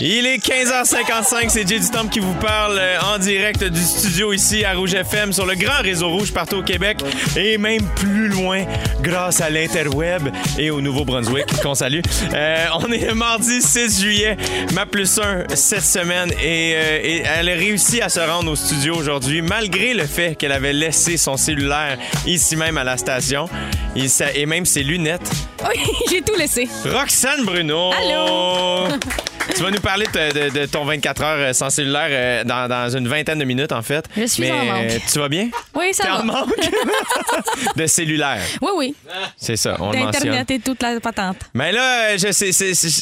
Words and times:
Il 0.00 0.26
est 0.26 0.36
15h55, 0.38 1.48
c'est 1.48 1.66
Jay 1.66 1.80
du 1.80 1.90
Temple 1.90 2.10
qui 2.10 2.20
vous 2.20 2.34
parle 2.34 2.78
euh, 2.78 3.00
en 3.00 3.18
direct 3.18 3.64
du 3.64 3.80
studio 3.80 4.32
ici 4.32 4.64
à 4.64 4.74
Rouge 4.74 4.94
FM 4.94 5.32
sur 5.32 5.44
le 5.44 5.56
grand 5.56 5.82
réseau 5.82 6.08
rouge 6.08 6.32
partout 6.32 6.58
au 6.58 6.62
Québec 6.62 6.98
et 7.36 7.58
même 7.58 7.82
plus 7.96 8.28
loin 8.28 8.64
grâce 9.02 9.40
à 9.40 9.50
l'interweb 9.50 10.28
et 10.56 10.70
au 10.70 10.80
Nouveau-Brunswick 10.80 11.46
qu'on 11.62 11.74
salue. 11.74 11.98
Euh, 12.32 12.66
on 12.76 12.92
est 12.92 13.08
le 13.08 13.14
mardi 13.14 13.60
6 13.60 14.00
juillet, 14.00 14.36
ma 14.72 14.86
plus 14.86 15.18
1 15.18 15.46
cette 15.56 15.82
semaine 15.82 16.30
et, 16.40 16.74
euh, 16.76 17.00
et 17.02 17.22
elle 17.24 17.48
a 17.48 17.54
réussi 17.54 18.00
à 18.00 18.08
se 18.08 18.20
rendre 18.20 18.52
au 18.52 18.56
studio 18.56 18.94
aujourd'hui 18.94 19.42
malgré 19.42 19.94
le 19.94 20.06
fait 20.06 20.36
qu'elle 20.36 20.52
avait 20.52 20.72
laissé 20.72 21.16
son 21.16 21.36
cellulaire 21.36 21.98
ici 22.24 22.54
même 22.54 22.78
à 22.78 22.84
la 22.84 22.98
station 22.98 23.48
et, 23.96 24.06
et 24.36 24.46
même 24.46 24.64
ses 24.64 24.84
lunettes. 24.84 25.28
Oui, 25.68 25.82
j'ai 26.08 26.22
tout 26.22 26.36
laissé. 26.36 26.68
Roxane 26.84 27.44
Bruno! 27.44 27.90
Allô? 27.90 28.86
Tu 29.56 29.62
vas 29.62 29.70
nous 29.70 29.80
parler 29.80 30.06
de, 30.06 30.48
de- 30.50 30.60
de 30.60 30.66
ton 30.66 30.84
24 30.84 31.22
heures 31.22 31.54
sans 31.54 31.70
cellulaire 31.70 32.06
euh, 32.10 32.44
dans, 32.44 32.68
dans 32.68 32.96
une 32.96 33.08
vingtaine 33.08 33.38
de 33.38 33.44
minutes, 33.44 33.72
en 33.72 33.82
fait. 33.82 34.04
Je 34.16 34.26
suis 34.26 34.42
Mais 34.44 34.50
en 34.52 34.64
manque. 34.64 34.84
euh, 34.90 34.98
tu 35.10 35.18
vas 35.18 35.28
bien? 35.28 35.48
Oui, 35.74 35.92
ça 35.92 36.04
T'es 36.04 36.10
en 36.10 36.16
va. 36.18 36.22
manque? 36.24 36.54
De 37.76 37.86
cellulaire. 37.86 38.40
Oui, 38.60 38.70
oui. 38.76 38.94
C'est 39.36 39.56
ça, 39.56 39.76
on 39.80 39.90
le 39.92 39.98
mentionne. 39.98 40.24
D'Internet 40.24 40.50
et 40.50 40.58
toute 40.60 40.82
la 40.82 41.00
patente. 41.00 41.38
Mais 41.54 41.72
là, 41.72 42.10
euh, 42.10 42.18
je 42.18 42.30
sais, 42.32 42.50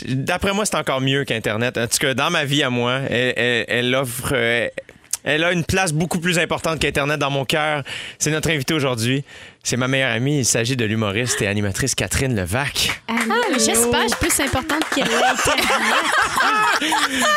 d'après 0.09 0.53
moi, 0.53 0.65
c'est 0.65 0.77
encore 0.77 1.01
mieux 1.01 1.25
qu'Internet. 1.25 1.77
En 1.77 1.87
tout 1.87 1.99
cas, 1.99 2.15
dans 2.15 2.31
ma 2.31 2.45
vie 2.45 2.63
à 2.63 2.71
moi, 2.71 3.01
elle, 3.11 3.35
elle- 3.37 3.65
elle 3.69 3.95
offre. 3.95 4.31
euh, 4.33 4.69
elle 5.27 5.45
a 5.45 5.53
une 5.53 5.65
place 5.65 5.93
beaucoup 5.93 6.19
plus 6.21 6.39
importante 6.39 6.79
qu'Internet 6.81 7.19
dans 7.19 7.31
mon 7.31 7.45
cœur. 7.45 7.83
C'est 8.19 8.31
notre 8.31 8.49
invité 8.51 8.73
aujourd'hui. 8.73 9.25
C'est 9.63 9.77
ma 9.77 9.89
meilleure 9.89 10.13
amie. 10.13 10.39
Il 10.39 10.45
s'agit 10.47 10.77
de 10.77 10.85
l'humoriste 10.85 11.43
et 11.43 11.47
animatrice 11.49 11.95
Catherine 11.95 12.35
Levac. 12.35 13.03
Ah, 13.09 13.15
mais 13.53 13.59
j'espère 13.59 14.05
que 14.07 14.09
je 14.11 14.17
suis 14.17 14.27
plus 14.29 14.41
importante 14.41 14.85
que 14.91 15.01
l'Internet. 15.01 15.67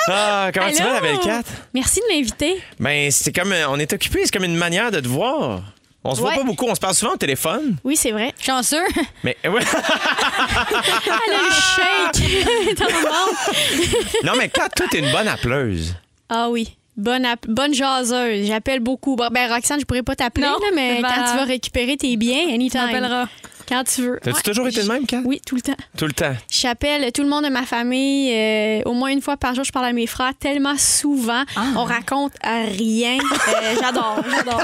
Ah, 0.07 0.49
comment 0.53 0.71
tu 0.71 0.83
vas, 0.83 0.93
la 0.93 1.01
belle 1.01 1.19
Cat? 1.19 1.43
Merci 1.73 1.99
de 2.01 2.15
m'inviter. 2.15 2.61
Ben, 2.79 3.11
c'est 3.11 3.33
comme. 3.35 3.51
euh, 3.51 3.67
On 3.69 3.79
est 3.79 3.91
occupé, 3.91 4.21
c'est 4.23 4.31
comme 4.33 4.43
une 4.45 4.55
manière 4.55 4.91
de 4.91 4.99
te 4.99 5.07
voir. 5.07 5.61
On 6.03 6.15
se 6.15 6.21
voit 6.21 6.29
Ouais. 6.29 6.37
pas 6.37 6.43
beaucoup, 6.43 6.65
on 6.65 6.75
se 6.75 6.79
parle 6.79 6.93
souvent 6.95 7.13
au 7.13 7.17
téléphone. 7.17 7.75
Oui, 7.83 7.97
c'est 7.97 8.11
vrai. 8.11 8.33
Chanceux. 8.39 8.77
Mais 9.23 9.35
ouais. 9.45 9.61
Elle 9.61 11.33
a 11.33 11.41
le 11.43 11.51
shake 11.51 12.77
dans 12.77 12.85
le 12.85 12.93
monde. 12.93 14.23
non, 14.23 14.33
mais 14.37 14.47
Kat, 14.49 14.69
toi, 14.69 14.85
t'es 14.89 14.99
une 14.99 15.11
bonne 15.11 15.27
appeleuse. 15.27 15.95
Ah 16.29 16.49
oui. 16.49 16.75
Bonne, 16.99 17.25
bonne 17.47 17.73
jaseuse. 17.73 18.45
J'appelle 18.45 18.81
beaucoup. 18.81 19.15
Ben, 19.15 19.51
Roxane, 19.51 19.79
je 19.79 19.85
pourrais 19.85 20.03
pas 20.03 20.15
t'appeler, 20.15 20.45
mais 20.75 21.01
ben- 21.01 21.07
quand 21.07 21.31
tu 21.31 21.37
vas 21.37 21.45
récupérer 21.45 21.95
tes 21.97 22.15
biens, 22.17 22.47
Tu 22.47 22.53
anytime. 22.53 22.81
m'appelleras. 22.81 23.27
Quand 23.69 23.83
tu 23.83 24.01
veux. 24.01 24.19
T'as-tu 24.23 24.35
Ouais. 24.37 24.41
toujours 24.43 24.67
été 24.67 24.81
le 24.81 24.87
même, 24.87 25.05
Kat? 25.05 25.21
Oui, 25.23 25.39
tout 25.45 25.55
le 25.55 25.61
temps. 25.61 25.75
Tout 25.95 26.05
le 26.07 26.11
temps. 26.13 26.33
J'appelle 26.49 27.11
tout 27.11 27.21
le 27.21 27.29
monde 27.29 27.45
de 27.45 27.49
ma 27.49 27.63
famille. 27.63 28.33
euh, 28.33 28.81
au 28.85 28.93
moins 28.93 29.09
une 29.09 29.21
fois 29.21 29.37
par 29.37 29.53
jour, 29.53 29.63
je 29.63 29.71
parle 29.71 29.85
à 29.85 29.93
mes 29.93 30.07
frères 30.07 30.33
tellement 30.39 30.75
souvent. 30.77 31.43
Ah. 31.55 31.61
On 31.75 31.83
raconte 31.83 32.33
à 32.41 32.63
rien. 32.63 33.17
Euh, 33.19 33.75
j'adore, 33.79 34.23
j'adore. 34.35 34.63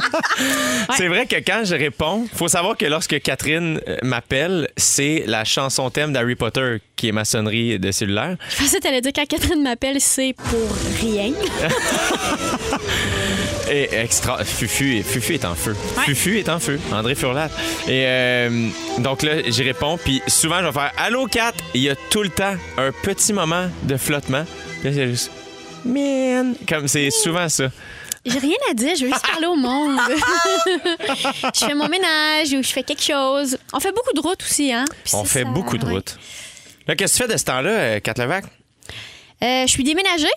C'est 0.97 1.07
vrai 1.07 1.25
que 1.27 1.35
quand 1.35 1.61
je 1.65 1.75
réponds, 1.75 2.25
faut 2.33 2.47
savoir 2.47 2.75
que 2.77 2.85
lorsque 2.85 3.21
Catherine 3.21 3.79
euh, 3.87 3.97
m'appelle, 4.03 4.69
c'est 4.75 5.23
la 5.27 5.43
chanson 5.45 5.89
thème 5.91 6.11
d'Harry 6.11 6.35
Potter 6.35 6.77
qui 6.95 7.09
est 7.09 7.11
ma 7.11 7.25
sonnerie 7.25 7.77
de 7.77 7.91
cellulaire. 7.91 8.37
Je 8.49 8.57
pensais 8.63 8.77
que 8.77 8.83
t'allais 8.83 9.01
dire 9.01 9.11
quand 9.13 9.27
Catherine 9.27 9.61
m'appelle, 9.61 9.97
c'est 9.99 10.33
pour 10.33 10.75
rien. 11.01 11.31
Et 13.69 13.89
extra. 13.95 14.43
Fufu, 14.43 15.01
Fufu 15.03 15.33
est 15.33 15.45
en 15.45 15.55
feu. 15.55 15.75
Fufu 16.05 16.39
est 16.39 16.49
en 16.49 16.59
feu. 16.59 16.79
André 16.91 17.15
Furlat. 17.15 17.49
Et 17.87 18.03
euh, 18.05 18.69
donc 18.99 19.23
là, 19.23 19.41
j'y 19.49 19.63
réponds. 19.63 19.97
Puis 19.97 20.21
souvent, 20.27 20.59
je 20.59 20.65
vais 20.65 20.71
faire 20.71 20.91
Allô, 20.97 21.25
Kat? 21.27 21.53
Il 21.73 21.81
y 21.81 21.89
a 21.89 21.95
tout 21.95 22.21
le 22.21 22.29
temps 22.29 22.55
un 22.77 22.91
petit 22.91 23.33
moment 23.33 23.67
de 23.83 23.97
flottement. 23.97 24.45
Puis 24.81 24.89
là, 24.89 24.95
c'est 24.95 25.07
juste. 25.07 25.31
Man. 25.83 26.55
Comme 26.67 26.87
c'est 26.87 27.09
souvent 27.11 27.49
ça. 27.49 27.69
J'ai 28.25 28.39
rien 28.39 28.55
à 28.71 28.73
dire, 28.73 28.95
je 28.95 29.05
veux 29.05 29.11
juste 29.11 29.27
parler 29.31 29.47
au 29.47 29.55
monde. 29.55 29.99
je 31.53 31.65
fais 31.65 31.75
mon 31.75 31.87
ménage 31.87 32.53
ou 32.53 32.63
je 32.63 32.69
fais 32.71 32.83
quelque 32.83 33.03
chose. 33.03 33.57
On 33.73 33.79
fait 33.79 33.91
beaucoup 33.91 34.13
de 34.13 34.19
routes 34.21 34.41
aussi, 34.43 34.71
hein? 34.73 34.85
Puis 35.03 35.13
On 35.15 35.23
fait 35.23 35.43
ça- 35.43 35.49
beaucoup 35.49 35.77
de 35.77 35.85
ouais. 35.85 35.91
routes. 35.93 36.17
Là, 36.87 36.95
qu'est-ce 36.95 37.13
que 37.17 37.23
tu 37.23 37.27
fais 37.27 37.33
de 37.33 37.37
ce 37.39 37.45
temps-là, 37.45 37.69
euh, 37.69 37.99
Kat 37.99 38.13
Levac? 38.17 38.45
Euh, 39.43 39.63
je 39.65 39.71
suis 39.71 39.83
déménagée. 39.83 40.27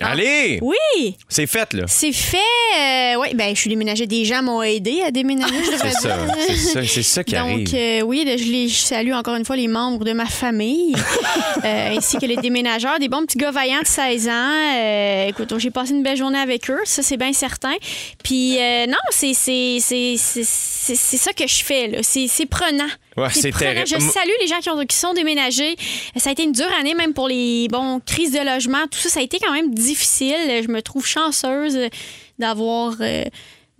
Allez! 0.00 0.58
Oui, 0.62 1.16
C'est 1.28 1.46
fait, 1.46 1.72
là. 1.74 1.84
c'est 1.88 2.12
fait. 2.12 2.36
euh, 2.78 3.14
oui, 3.20 3.34
ben 3.34 3.54
je 3.54 3.60
suis 3.60 3.70
déménagée. 3.70 4.06
Des 4.06 4.24
gens 4.24 4.42
m'ont 4.42 4.62
aidé 4.62 5.02
à 5.04 5.10
déménager, 5.10 5.54
C'est 5.80 5.90
ça. 5.90 6.18
C'est 6.46 6.56
ça, 6.56 6.80
c'est 6.86 7.02
ça 7.02 7.24
qui 7.24 7.34
arrive. 7.36 7.64
Donc, 7.64 7.74
euh, 7.74 8.00
oui, 8.02 8.24
là, 8.24 8.36
je, 8.36 8.44
les, 8.44 8.68
je 8.68 8.76
salue 8.76 9.12
encore 9.12 9.34
une 9.34 9.44
fois 9.44 9.56
les 9.56 9.66
membres 9.68 10.04
de 10.04 10.12
ma 10.12 10.26
famille, 10.26 10.94
euh, 11.64 11.96
ainsi 11.96 12.16
que 12.18 12.26
les 12.26 12.36
déménageurs, 12.36 12.98
des 12.98 13.08
bons 13.08 13.24
petits 13.26 13.38
gars 13.38 13.50
vaillants 13.50 13.82
de 13.82 13.86
16 13.86 14.28
ans. 14.28 15.26
Écoute, 15.28 15.52
j'ai 15.58 15.70
passé 15.70 15.92
une 15.92 16.02
belle 16.02 16.16
journée 16.16 16.38
avec 16.38 16.70
eux, 16.70 16.80
ça, 16.84 17.02
c'est 17.02 17.16
bien 17.16 17.32
certain. 17.32 17.74
Puis, 18.22 18.56
non, 18.88 18.96
c'est 19.10 19.34
c'est- 19.34 19.78
c'est- 19.80 20.14
c'est- 20.16 20.44
c'est- 20.44 20.94
c'est 20.94 21.16
ça 21.16 21.32
que 21.32 21.46
je 21.46 21.64
fais, 21.64 21.88
là. 21.88 21.98
C'est 22.02 22.26
c'est 22.28 22.46
prenant. 22.46 22.86
Ouais, 23.18 23.28
c'est 23.32 23.50
prenant. 23.50 23.70
terrible. 23.72 23.88
Je 23.88 23.98
salue 23.98 24.30
les 24.40 24.46
gens 24.46 24.58
qui, 24.60 24.70
ont- 24.70 24.86
qui 24.86 24.96
sont 24.96 25.12
déménagés. 25.14 25.76
Ça 26.16 26.30
a 26.30 26.32
été 26.32 26.44
une 26.44 26.52
dure 26.52 26.72
année, 26.78 26.94
même 26.94 27.12
pour 27.14 27.28
les 27.28 27.68
bon, 27.68 28.00
crises 28.04 28.32
de 28.32 28.38
logement. 28.44 28.86
Tout 28.90 28.98
ça, 28.98 29.08
ça 29.08 29.20
a 29.20 29.22
été 29.22 29.38
quand 29.38 29.52
même 29.52 29.74
difficile. 29.74 30.36
Je 30.62 30.68
me 30.68 30.80
trouve 30.82 31.06
chanceuse 31.06 31.78
d'avoir. 32.38 32.94
euh, 33.00 33.24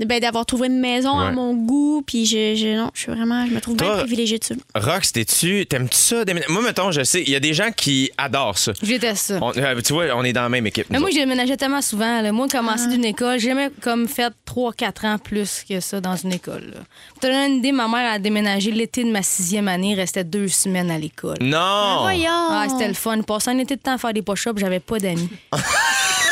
ben, 0.07 0.21
d'avoir 0.21 0.47
trouvé 0.47 0.69
une 0.69 0.79
maison 0.79 1.19
à 1.19 1.31
mon 1.33 1.55
goût, 1.55 2.03
puis 2.07 2.25
je, 2.27 2.55
je, 2.55 2.77
non, 2.77 2.91
je 2.95 3.01
suis 3.03 3.13
vraiment, 3.13 3.47
je 3.47 3.53
me 3.53 3.61
trouve 3.61 3.77
bien 3.77 3.87
Toi, 3.87 3.97
privilégiée 3.99 4.39
de 4.39 4.45
ça. 4.45 4.55
Rox, 4.75 5.13
t'es-tu, 5.13 5.67
t'aimes-tu 5.67 5.97
ça? 5.97 6.25
déménager? 6.25 6.53
Moi, 6.53 6.63
mettons, 6.63 6.91
je 6.93 7.03
sais, 7.03 7.23
il 7.23 7.31
y 7.31 7.37
a 7.37 7.41
des 7.41 7.53
gens 7.55 7.71
qui 7.73 8.11
adorent 8.17 8.59
ça. 8.59 8.73
Déteste 8.83 9.27
ça. 9.27 9.39
On- 9.43 9.53
euh, 9.57 9.81
tu 9.85 9.93
vois, 9.93 10.07
on 10.15 10.23
est 10.25 10.33
dans 10.33 10.43
la 10.43 10.49
même 10.49 10.67
équipe. 10.67 10.87
Mais 10.91 10.99
moi, 10.99 11.11
j'ai 11.11 11.21
déménagé 11.21 11.57
tellement 11.57 11.83
souvent. 11.83 12.23
là. 12.23 12.31
Moi, 12.33 12.47
commencer 12.49 12.87
d'une 12.89 13.05
école, 13.05 13.39
j'ai 13.41 13.49
jamais 13.49 13.71
comme 13.81 14.07
fait 14.09 14.33
3-4 14.47 15.05
ans 15.07 15.19
plus 15.19 15.65
que 15.69 15.81
ça 15.81 16.01
dans 16.01 16.17
une 16.17 16.33
école. 16.33 16.75
te 17.21 17.27
donner 17.27 17.47
une 17.47 17.59
idée, 17.59 17.73
ma 17.73 17.89
mère 17.89 18.13
a 18.13 18.19
déménagé 18.19 18.71
l'été 18.71 19.03
de 19.05 19.11
ma 19.11 19.23
sixième 19.23 19.69
année, 19.69 19.95
restait 19.95 20.25
deux 20.25 20.49
semaines 20.49 20.91
à 20.91 20.99
l'école. 20.99 21.37
Non! 21.41 21.99
Voyons. 22.03 22.29
Ah, 22.51 22.67
c'était 22.69 22.89
le 22.89 22.95
fun. 22.95 23.21
Passé 23.23 23.51
un 23.51 23.59
été 23.59 23.77
de 23.77 23.81
temps 23.81 23.95
à 23.95 23.99
faire 23.99 24.13
des 24.13 24.23
push-ups, 24.23 24.59
j'avais 24.61 24.81
pas 24.81 24.99
d'amis. 24.99 25.29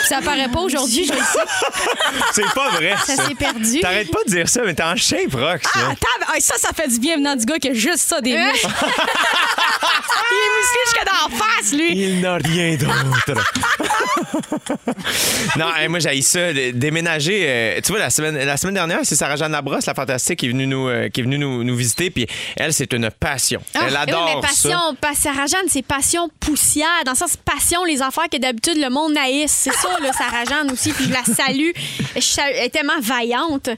ça 0.07 0.21
paraît 0.23 0.49
pas 0.49 0.61
aujourd'hui, 0.61 1.05
je 1.07 1.13
le 1.13 1.19
sais. 1.19 1.39
C'est 2.33 2.55
pas 2.55 2.71
vrai, 2.71 2.95
ça. 3.05 3.17
S'est 3.17 3.35
perdu. 3.35 3.81
T'arrêtes 3.81 4.11
pas 4.11 4.25
de 4.27 4.31
dire 4.31 4.49
ça, 4.49 4.63
mais 4.65 4.75
t'es 4.75 4.83
en 4.83 4.97
shape, 4.97 5.35
Rox. 5.35 5.63
Ah, 5.75 5.95
ah, 6.29 6.33
ça, 6.41 6.55
ça 6.59 6.71
fait 6.75 6.89
du 6.89 6.99
bien 6.99 7.17
venant 7.17 7.37
du 7.37 7.45
gars 7.45 7.59
qui 7.59 7.69
a 7.71 7.75
juste 7.75 7.99
ça, 8.09 8.21
des 8.21 8.37
muscles. 8.37 8.67
Il 10.29 10.37
est 10.37 10.53
musclé 10.59 10.81
jusqu'à 10.87 11.05
dans 11.05 11.29
la 11.29 11.45
face, 11.45 11.73
lui. 11.73 11.93
Il 11.97 12.21
n'a 12.21 12.35
rien 12.37 12.77
d'autre. 12.77 13.43
non, 15.59 15.67
moi, 15.89 15.99
j'ai 15.99 16.23
ça. 16.23 16.53
Déménager. 16.73 17.45
euh, 17.47 17.81
tu 17.83 17.93
vois, 17.93 18.01
la 18.01 18.11
semaine, 18.11 18.37
la 18.37 18.57
semaine 18.57 18.75
dernière, 18.75 19.01
c'est 19.05 19.17
Sarah-Jeanne 19.17 19.53
Labrosse, 19.53 19.87
la 19.87 19.95
fantastique, 19.95 20.39
qui 20.41 20.47
est 20.47 20.51
venue 20.51 20.67
nous, 20.67 20.89
euh, 20.89 21.09
qui 21.09 21.21
est 21.21 21.23
venue 21.25 21.39
nous, 21.39 21.63
nous 21.65 21.77
visiter. 21.77 22.11
Puis 22.11 22.27
elle, 22.57 22.73
c'est 22.73 22.93
une 22.93 23.11
passion. 23.11 23.61
Elle 23.75 23.81
Ah, 23.83 23.87
oui, 23.89 23.97
adore 23.97 24.35
mais 24.37 24.41
passion, 24.49 24.71
ça. 24.71 24.93
pas 25.01 25.15
Sarah-Jeanne, 25.15 25.67
c'est 25.69 25.83
passion 25.87 26.29
poussière. 26.41 26.87
Dans 27.05 27.13
le 27.13 27.17
sens, 27.17 27.37
passion, 27.37 27.85
les 27.85 28.03
affaires 28.03 28.29
que 28.31 28.39
d'habitude 28.39 28.79
le 28.79 28.91
monde 28.91 29.13
naïs. 29.15 29.51
C'est 29.51 29.73
ça, 29.75 29.96
là, 30.03 30.13
Sarah-Jeanne 30.13 30.71
aussi. 30.71 30.93
Puis 30.93 31.05
je 31.07 31.13
la 31.13 31.25
salue. 31.25 31.71
Elle 32.15 32.65
est 32.65 32.71
tellement 32.71 33.01
vaillante. 33.01 33.71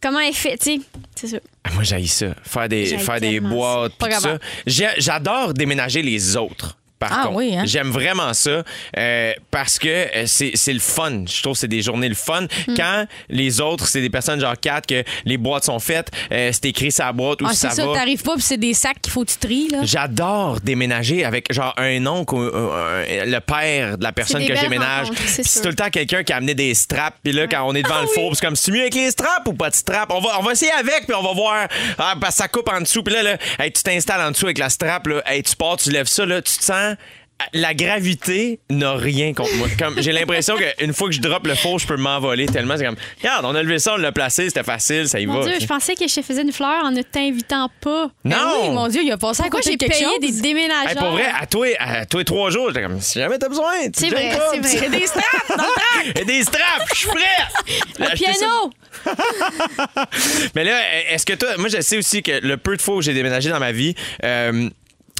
Comment 0.00 0.20
elle 0.20 0.34
fait, 0.34 0.58
tu 0.58 0.76
sais, 0.76 0.80
c'est 1.14 1.26
ça. 1.28 1.36
Ah, 1.64 1.70
Moi, 1.72 1.82
j'ai 1.82 2.06
ça. 2.06 2.34
Faire 2.42 2.68
des, 2.68 2.98
faire 2.98 3.20
des 3.20 3.40
boîtes, 3.40 3.92
ça. 4.20 4.38
J'adore 4.66 5.54
déménager 5.54 6.02
les 6.02 6.36
autres. 6.36 6.76
Par 7.08 7.18
Ah 7.20 7.22
contre. 7.26 7.36
oui, 7.36 7.54
hein? 7.56 7.62
J'aime 7.64 7.90
vraiment 7.90 8.32
ça 8.34 8.62
euh, 8.98 9.32
parce 9.50 9.78
que 9.78 9.88
euh, 9.88 10.24
c'est 10.26 10.72
le 10.72 10.80
fun. 10.80 11.24
Je 11.26 11.42
trouve 11.42 11.54
que 11.54 11.60
c'est 11.60 11.68
des 11.68 11.82
journées 11.82 12.08
le 12.08 12.14
fun. 12.14 12.42
Hmm. 12.66 12.74
Quand 12.76 13.06
les 13.28 13.60
autres, 13.60 13.86
c'est 13.86 14.00
des 14.00 14.10
personnes 14.10 14.40
genre 14.40 14.54
4 14.60 14.86
que 14.86 15.04
les 15.24 15.36
boîtes 15.36 15.64
sont 15.64 15.78
faites, 15.78 16.10
euh, 16.32 16.50
c'est 16.52 16.66
écrit 16.66 16.90
sa 16.92 17.12
boîte 17.12 17.42
où 17.42 17.46
Ah, 17.48 17.54
ça 17.54 17.70
ça, 17.70 17.86
va. 17.86 17.94
t'arrives 17.94 18.22
pas, 18.22 18.34
puis 18.34 18.42
c'est 18.42 18.56
des 18.56 18.74
sacs 18.74 19.00
qu'il 19.00 19.12
faut 19.12 19.24
que 19.24 19.30
tu 19.32 19.38
tries, 19.38 19.68
là. 19.68 19.78
J'adore 19.82 20.60
déménager 20.60 21.24
avec 21.24 21.52
genre 21.52 21.74
un 21.76 22.04
oncle 22.06 22.34
ou 22.34 22.40
euh, 22.42 23.04
le 23.26 23.38
père 23.40 23.98
de 23.98 24.02
la 24.04 24.12
personne 24.12 24.46
que 24.46 24.54
j'éménage. 24.54 25.08
c'est 25.26 25.62
tout 25.62 25.68
le 25.68 25.74
temps 25.74 25.90
quelqu'un 25.90 26.22
qui 26.22 26.32
a 26.32 26.36
amené 26.36 26.54
des 26.54 26.74
straps. 26.74 27.18
Puis 27.22 27.32
là, 27.32 27.46
quand 27.46 27.62
on 27.66 27.74
est 27.74 27.82
devant 27.82 27.94
Ah 27.98 28.02
le 28.02 28.08
four, 28.08 28.34
c'est 28.36 28.44
comme 28.44 28.56
c'est 28.56 28.72
mieux 28.72 28.80
avec 28.82 28.94
les 28.94 29.10
straps 29.10 29.46
ou 29.46 29.52
pas 29.54 29.70
de 29.70 29.74
straps? 29.74 30.12
On 30.14 30.20
va, 30.20 30.38
on 30.38 30.42
va 30.42 30.52
essayer 30.52 30.72
avec, 30.72 31.06
puis 31.06 31.14
on 31.14 31.22
va 31.22 31.32
voir. 31.32 31.68
Ah, 31.98 32.14
parce 32.20 32.36
que 32.36 32.42
ça 32.42 32.48
coupe 32.48 32.68
en 32.68 32.80
dessous. 32.80 33.02
Puis 33.02 33.14
là, 33.14 33.22
là 33.22 33.36
hey, 33.58 33.72
tu 33.72 33.82
t'installes 33.82 34.20
en 34.20 34.30
dessous 34.30 34.46
avec 34.46 34.58
la 34.58 34.68
strap. 34.70 35.06
Là, 35.06 35.22
Hey, 35.26 35.42
tu 35.42 35.56
pars, 35.56 35.76
tu 35.76 35.90
lèves 35.90 36.06
ça. 36.06 36.26
Là, 36.26 36.42
tu 36.42 36.56
te 36.58 36.64
sens. 36.64 36.93
La 37.52 37.74
gravité 37.74 38.60
n'a 38.70 38.94
rien 38.94 39.34
contre 39.34 39.54
moi. 39.56 39.66
Comme 39.76 40.00
j'ai 40.00 40.12
l'impression 40.12 40.56
qu'une 40.78 40.94
fois 40.94 41.08
que 41.08 41.14
je 41.14 41.20
drop 41.20 41.46
le 41.46 41.56
four, 41.56 41.80
je 41.80 41.86
peux 41.86 41.96
m'envoler 41.96 42.46
tellement. 42.46 42.76
C'est 42.76 42.84
comme, 42.84 42.96
regarde, 43.18 43.44
on 43.44 43.54
a 43.56 43.62
levé 43.62 43.80
ça, 43.80 43.94
on 43.94 43.96
l'a 43.96 44.12
placé, 44.12 44.48
c'était 44.48 44.62
facile, 44.62 45.08
ça 45.08 45.18
y 45.18 45.26
Mon 45.26 45.40
va. 45.40 45.48
Dieu, 45.48 45.58
je 45.60 45.66
pensais 45.66 45.94
que 45.96 46.06
je 46.06 46.14
te 46.14 46.22
faisais 46.22 46.42
une 46.42 46.52
fleur 46.52 46.84
en 46.84 46.92
ne 46.92 47.02
t'invitant 47.02 47.68
pas. 47.80 48.10
Ben 48.24 48.36
non! 48.36 48.68
oui, 48.68 48.74
mon 48.74 48.88
Dieu, 48.88 49.02
il 49.02 49.10
a 49.10 49.18
passé 49.18 49.42
à 49.42 49.48
côté 49.48 49.72
j'ai 49.72 49.76
payé 49.76 50.04
chose? 50.04 50.20
des 50.20 50.40
déménageurs? 50.40 50.90
Hey, 50.90 50.96
pour 50.96 51.10
vrai, 51.10 51.26
à 51.38 51.46
toi, 51.46 51.66
à 51.80 52.06
toi 52.06 52.24
trois 52.24 52.50
jours, 52.50 52.68
j'étais 52.68 52.82
comme, 52.82 53.00
si 53.00 53.18
jamais 53.18 53.36
t'as 53.38 53.48
besoin, 53.48 53.84
tu 53.86 53.90
C'est 53.94 54.10
vrai, 54.10 54.30
c'est 54.52 54.60
vrai. 54.60 54.88
des 54.88 55.06
straps 55.06 55.48
dans 55.48 55.56
le. 55.56 56.20
Et 56.20 56.24
des 56.24 56.42
straps, 56.42 56.88
je 56.92 56.98
suis 56.98 57.08
prêt! 57.08 57.78
Le 57.98 58.14
piano! 58.14 58.70
Mais 60.54 60.64
là, 60.64 60.80
est-ce 61.10 61.26
que 61.26 61.32
toi, 61.34 61.56
moi, 61.58 61.68
je 61.68 61.80
sais 61.80 61.98
aussi 61.98 62.22
que 62.22 62.40
le 62.46 62.56
peu 62.56 62.76
de 62.76 62.82
fois 62.82 62.96
où 62.96 63.02
j'ai 63.02 63.12
déménagé 63.14 63.50
dans 63.50 63.58
ma 63.60 63.72
vie, 63.72 63.94
euh, 64.22 64.68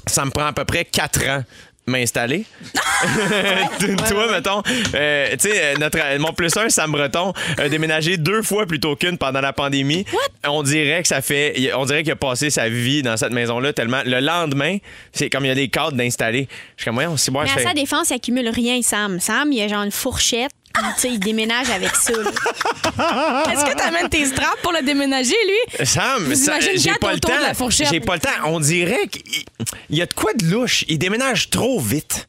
ça 0.07 0.25
me 0.25 0.31
prend 0.31 0.45
à 0.45 0.53
peu 0.53 0.65
près 0.65 0.85
quatre 0.85 1.27
ans 1.27 1.43
m'installer. 1.87 2.45
Toi, 4.09 4.31
mettons, 4.31 4.63
euh, 4.95 5.29
tu 5.31 5.49
sais, 5.49 5.51
euh, 5.53 5.75
notre, 5.79 6.17
mon 6.17 6.33
plus 6.33 6.55
un, 6.57 6.69
Sam 6.69 6.91
Breton, 6.91 7.33
a 7.57 7.69
déménagé 7.69 8.17
deux 8.17 8.41
fois 8.41 8.65
plutôt 8.65 8.95
qu'une 8.95 9.17
pendant 9.17 9.41
la 9.41 9.53
pandémie. 9.53 10.05
On 10.47 10.63
dirait 10.63 11.01
que 11.01 11.07
ça 11.07 11.21
fait, 11.21 11.71
on 11.75 11.85
dirait 11.85 12.03
qu'il 12.03 12.11
a 12.11 12.15
passé 12.15 12.49
sa 12.49 12.69
vie 12.69 13.03
dans 13.03 13.17
cette 13.17 13.31
maison-là 13.31 13.73
tellement. 13.73 14.01
Le 14.05 14.19
lendemain, 14.19 14.77
c'est 15.11 15.29
comme 15.29 15.45
il 15.45 15.49
y 15.49 15.51
a 15.51 15.55
des 15.55 15.69
cadres 15.69 15.95
d'installer. 15.95 16.47
Je 16.75 16.83
suis 16.83 16.89
comme, 16.89 16.97
ouais, 16.97 17.07
on 17.07 17.17
s'y 17.17 17.31
boit. 17.31 17.43
Mais 17.43 17.51
à 17.51 17.63
sa 17.63 17.73
défense, 17.73 18.09
il 18.09 18.15
accumule 18.15 18.49
rien, 18.49 18.81
Sam. 18.81 19.19
Sam, 19.19 19.51
il 19.51 19.61
a 19.61 19.67
genre 19.67 19.83
une 19.83 19.91
fourchette, 19.91 20.51
puis 20.83 20.93
tu 20.95 21.01
sais, 21.01 21.09
il 21.09 21.19
déménage 21.19 21.69
avec 21.69 21.95
ça. 21.95 22.11
là. 22.13 22.31
Est-ce 23.51 23.65
que 23.65 23.75
t'amènes 23.75 24.09
tes 24.09 24.25
straps 24.25 24.61
pour 24.61 24.71
le 24.73 24.81
déménager, 24.83 25.35
lui? 25.47 25.85
Sam, 25.85 26.23
Vous 26.23 26.35
ça- 26.35 26.53
imaginez 26.53 26.77
j'ai 26.77 26.89
quatre 26.89 26.99
pas 26.99 27.11
le 27.11 27.17
autour 27.17 27.31
temps. 27.31 27.37
de 27.37 27.43
la 27.43 27.53
fourchette. 27.53 27.87
J'ai 27.91 27.99
pas 27.99 28.15
le 28.15 28.19
temps. 28.21 28.29
On 28.45 28.59
dirait 28.59 29.07
qu'il 29.07 29.43
il 29.89 29.97
y 29.97 30.01
a 30.01 30.05
de 30.05 30.13
quoi 30.13 30.33
de 30.33 30.45
louche. 30.45 30.85
Il 30.87 30.97
déménage 30.99 31.49
trop 31.49 31.79
vite. 31.79 32.27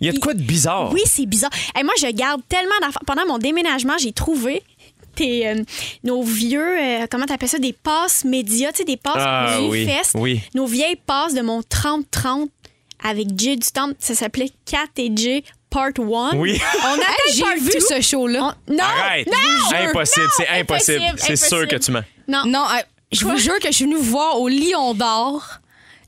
Il 0.00 0.06
y 0.06 0.10
a 0.10 0.12
de 0.12 0.18
quoi 0.18 0.34
de 0.34 0.42
bizarre. 0.42 0.92
Oui, 0.92 1.02
c'est 1.06 1.26
bizarre. 1.26 1.50
Hey, 1.74 1.84
moi, 1.84 1.94
je 2.00 2.06
garde 2.08 2.40
tellement 2.48 2.74
d'affaires. 2.80 3.02
Pendant 3.06 3.26
mon 3.26 3.38
déménagement, 3.38 3.96
j'ai 3.98 4.12
trouvé 4.12 4.62
tes, 5.14 5.46
euh, 5.46 5.62
nos 6.04 6.22
vieux, 6.22 6.76
euh, 6.80 7.06
comment 7.10 7.26
t'appelles 7.26 7.48
ça, 7.50 7.58
des 7.58 7.72
passes 7.74 8.24
médias, 8.24 8.72
tu 8.72 8.78
sais, 8.78 8.84
des 8.84 8.96
passes 8.96 9.14
Ah, 9.18 9.54
pour 9.58 9.68
oui, 9.68 9.86
Fest. 9.86 10.12
oui. 10.14 10.40
Nos 10.54 10.66
vieilles 10.66 10.98
passes 11.06 11.34
de 11.34 11.42
mon 11.42 11.60
30-30 11.62 12.48
avec 13.04 13.28
Jay 13.38 13.56
du 13.56 13.68
Temple. 13.72 13.94
Ça 13.98 14.14
s'appelait 14.14 14.50
Cat 14.64 14.86
et 14.96 15.10
Jay 15.14 15.44
Part 15.72 15.88
1. 15.98 16.36
Oui. 16.36 16.60
On 16.78 16.96
Part 16.98 17.06
J'ai 17.32 17.60
vu 17.60 17.70
2. 17.72 17.80
ce 17.80 18.00
show-là. 18.00 18.54
On- 18.68 18.72
Non! 18.72 18.84
Arrête. 18.84 19.26
Non! 19.26 19.78
Impossible, 19.88 20.28
c'est 20.36 20.48
impossible. 20.48 21.02
impossible, 21.02 21.18
C'est 21.18 21.36
sûr 21.48 21.66
que 21.66 21.76
tu 21.76 21.90
mens. 21.90 22.02
Non. 22.28 22.42
Non, 22.46 22.64
euh, 22.70 22.82
je 23.10 23.24
vous 23.24 23.36
jure 23.38 23.58
que 23.58 23.68
je 23.68 23.72
suis 23.72 23.84
venue 23.84 23.96
vous 23.96 24.02
voir 24.10 24.40
au 24.40 24.48
Lion 24.48 24.94
d'Or 24.94 25.58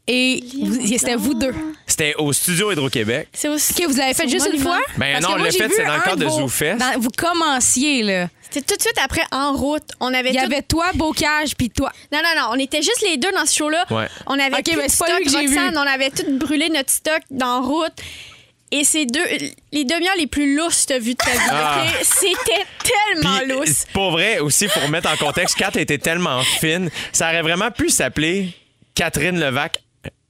et 0.07 0.45
vous- 0.63 0.87
c'était 0.87 1.17
vous 1.17 1.35
deux. 1.35 1.55
C'était 1.87 2.15
au 2.17 2.33
studio 2.33 2.71
Hydro-Québec. 2.73 3.29
C'est 3.33 3.49
aussi. 3.49 3.73
OK, 3.83 3.89
vous 3.91 3.97
l'avez 3.97 4.15
fait 4.15 4.29
juste 4.29 4.49
une 4.53 4.61
fois? 4.61 4.81
Ben 4.99 5.13
Parce 5.15 5.23
non, 5.23 5.29
que 5.31 5.35
on 5.35 5.39
moi, 5.39 5.47
l'a 5.47 5.51
j'ai 5.51 5.59
fait, 5.59 5.71
c'est 5.75 5.85
dans 5.85 5.97
le 5.97 6.03
cadre 6.03 6.17
de 6.25 6.29
ZooFest. 6.29 6.77
Vous 6.99 7.11
commenciez, 7.17 8.03
là. 8.03 8.29
C'était 8.51 8.67
tout 8.73 8.77
de 8.77 8.83
suite 8.83 8.99
après 9.03 9.23
En 9.33 9.53
route. 9.55 9.83
On 9.99 10.15
avait 10.15 10.29
Il 10.31 10.35
y 10.37 10.39
tout- 10.39 10.45
avait 10.45 10.63
toi, 10.63 10.87
Bocage, 10.95 11.57
puis 11.57 11.71
toi. 11.71 11.91
Non, 12.13 12.21
non, 12.23 12.41
non. 12.41 12.49
On 12.53 12.59
était 12.59 12.83
juste 12.83 13.03
les 13.03 13.17
deux 13.17 13.33
dans 13.33 13.47
ce 13.47 13.55
show-là. 13.57 13.85
Ouais. 13.91 14.07
On 14.27 14.35
avait 14.39 14.55
Ok, 14.59 14.63
plus 14.65 14.77
mais 14.77 14.87
de 14.87 14.91
c'est 14.93 14.99
pas 14.99 15.07
stock, 15.07 15.19
lui 15.19 15.25
que 15.25 15.31
j'ai 15.33 15.47
vu. 15.47 15.59
Roxane, 15.59 15.77
On 15.77 15.81
avait 15.93 16.11
tout 16.11 16.39
brûlé 16.39 16.69
notre 16.69 16.91
stock 16.91 17.21
dans 17.31 17.63
route. 17.63 17.93
Et 18.77 18.83
c'est 18.83 19.07
deux, 19.07 19.25
les 19.73 19.85
demi-heures 19.85 20.17
les 20.19 20.27
plus 20.27 20.57
lousses 20.57 20.83
que 20.83 20.95
t'as 20.95 20.99
vues 20.99 21.13
de 21.13 21.17
ta 21.19 21.31
vie. 21.31 21.39
Ah. 21.51 21.85
ok? 21.87 21.95
C'était 22.03 22.65
tellement 22.83 23.39
Puis, 23.39 23.49
lousse. 23.49 23.85
pour 23.93 24.11
vrai, 24.11 24.41
aussi, 24.41 24.67
pour 24.67 24.83
remettre 24.83 25.09
en 25.11 25.17
contexte, 25.17 25.57
Kat 25.57 25.71
était 25.77 25.99
tellement 25.99 26.43
fine, 26.43 26.91
ça 27.13 27.29
aurait 27.29 27.43
vraiment 27.43 27.71
pu 27.71 27.89
s'appeler 27.89 28.49
Catherine 28.97 29.39
Levac 29.39 29.81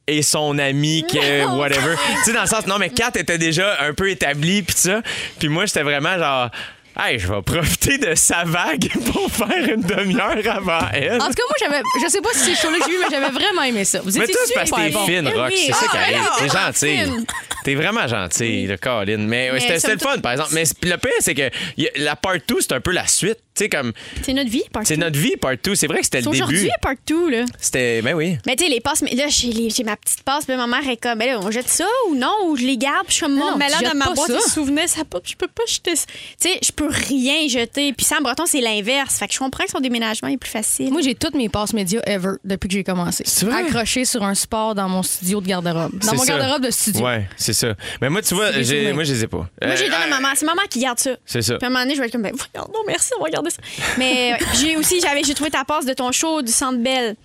et 0.06 0.20
son 0.23 0.58
ami 0.58 1.06
que 1.11 1.44
Non. 1.46 1.58
whatever. 1.58 1.96
tu 2.19 2.25
sais, 2.25 2.32
dans 2.35 2.43
le 2.43 2.46
sens, 2.46 2.67
non, 2.67 2.76
mais 2.79 2.91
Kat 2.91 3.12
était 3.14 3.38
déjà 3.38 3.79
un 3.81 3.94
peu 3.94 4.11
établie, 4.11 4.62
puis 4.62 4.76
ça. 4.76 5.00
Puis 5.38 5.49
moi, 5.49 5.64
j'étais 5.64 5.82
vraiment 5.82 6.19
genre. 6.19 6.50
Hey, 6.96 7.19
je 7.19 7.26
vais 7.26 7.43
profiter 7.43 7.99
de 7.99 8.14
sa 8.14 8.44
vague 8.44 8.88
pour 9.12 9.31
faire 9.31 9.69
une 9.69 9.81
demi-heure 9.82 10.38
avant 10.56 10.87
elle. 10.93 11.20
En 11.20 11.26
tout 11.29 11.32
cas, 11.35 11.43
moi, 11.49 11.56
j'avais. 11.61 11.82
Je 12.05 12.08
sais 12.08 12.20
pas 12.20 12.29
si 12.32 12.38
c'est 12.38 12.50
le 12.50 12.56
show-là 12.56 12.79
que 12.79 12.85
j'ai 12.85 12.91
vu, 12.93 12.99
mais 13.02 13.11
j'avais 13.11 13.31
vraiment 13.32 13.62
aimé 13.62 13.85
ça. 13.85 14.00
Vous 14.00 14.11
Mais 14.17 14.26
toi, 14.26 14.37
c'est 14.46 14.55
parce 14.55 14.70
que 14.70 14.76
t'es 14.76 14.91
bon. 14.91 15.05
fine, 15.06 15.31
Eh 15.32 15.37
Rox. 15.38 15.52
oui. 15.52 15.62
C'est 15.67 15.73
ça 15.73 15.79
Ah, 15.82 15.91
qui 15.91 15.96
arrive. 15.96 16.17
alors, 16.17 16.37
T'es 16.38 16.46
ah, 16.56 16.67
gentille. 16.67 17.26
T'es 17.64 17.75
vraiment 17.75 18.06
gentille, 18.06 18.67
le 18.67 18.76
Colin. 18.76 19.17
Mais, 19.19 19.50
c'était 19.61 19.93
le 19.94 19.99
fun, 19.99 20.19
par 20.19 20.32
exemple. 20.32 20.50
Mais 20.52 20.64
le 20.82 20.96
pire, 20.96 21.11
c'est 21.20 21.35
que 21.35 21.50
y 21.76 21.88
la 21.96 22.14
part 22.14 22.37
2, 22.46 22.56
c'est 22.61 22.73
un 22.73 22.81
peu 22.81 22.93
la 22.93 23.06
suite. 23.08 23.38
Tu 23.56 23.64
sais, 23.64 23.69
comme. 23.69 23.93
C'est 24.23 24.32
notre 24.32 24.50
vie, 24.50 24.64
partout. 24.73 24.88
C'est 24.88 24.96
notre 24.96 25.19
vie, 25.19 25.37
part 25.37 25.55
2. 25.62 25.75
C'est 25.76 25.87
vrai 25.87 25.99
que 25.99 26.05
c'était 26.05 26.19
C'est 26.19 26.25
le 26.25 26.31
aujourd'hui, 26.31 26.58
début. 26.58 26.70
partout, 26.82 27.29
là. 27.29 27.44
C'était. 27.61 28.02
Ben 28.02 28.14
oui. 28.14 28.37
Mais 28.46 28.56
tu 28.56 28.64
sais, 28.64 28.70
les 28.70 28.81
passes, 28.81 29.02
mais 29.02 29.14
là, 29.14 29.26
j'ai 29.29 29.49
les- 29.49 29.70
j'ai 29.70 29.85
ma 29.85 29.96
petite 29.96 30.23
passe, 30.23 30.44
puis 30.44 30.56
ma 30.56 30.67
mère 30.67 30.88
est 30.88 30.96
comme, 30.96 31.19
ben 31.19 31.26
là, 31.29 31.38
on 31.41 31.50
jette 31.52 31.69
ça 31.69 31.87
ou 32.08 32.14
non, 32.17 32.35
ou 32.46 32.56
je 32.56 32.64
les 32.64 32.76
garde, 32.76 33.06
puis 33.06 33.17
je 33.17 33.25
suis 33.25 33.26
comme, 33.26 33.58
mais 33.58 33.69
là, 33.69 33.76
dans 33.81 33.94
ma 33.96 34.06
pas 34.06 34.14
boîte 34.14 34.31
ça. 34.32 34.37
de 34.37 34.43
souvenirs, 34.43 34.88
ça 34.88 35.05
peut, 35.05 35.20
je 35.25 35.35
peux 35.37 35.46
pas 35.49 35.62
jeter 35.69 35.94
ça. 35.96 36.05
Tu 36.41 36.49
sais, 36.50 36.58
je 36.62 36.73
peux 36.73 36.83
rien 36.88 37.48
jeter. 37.48 37.92
Puis 37.92 38.04
Sam 38.06 38.22
Breton, 38.22 38.44
c'est 38.46 38.60
l'inverse. 38.60 39.16
Fait 39.19 39.26
que 39.28 39.34
je 39.34 39.38
comprends 39.38 39.64
que 39.64 39.70
son 39.70 39.81
déménagement 39.81 40.28
est 40.28 40.36
plus 40.36 40.50
facile. 40.50 40.90
Moi, 40.92 41.02
j'ai 41.02 41.14
toutes 41.14 41.34
mes 41.34 41.48
passes 41.48 41.72
médias 41.72 42.00
ever 42.06 42.32
depuis 42.44 42.69
que 42.69 42.75
j'ai 42.75 42.84
commencé. 42.84 43.25
C'est 43.26 43.46
vrai? 43.46 43.62
Accrochées 43.62 44.04
sur 44.04 44.22
un 44.22 44.34
support 44.34 44.75
dans 44.75 44.88
mon 44.88 45.02
studio 45.02 45.40
de 45.40 45.46
garde-robe. 45.46 45.92
Dans 45.98 46.14
mon 46.14 46.25
garde-robe 46.25 46.62
de 46.64 46.70
studio. 46.70 47.04
Ouais, 47.04 47.28
c'est 47.36 47.52
ça. 47.52 47.75
Mais 48.00 48.08
moi, 48.10 48.22
tu 48.22 48.34
vois, 48.34 48.52
j'ai- 48.62 48.92
moi, 48.92 49.04
je 49.04 49.12
les 49.12 49.25
ai 49.25 49.26
pas. 49.26 49.38
Moi, 49.62 49.75
j'ai 49.76 49.84
Euh, 49.84 49.90
donné 49.90 49.94
à 50.02 50.06
euh, 50.06 50.10
maman. 50.10 50.28
C'est 50.34 50.46
maman 50.46 50.62
qui 50.69 50.81
garde 50.81 50.98
ça. 50.98 51.10
C'est 51.25 51.42
ça. 51.42 51.56
Puis 51.56 51.64
à 51.64 51.69
un 51.69 51.70
moment 51.70 51.82
donné, 51.84 51.94
je 51.94 52.00
vais 52.00 52.06
être 52.06 52.12
comme, 52.12 52.22
ben, 52.22 52.32
voyons, 52.34 52.69
non, 52.72 52.81
merci, 52.86 53.10
on 53.19 53.22
va 53.25 53.31
garder 53.31 53.50
ça. 53.50 53.58
Mais. 53.98 54.36
Puis 54.38 54.46
j'ai 54.60 54.76
aussi, 54.76 55.00
j'avais, 55.00 55.22
j'ai 55.25 55.34
trouvé 55.34 55.50
ta 55.50 55.64
passe 55.64 55.86
de 55.86 55.92
ton 55.92 56.12
show 56.12 56.42
du 56.42 56.52
Centre 56.52 56.78
Belle. 56.78 57.16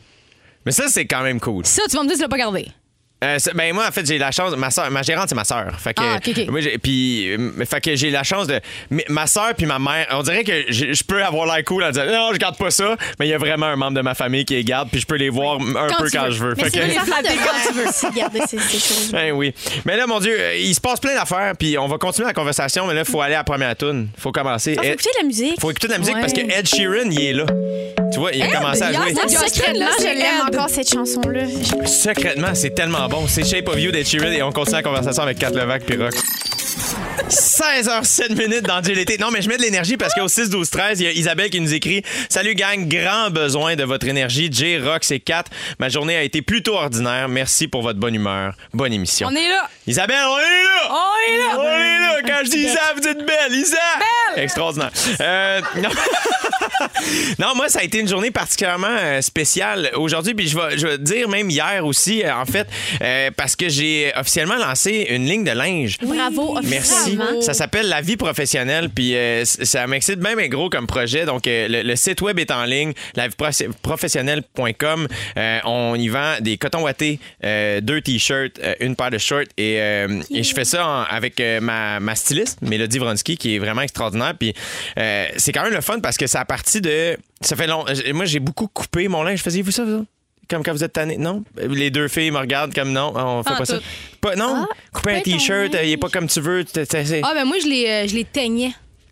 Mais 0.65 0.71
ça, 0.73 0.85
c'est 0.89 1.05
quand 1.05 1.23
même 1.23 1.39
cool. 1.39 1.65
Ça, 1.65 1.83
tu 1.89 1.95
vas 1.95 2.03
me 2.03 2.07
dire 2.07 2.13
que 2.15 2.17
tu 2.19 2.23
l'as 2.23 2.29
pas 2.29 2.37
gardé. 2.37 2.67
Euh, 3.21 3.37
ben 3.53 3.73
moi 3.73 3.85
en 3.85 3.91
fait 3.91 4.05
j'ai 4.07 4.17
la 4.17 4.31
chance 4.31 4.55
ma 4.55 4.71
soeur 4.71 4.89
ma 4.91 5.01
gérante 5.01 5.27
c'est 5.27 5.35
ma 5.35 5.43
sœur 5.43 5.77
fait 5.77 5.93
que 5.93 6.01
Ah, 6.01 6.15
ok, 6.25 6.29
ok. 6.37 6.47
moi, 6.49 6.61
j'ai- 6.61 6.77
puis 6.77 7.29
fait 7.69 7.81
que 7.81 7.93
j'ai 7.97 8.11
la 8.11 8.23
chance 8.23 8.47
de 8.47 8.61
ma 9.09 9.27
sœur 9.27 9.53
puis 9.57 9.65
ma 9.65 9.77
mère 9.77 10.07
on 10.11 10.23
dirait 10.23 10.45
que 10.45 10.71
je 10.71 11.03
peux 11.03 11.21
avoir 11.21 11.45
l'air 11.53 11.61
cool 11.65 11.83
en 11.83 11.89
disant 11.91 12.05
non 12.05 12.29
je 12.31 12.37
garde 12.37 12.55
pas 12.57 12.71
ça 12.71 12.95
mais 13.19 13.27
il 13.27 13.29
y 13.29 13.33
a 13.33 13.37
vraiment 13.37 13.65
un 13.65 13.75
membre 13.75 13.97
de 13.97 14.01
ma 14.01 14.15
famille 14.15 14.45
qui 14.45 14.55
les 14.55 14.63
garde 14.63 14.87
puis 14.89 15.01
je 15.01 15.05
peux 15.05 15.17
les 15.17 15.27
voir 15.27 15.57
un 15.59 15.87
Quand 15.89 15.97
peu 16.03 16.09
tu 16.09 16.17
quand 16.17 16.25
veux. 16.27 16.31
je 16.31 16.43
veux 16.43 16.53
Mais 16.55 16.63
Fait 16.63 16.71
que- 16.71 16.95
quand 16.95 17.67
tu 17.67 17.73
veux. 17.73 17.87
aussi 17.89 18.05
garder 18.15 18.39
ces, 18.47 18.57
ces 18.57 18.79
choses. 18.79 19.11
Ben 19.11 19.33
oui. 19.33 19.53
Mais 19.83 19.97
là, 19.97 20.07
mon 20.07 20.19
Dieu, 20.21 20.33
euh, 20.39 20.55
il 20.55 20.73
se 20.73 20.79
passe 20.79 21.01
plein 21.01 21.13
d'affaires, 21.13 21.53
puis 21.59 21.77
on 21.77 21.87
va 21.87 21.97
continuer 21.97 22.27
la 22.27 22.33
conversation, 22.33 22.87
mais 22.87 22.93
là, 22.93 23.01
il 23.05 23.11
faut 23.11 23.19
aller 23.21 23.35
à 23.35 23.39
la 23.39 23.43
première 23.43 23.75
tune. 23.75 24.07
faut 24.17 24.31
commencer. 24.31 24.75
Ah, 24.77 24.81
faut 24.83 24.87
écouter 24.93 25.09
de 25.17 25.21
la 25.21 25.27
musique. 25.27 25.59
faut 25.59 25.71
écouter 25.71 25.87
de 25.87 25.91
la 25.93 25.99
musique 25.99 26.15
Ouais. 26.15 26.21
parce 26.21 26.33
que 26.33 26.39
Ed 26.39 26.65
Sheeran, 26.67 27.09
il 27.11 27.21
est 27.21 27.33
là. 27.33 27.45
Tu 28.11 28.19
vois, 28.19 28.31
il 28.31 28.41
a 28.41 28.47
commencé 28.47 28.81
à 28.83 28.91
hier, 28.91 29.01
jouer. 29.01 29.13
c'est 29.27 29.49
secrètement, 29.49 29.85
je 29.99 30.05
l'aime 30.05 30.47
encore, 30.47 30.69
cette 30.69 30.89
chanson-là. 30.89 31.43
Secrètement, 31.85 32.53
c'est 32.55 32.71
tellement 32.71 33.07
bon. 33.07 33.27
C'est 33.27 33.43
Shape 33.43 33.67
of 33.67 33.79
You 33.79 33.91
d'Ed 33.91 34.07
Sheeran 34.07 34.31
et 34.31 34.41
on 34.41 34.51
continue 34.51 34.77
la 34.77 34.83
conversation 34.83 35.23
avec 35.23 35.37
Kat 35.37 35.51
Levac 35.51 35.83
puis 35.83 35.97
Rock. 35.97 36.13
16h07 37.27 38.35
minutes 38.35 38.63
dans 38.63 38.81
Dieu 38.81 38.93
l'été. 38.95 39.17
Non, 39.17 39.31
mais 39.31 39.41
je 39.41 39.49
mets 39.49 39.57
de 39.57 39.61
l'énergie 39.61 39.97
parce 39.97 40.13
qu'au 40.13 40.27
6 40.27 40.49
12 40.49 40.69
13, 40.69 40.99
il 41.01 41.03
y 41.03 41.07
a 41.07 41.11
Isabelle 41.11 41.49
qui 41.49 41.59
nous 41.59 41.73
écrit 41.73 42.03
"Salut 42.29 42.55
gang, 42.55 42.87
grand 42.87 43.29
besoin 43.29 43.75
de 43.75 43.83
votre 43.83 44.07
énergie. 44.07 44.49
Jay, 44.51 44.79
Rox 44.79 45.11
et 45.11 45.19
Kat, 45.19 45.43
ma 45.79 45.89
journée 45.89 46.15
a 46.15 46.23
été 46.23 46.41
plutôt 46.41 46.75
ordinaire. 46.75 47.27
Merci 47.27 47.67
pour 47.67 47.81
votre 47.81 47.99
bonne 47.99 48.15
humeur. 48.15 48.53
Bonne 48.73 48.93
émission." 48.93 49.27
On 49.29 49.35
est 49.35 49.49
là. 49.49 49.67
Isabelle, 49.87 50.17
on 50.27 50.37
est 50.37 50.41
là! 50.41 50.91
On 50.91 51.33
est 51.33 51.37
là. 51.37 51.57
On 51.57 51.63
est 51.63 51.99
là! 51.99 52.15
Quand 52.25 52.45
je 52.45 52.49
dis 52.51 52.59
Isa, 52.59 52.79
vous 52.95 53.01
dites 53.01 53.25
belle! 53.25 53.53
Isa! 53.53 53.77
Belle! 54.35 54.43
Extraordinaire. 54.43 54.91
Euh, 55.19 55.61
non. 55.77 55.89
non, 57.39 57.55
moi, 57.55 57.69
ça 57.69 57.79
a 57.79 57.83
été 57.83 57.99
une 57.99 58.07
journée 58.07 58.31
particulièrement 58.31 58.87
euh, 58.89 59.21
spéciale 59.21 59.91
aujourd'hui. 59.95 60.33
Puis 60.33 60.47
je 60.47 60.57
vais, 60.57 60.77
je 60.77 60.87
vais 60.87 60.97
te 60.97 61.03
dire, 61.03 61.27
même 61.27 61.49
hier 61.49 61.85
aussi, 61.85 62.23
euh, 62.23 62.35
en 62.35 62.45
fait, 62.45 62.67
euh, 63.01 63.31
parce 63.35 63.55
que 63.55 63.69
j'ai 63.69 64.11
officiellement 64.15 64.57
lancé 64.57 65.07
une 65.09 65.25
ligne 65.25 65.43
de 65.43 65.51
linge. 65.51 65.97
Bravo, 66.01 66.57
Merci. 66.63 67.08
Ça 67.41 67.53
s'appelle 67.53 67.87
La 67.89 68.01
vie 68.01 68.17
professionnelle. 68.17 68.89
Puis 68.89 69.15
euh, 69.15 69.43
ça 69.45 69.87
m'excite 69.87 70.19
bien, 70.19 70.35
bien 70.35 70.47
gros 70.47 70.69
comme 70.69 70.87
projet. 70.87 71.25
Donc, 71.25 71.47
euh, 71.47 71.67
le, 71.67 71.81
le 71.83 71.95
site 71.95 72.21
web 72.21 72.37
est 72.39 72.51
en 72.51 72.63
ligne, 72.65 72.93
lavieprofessionnelle.com. 73.15 75.07
Euh, 75.37 75.59
on 75.65 75.95
y 75.95 76.07
vend 76.07 76.35
des 76.41 76.57
cotons 76.57 76.81
wattés, 76.83 77.19
euh, 77.43 77.81
deux 77.81 78.01
t-shirts, 78.01 78.59
euh, 78.63 78.75
une 78.79 78.95
paire 78.95 79.11
de 79.11 79.17
shorts. 79.17 79.43
Et, 79.57 79.75
et 79.75 80.43
je 80.43 80.53
fais 80.53 80.65
ça 80.65 80.85
en- 80.87 81.03
avec 81.03 81.41
ma, 81.61 81.99
ma 81.99 82.15
styliste, 82.15 82.61
Mélodie 82.61 82.99
Vronsky, 82.99 83.37
qui 83.37 83.55
est 83.55 83.59
vraiment 83.59 83.81
extraordinaire. 83.81 84.33
Puis 84.39 84.53
c'est 85.37 85.51
quand 85.51 85.63
même 85.63 85.73
le 85.73 85.81
fun 85.81 85.99
parce 85.99 86.17
que 86.17 86.27
c'est 86.27 86.37
à 86.37 86.45
partir 86.45 86.81
de. 86.81 87.17
Ça 87.41 87.55
fait 87.55 87.67
long. 87.67 87.85
Moi, 88.13 88.25
j'ai 88.25 88.39
beaucoup 88.39 88.67
coupé 88.67 89.07
mon 89.07 89.23
linge. 89.23 89.41
Faisiez-vous 89.41 89.71
ça, 89.71 89.83
vous? 89.85 90.05
Comme 90.49 90.63
quand 90.63 90.71
vous 90.73 90.83
êtes 90.83 90.93
tanné? 90.93 91.17
Non? 91.17 91.43
Les 91.57 91.91
deux 91.91 92.07
filles 92.07 92.31
me 92.31 92.39
regardent 92.39 92.73
comme 92.73 92.91
non, 92.91 93.13
on 93.15 93.43
fait 93.43 93.51
Pas 93.51 93.57
pas, 93.57 93.65
ça. 93.65 93.79
Pas, 94.19 94.35
non? 94.35 94.65
Ah, 94.69 94.73
couper 94.93 95.11
un 95.17 95.21
t-shirt, 95.21 95.75
euh, 95.75 95.83
il 95.83 95.91
est 95.91 95.97
pas 95.97 96.09
comme 96.09 96.27
tu 96.27 96.41
veux. 96.41 96.65
Ah, 96.75 97.31
ben 97.35 97.45
moi, 97.45 97.57
je 97.61 97.67
les, 97.67 97.85
euh, 97.87 98.07
je 98.07 98.15
les 98.15 98.23
teignais. 98.25 98.71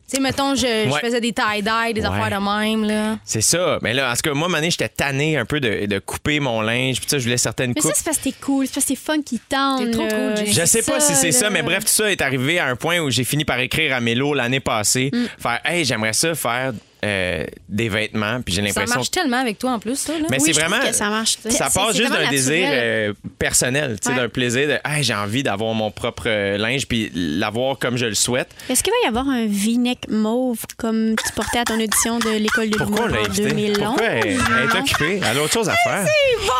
Tu 0.09 0.15
sais, 0.15 0.21
mettons, 0.21 0.55
je, 0.55 0.61
je 0.61 0.89
Ouais. 0.89 1.01
faisais 1.01 1.19
des 1.19 1.33
tie-dye, 1.33 1.93
des 1.93 1.99
Ouais. 1.99 2.07
affaires 2.07 2.39
de 2.39 2.45
même, 2.63 2.85
là. 2.85 3.19
C'est 3.25 3.41
ça. 3.41 3.77
Mais 3.81 3.93
là, 3.93 4.09
en 4.09 4.15
tout 4.15 4.21
cas, 4.21 4.33
moi, 4.33 4.47
Mané, 4.47 4.71
j'étais 4.71 4.87
tanné 4.87 5.35
un 5.37 5.43
peu 5.43 5.59
de, 5.59 5.85
de 5.85 5.99
couper 5.99 6.39
mon 6.39 6.61
linge. 6.61 7.01
Puis 7.01 7.09
ça, 7.09 7.17
je 7.17 7.23
voulais 7.25 7.35
certaines 7.37 7.73
Mais 7.75 7.81
ça, 7.81 7.89
coupes. 7.89 7.97
c'est 7.97 8.05
parce 8.05 8.17
que 8.17 8.23
t'es 8.23 8.33
cool, 8.41 8.67
c'est 8.67 8.73
parce 8.75 8.85
que 8.85 8.93
t'es 8.93 8.95
fun 8.99 9.21
qui 9.21 9.37
tente. 9.39 9.83
T'es 9.83 9.91
trop 9.91 10.07
cool. 10.07 10.45
Je 10.47 10.65
sais 10.65 10.81
pas 10.81 11.01
si 11.01 11.13
c'est 11.13 11.33
ça, 11.33 11.49
mais 11.49 11.61
bref, 11.61 11.83
tout 11.83 11.91
ça 11.91 12.09
est 12.09 12.21
arrivé 12.21 12.57
à 12.57 12.67
un 12.67 12.77
point 12.77 12.99
où 12.99 13.09
j'ai 13.11 13.25
fini 13.25 13.43
par 13.43 13.59
écrire 13.59 13.93
à 13.93 13.99
Mélo 13.99 14.33
l'année 14.33 14.61
passée. 14.61 15.09
Mm. 15.13 15.25
Faire, 15.39 15.59
hey, 15.65 15.83
j'aimerais 15.83 16.13
ça 16.13 16.33
faire 16.35 16.71
euh, 17.05 17.45
des 17.69 17.89
vêtements. 17.89 18.41
Puis 18.41 18.53
j'ai 18.55 18.61
Ça 18.61 18.67
l'impression 18.67 18.95
marche 18.95 19.11
tellement 19.11 19.37
avec 19.39 19.57
toi, 19.59 19.71
en 19.71 19.79
plus, 19.79 19.95
ça, 19.97 20.13
là. 20.13 20.25
Mais 20.29 20.37
Oui, 20.39 20.43
c'est 20.53 20.59
vraiment. 20.59 20.79
que 20.79 20.91
ça 20.93 21.09
marche. 21.09 21.37
Ça 21.49 21.69
c'est 21.69 21.97
juste 21.97 22.11
d'un 22.11 22.29
désir 22.29 22.67
euh, 22.71 23.13
personnel, 23.39 23.97
tu 24.01 24.07
sais, 24.09 24.15
Ouais. 24.15 24.21
d'un 24.23 24.29
plaisir 24.29 24.67
de 24.67 24.77
hey, 24.85 25.03
j'ai 25.03 25.13
envie 25.13 25.43
d'avoir 25.43 25.73
mon 25.73 25.91
propre 25.91 26.23
euh, 26.27 26.57
linge 26.57 26.87
puis 26.87 27.11
l'avoir 27.13 27.77
comme 27.77 27.97
je 27.97 28.05
le 28.05 28.15
souhaite. 28.15 28.49
Est-ce 28.69 28.83
qu'il 28.83 28.91
va 28.93 28.97
y 29.05 29.07
avoir 29.07 29.27
un 29.29 29.45
V-neck 29.47 30.07
mauve 30.09 30.59
comme 30.77 31.15
tu 31.15 31.31
portais 31.33 31.59
à 31.59 31.65
ton 31.65 31.79
audition 31.79 32.19
de 32.19 32.29
l'école 32.37 32.69
de 32.69 32.77
l'humour 32.77 33.01
en 33.01 33.13
invité? 33.13 33.49
2011? 33.49 33.77
Pourquoi 33.83 34.05
elle, 34.05 34.27
elle 34.27 34.69
est 34.69 34.79
occupée? 34.79 35.21
Elle 35.29 35.37
a 35.37 35.43
autre 35.43 35.53
chose 35.53 35.69
à 35.69 35.75
faire. 35.75 36.05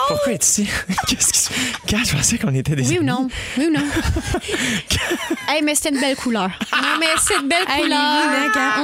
Pourquoi 0.08 0.28
elle 0.28 0.34
est 0.34 0.44
ici? 0.44 0.68
Qu'est-ce 1.08 1.34
qui 1.34 1.40
se 1.40 1.50
Quand 1.90 2.04
je 2.06 2.16
pensais 2.16 2.38
qu'on 2.38 2.54
était 2.54 2.76
des 2.76 2.88
Oui 2.90 2.98
ou 2.98 3.02
amis. 3.02 3.08
non? 3.08 3.28
Oui 3.58 3.66
ou 3.68 3.72
non? 3.74 3.84
hey, 5.50 5.62
mais 5.64 5.76
c'était 5.76 5.90
une 5.90 6.00
belle 6.02 6.16
couleur. 6.16 6.50
Non, 6.72 6.98
mais 7.00 7.06
c'est 7.26 7.36
une 7.42 7.48
belle 7.48 7.58
Hey, 7.68 7.82
couleur. 7.84 8.00
V-neck, 8.32 8.56
hein? 8.56 8.84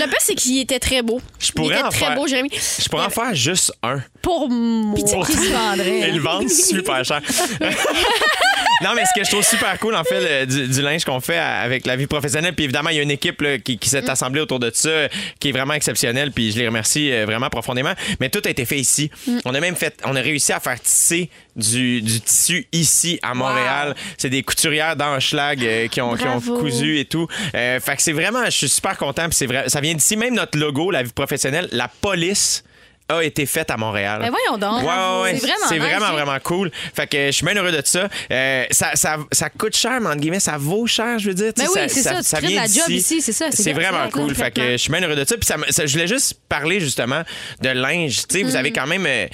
Le 0.00 0.06
pire, 0.08 0.18
c'est 0.20 0.34
qu'il 0.34 0.58
était 0.60 0.78
très 0.84 1.02
beau. 1.02 1.20
Je 1.38 1.52
pourrais 1.52 1.74
Il 1.74 1.78
était 1.78 1.82
en 1.84 1.88
très 1.88 1.98
faire- 1.98 2.14
beau, 2.14 2.26
Jérémy. 2.26 2.50
Je 2.52 2.88
pourrais 2.88 3.06
en 3.06 3.10
faire 3.10 3.34
juste 3.34 3.72
un. 3.82 4.00
Pour 4.22 4.48
moi. 4.48 4.98
Pour- 5.12 5.26
Qui 5.26 5.32
se 5.32 5.50
vendrait? 5.52 6.08
Et 6.08 6.12
le 6.12 6.20
vendre 6.20 6.48
super 6.50 7.04
cher. 7.04 7.20
non, 8.82 8.90
mais 8.94 9.04
ce 9.04 9.18
que 9.18 9.24
je 9.24 9.30
trouve 9.30 9.44
super 9.44 9.78
cool, 9.78 9.94
en 9.94 10.04
fait, 10.04 10.20
le- 10.20 10.46
du, 10.46 10.68
du 10.68 10.82
linge 10.82 11.04
qu'on 11.04 11.20
fait 11.20 11.38
avec 11.38 11.86
la 11.86 11.96
vie 11.96 12.06
professionnelle, 12.06 12.54
puis 12.54 12.64
évidemment, 12.64 12.90
il 12.90 12.96
y 12.96 12.98
a 12.98 13.02
une 13.02 13.10
équipe 13.10 13.40
là, 13.40 13.58
qui, 13.58 13.78
qui 13.78 13.88
s'est 13.88 14.08
assemblée 14.10 14.40
autour 14.40 14.58
de 14.58 14.70
ça, 14.74 14.88
euh, 14.88 15.08
qui 15.40 15.48
est 15.48 15.52
vraiment 15.52 15.74
exceptionnelle, 15.74 16.32
puis 16.32 16.52
je 16.52 16.58
les 16.58 16.66
remercie 16.66 17.12
euh, 17.12 17.24
vraiment 17.24 17.48
profondément. 17.50 17.92
Mais 18.20 18.28
tout 18.30 18.42
a 18.44 18.50
été 18.50 18.64
fait 18.64 18.78
ici. 18.78 19.10
On 19.44 19.54
a 19.54 19.60
même 19.60 19.76
fait, 19.76 19.94
on 20.04 20.14
a 20.16 20.20
réussi 20.20 20.52
à 20.52 20.60
faire 20.60 20.80
tisser 20.80 21.30
du, 21.56 22.02
du 22.02 22.20
tissu 22.20 22.66
ici 22.72 23.18
à 23.22 23.32
Montréal. 23.34 23.94
C'est 24.18 24.30
des 24.30 24.42
couturières 24.42 24.96
d'Anschlag 24.96 25.64
euh, 25.64 25.86
qui, 25.88 26.00
ont, 26.00 26.14
qui 26.16 26.24
ont 26.24 26.38
Bravo. 26.38 26.58
cousu 26.58 26.98
et 26.98 27.04
tout. 27.04 27.28
Euh, 27.54 27.78
fait 27.80 27.96
que 27.96 28.02
c'est 28.02 28.12
vraiment, 28.12 28.44
je 28.46 28.50
suis 28.50 28.68
super 28.68 28.96
content, 28.98 29.24
puis 29.28 29.34
c'est 29.36 29.46
vrai, 29.46 29.64
ça 29.68 29.80
vient 29.80 29.94
d'ici. 29.94 30.16
Même 30.16 30.34
notre 30.34 30.58
logo, 30.58 30.73
la 30.90 31.02
vie 31.02 31.12
professionnelle, 31.12 31.68
la 31.72 31.88
police 31.88 32.64
a 33.06 33.22
été 33.22 33.44
faite 33.44 33.70
à 33.70 33.76
Montréal. 33.76 34.18
Ben 34.22 34.30
voyons 34.30 34.56
donc. 34.56 34.80
Ouais, 34.82 34.88
ouais, 34.88 35.22
ouais. 35.24 35.36
C'est 35.38 35.46
vraiment 35.46 35.66
C'est 35.68 35.78
vraiment, 35.78 36.06
Jay. 36.06 36.12
vraiment 36.24 36.38
cool. 36.42 36.70
Fait 36.94 37.06
que 37.06 37.26
je 37.26 37.32
suis 37.32 37.44
bien 37.44 37.54
heureux 37.54 37.70
de 37.70 37.82
ça. 37.84 38.08
Euh, 38.30 38.64
ça, 38.70 38.92
ça. 38.94 39.18
Ça 39.30 39.50
coûte 39.50 39.76
cher, 39.76 40.00
mais 40.00 40.06
entre 40.08 40.20
guillemets, 40.20 40.40
ça 40.40 40.56
vaut 40.56 40.86
cher, 40.86 41.18
je 41.18 41.28
veux 41.28 41.34
dire. 41.34 41.52
Tu 41.52 41.60
Ben 41.60 41.68
oui, 41.74 41.80
c'est 41.88 42.00
ça. 42.00 42.22
Tu 42.22 42.34
crées 42.34 42.52
de 42.54 42.56
la 42.56 42.66
job 42.66 42.88
ici, 42.88 43.20
c'est 43.20 43.34
ça, 43.34 43.48
c'est 43.50 43.74
vraiment 43.74 44.08
cool. 44.10 44.34
Fait 44.34 44.50
que 44.50 44.72
je 44.72 44.76
suis 44.78 44.90
bien 44.90 45.02
heureux 45.02 45.16
de 45.16 45.24
ça. 45.28 45.36
Puis 45.36 45.44
ça, 45.44 45.56
ça- 45.68 45.84
je 45.84 45.92
voulais 45.92 46.06
juste 46.06 46.38
parler 46.48 46.80
justement 46.80 47.22
de 47.60 47.68
linge. 47.68 48.26
Tu 48.26 48.38
sais, 48.38 48.42
vous 48.42 48.52
Mm. 48.52 48.56
avez 48.56 48.72
quand 48.72 48.86
même. 48.86 49.04
euh, 49.06 49.26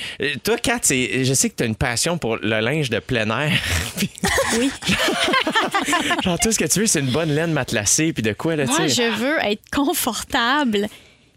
toi, 0.43 0.57
Kat, 0.59 0.81
c'est- 0.83 1.25
je 1.25 1.33
sais 1.33 1.49
que 1.49 1.55
tu 1.55 1.63
as 1.63 1.67
une 1.67 1.77
passion 1.77 2.19
pour 2.19 2.39
le 2.39 2.59
linge 2.59 2.91
de 2.91 2.99
plein 2.99 3.31
air. 3.31 3.53
Oui. 4.59 4.69
Genre, 6.25 6.39
tout 6.41 6.51
ce 6.51 6.59
que 6.59 6.65
tu 6.65 6.81
veux, 6.81 6.87
c'est 6.87 6.99
une 6.99 7.13
bonne 7.13 7.31
laine 7.33 7.53
matelassée, 7.53 8.13
puis 8.13 8.23
de 8.25 8.33
quoi, 8.33 8.57
là, 8.57 8.65
tu 8.67 8.73
Moi, 8.73 8.89
je 8.89 9.17
veux 9.17 9.39
être 9.45 9.63
confortable. 9.73 10.89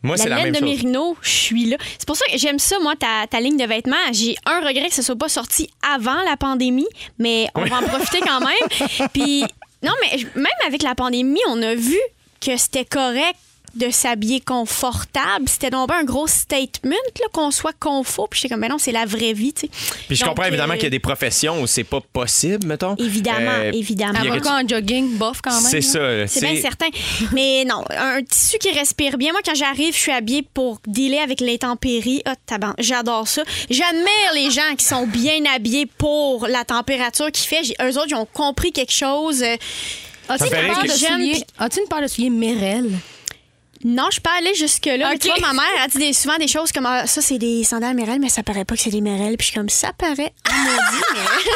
Moi, 0.03 0.17
c'est 0.17 0.27
la 0.29 0.35
laine 0.35 0.51
même 0.51 0.53
de 0.53 0.59
chose. 0.59 0.69
Mérino, 0.69 1.17
je 1.21 1.29
suis 1.29 1.65
là. 1.65 1.77
C'est 1.97 2.05
pour 2.05 2.15
ça 2.17 2.25
que 2.31 2.37
j'aime 2.37 2.59
ça, 2.59 2.77
moi, 2.79 2.93
ta, 2.95 3.25
ta 3.27 3.39
ligne 3.39 3.57
de 3.57 3.65
vêtements. 3.65 3.95
J'ai 4.11 4.35
un 4.45 4.59
regret 4.59 4.89
que 4.89 4.95
ce 4.95 5.01
soit 5.01 5.15
pas 5.15 5.29
sorti 5.29 5.69
avant 5.81 6.21
la 6.23 6.35
pandémie, 6.37 6.87
mais 7.19 7.47
on 7.55 7.63
va 7.65 7.77
en 7.79 7.83
profiter 7.83 8.19
quand 8.19 8.39
même. 8.41 9.09
Puis, 9.13 9.41
non, 9.81 9.93
mais 10.01 10.17
je- 10.17 10.27
même 10.39 10.47
avec 10.67 10.83
la 10.83 10.93
pandémie, 10.93 11.39
on 11.49 11.61
a 11.61 11.73
vu 11.75 11.97
que 12.41 12.57
c'était 12.57 12.85
correct 12.85 13.37
de 13.75 13.89
s'habiller 13.89 14.39
confortable. 14.39 15.47
C'était 15.47 15.69
donc 15.69 15.87
pas 15.89 15.99
un 15.99 16.03
gros 16.03 16.27
statement 16.27 16.91
là, 17.19 17.25
qu'on 17.31 17.51
soit 17.51 17.73
confort. 17.79 18.29
Puis 18.29 18.39
j'étais 18.41 18.53
comme, 18.53 18.61
ben 18.61 18.69
non, 18.69 18.77
c'est 18.77 18.91
la 18.91 19.05
vraie 19.05 19.33
vie. 19.33 19.53
Puis 19.53 19.69
je 20.15 20.19
Donc, 20.19 20.29
comprends 20.29 20.45
évidemment 20.47 20.73
euh, 20.73 20.75
qu'il 20.75 20.83
y 20.83 20.87
a 20.87 20.91
des 20.91 20.99
professions 20.99 21.61
où 21.61 21.67
c'est 21.67 21.83
pas 21.83 21.99
possible, 22.01 22.67
mettons. 22.67 22.95
Évidemment, 22.97 23.39
Euh, 23.51 23.71
évidemment. 23.73 24.13
puis 24.13 24.23
il 24.23 24.27
y 24.27 24.29
a 24.29 24.33
Avocat 24.33 24.55
en 24.63 24.67
jogging, 24.67 25.17
bof 25.17 25.41
quand 25.41 25.59
même. 25.61 25.71
C'est 25.71 25.81
ça. 25.81 26.27
C'est 26.27 26.41
bien 26.41 26.61
certain. 26.61 26.87
Mais 27.31 27.65
non, 27.65 27.83
un 27.89 28.21
tissu 28.23 28.57
qui 28.59 28.71
respire 28.71 29.17
bien. 29.17 29.31
Moi, 29.31 29.41
quand 29.45 29.55
j'arrive, 29.55 29.93
je 29.95 29.99
suis 29.99 30.11
habillée 30.11 30.45
pour 30.53 30.79
dealer 30.87 31.19
avec 31.19 31.41
l'intempérie. 31.41 32.21
Ah, 32.25 32.35
taban, 32.45 32.73
j'adore 32.77 33.27
ça. 33.27 33.43
J'admire 33.69 34.33
les 34.35 34.51
gens 34.51 34.75
qui 34.77 34.85
sont 34.85 35.07
bien 35.07 35.43
habillés 35.53 35.85
pour 35.97 36.47
la 36.47 36.63
température 36.63 37.31
qu'il 37.31 37.47
fait. 37.47 37.61
Eux 37.81 37.97
autres, 37.97 38.07
ils 38.09 38.15
ont 38.15 38.27
compris 38.31 38.71
quelque 38.71 38.93
chose. 38.93 39.41
Euh, 39.43 39.55
As-tu 40.29 40.45
une 40.45 40.53
rire 40.53 40.73
paire 40.75 40.83
de 40.83 40.87
que- 40.87 41.43
As-tu 41.59 41.79
une 41.81 41.87
paire 41.87 42.01
de 42.01 42.07
souliers 42.07 42.29
Merrell? 42.29 42.89
Non, 43.85 44.07
je 44.11 44.19
peux 44.19 44.29
aller 44.37 44.53
jusque-là. 44.55 45.09
Mais 45.09 45.15
Ok. 45.15 45.19
tu 45.19 45.27
vois, 45.27 45.39
ma 45.39 45.53
mère 45.53 45.83
a 45.83 45.87
dit 45.87 45.97
des- 45.97 46.13
souvent 46.13 46.37
des 46.37 46.47
choses 46.47 46.71
comme 46.71 46.85
Ah, 46.85 47.05
ça, 47.07 47.21
c'est 47.21 47.37
des 47.37 47.63
sandales 47.63 47.95
Merrell, 47.95 48.19
mais 48.19 48.29
ça 48.29 48.43
paraît 48.43 48.65
pas 48.65 48.75
que 48.75 48.81
c'est 48.81 48.89
des 48.89 49.01
Merrell. 49.01 49.35
Puis 49.37 49.47
je 49.47 49.51
suis 49.51 49.59
comme 49.59 49.69
ça 49.69 49.91
paraît. 49.97 50.33
Ah, 50.49 50.53
maudit, 50.55 51.03
mais. 51.13 51.19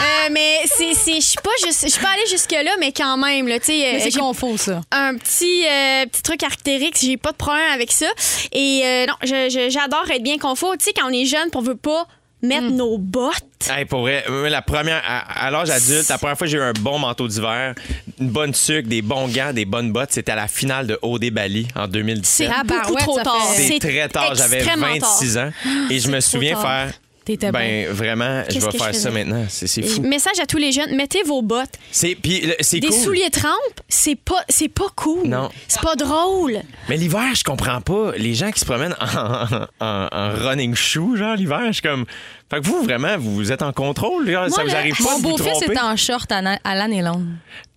Euh, 0.00 0.28
mais 0.32 0.58
c'est. 0.66 0.94
c'est- 0.94 1.16
Je 1.20 1.26
suis 1.26 1.38
pas 1.42 1.50
juste. 1.64 1.80
Je 1.84 1.88
suis 1.88 2.00
pas 2.00 2.10
allée 2.10 2.26
jusque-là, 2.30 2.72
mais 2.80 2.92
quand 2.92 3.16
même, 3.16 3.46
là, 3.48 3.58
tu 3.58 3.66
sais. 3.66 3.78
Mais 3.78 3.96
euh, 4.00 4.00
c'est 4.10 4.18
confort, 4.18 4.58
ça. 4.58 4.80
un 4.90 5.16
petit, 5.16 5.64
euh, 5.66 6.06
petit 6.06 6.22
truc 6.22 6.42
artérique, 6.42 6.96
j'ai 7.00 7.16
pas 7.16 7.32
de 7.32 7.36
problème 7.36 7.70
avec 7.72 7.92
ça. 7.92 8.06
Et 8.52 8.82
euh, 8.84 9.06
non, 9.06 9.14
j'adore 9.22 10.10
être 10.10 10.22
bien 10.22 10.38
confort. 10.38 10.72
Tu 10.78 10.84
sais, 10.86 10.92
quand 10.92 11.06
on 11.08 11.12
est 11.12 11.24
jeune, 11.26 11.48
on 11.54 11.60
veut 11.60 11.76
pas 11.76 12.06
mettre 12.44 12.68
Hmm. 12.70 12.76
nos 12.76 12.98
bottes. 12.98 13.42
Hey, 13.68 13.84
pour 13.86 14.00
vrai, 14.02 14.24
la 14.50 14.62
première, 14.62 15.02
à, 15.06 15.46
à 15.46 15.50
l'âge 15.50 15.70
adulte, 15.70 16.08
la 16.08 16.18
première 16.18 16.36
fois 16.36 16.46
que 16.46 16.50
j'ai 16.50 16.58
eu 16.58 16.62
un 16.62 16.72
bon 16.78 16.98
manteau 16.98 17.26
d'hiver, 17.26 17.74
une 18.20 18.28
bonne 18.28 18.52
sucre, 18.54 18.88
des 18.88 19.00
bons 19.02 19.26
gants, 19.28 19.52
des 19.52 19.64
bonnes 19.64 19.90
bottes, 19.92 20.12
c'était 20.12 20.32
à 20.32 20.36
la 20.36 20.48
finale 20.48 20.86
de 20.86 20.98
OD 21.02 21.30
Bali 21.30 21.66
en 21.74 21.88
2017. 21.88 22.46
C'est 22.48 22.54
Ah, 22.54 22.62
beaucoup 22.62 22.94
trop 22.96 23.20
tard. 23.22 23.48
C'est 23.54 23.78
très 23.78 24.08
tard, 24.08 24.34
j'avais 24.34 24.56
extrêmement 24.58 24.88
26 25.00 25.38
ans 25.38 25.50
et 25.90 25.98
je 25.98 26.10
me 26.10 26.20
souviens 26.20 26.52
tard. 26.54 26.62
faire 26.62 26.92
T'étais 27.24 27.50
ben 27.52 27.88
vraiment, 27.90 28.42
je 28.50 28.58
vais 28.60 28.70
faire 28.78 28.92
je 28.92 28.98
ça 28.98 29.10
maintenant, 29.10 29.46
c'est 29.48 29.82
fou. 29.82 30.02
Message 30.02 30.38
à 30.42 30.46
tous 30.46 30.58
les 30.58 30.72
jeunes, 30.72 30.94
mettez 30.94 31.22
vos 31.22 31.40
bottes. 31.40 31.74
C'est 31.90 32.14
Des 32.20 32.56
cool. 32.88 32.92
souliers 32.92 33.30
trempes, 33.30 33.80
c'est 33.88 34.14
pas, 34.16 34.44
c'est 34.48 34.68
pas 34.68 34.88
cool. 34.94 35.26
Non. 35.26 35.48
C'est 35.66 35.80
pas 35.80 35.96
drôle. 35.96 36.58
Mais 36.88 36.96
l'hiver, 36.98 37.34
je 37.34 37.42
comprends 37.42 37.80
pas 37.80 38.12
les 38.18 38.34
gens 38.34 38.50
qui 38.50 38.60
se 38.60 38.66
promènent 38.66 38.96
en, 39.00 39.66
en- 39.80 40.08
en 40.12 40.30
running 40.34 40.74
shoe 40.74 41.16
genre 41.16 41.34
l'hiver, 41.36 41.60
je 41.68 41.72
suis 41.72 41.82
comme 41.82 42.04
fait 42.50 42.60
que 42.60 42.66
vous 42.66 42.82
vraiment 42.82 43.16
vous 43.18 43.52
êtes 43.52 43.62
en 43.62 43.72
contrôle, 43.72 44.28
là, 44.28 44.48
ça 44.50 44.62
vous 44.62 44.74
arrive 44.74 44.96
pas 44.96 45.02
Mon 45.18 45.20
beau-fils 45.20 45.62
est 45.62 45.80
en 45.80 45.96
short 45.96 46.30
à 46.30 46.74
l'année 46.74 47.00
longue. 47.02 47.24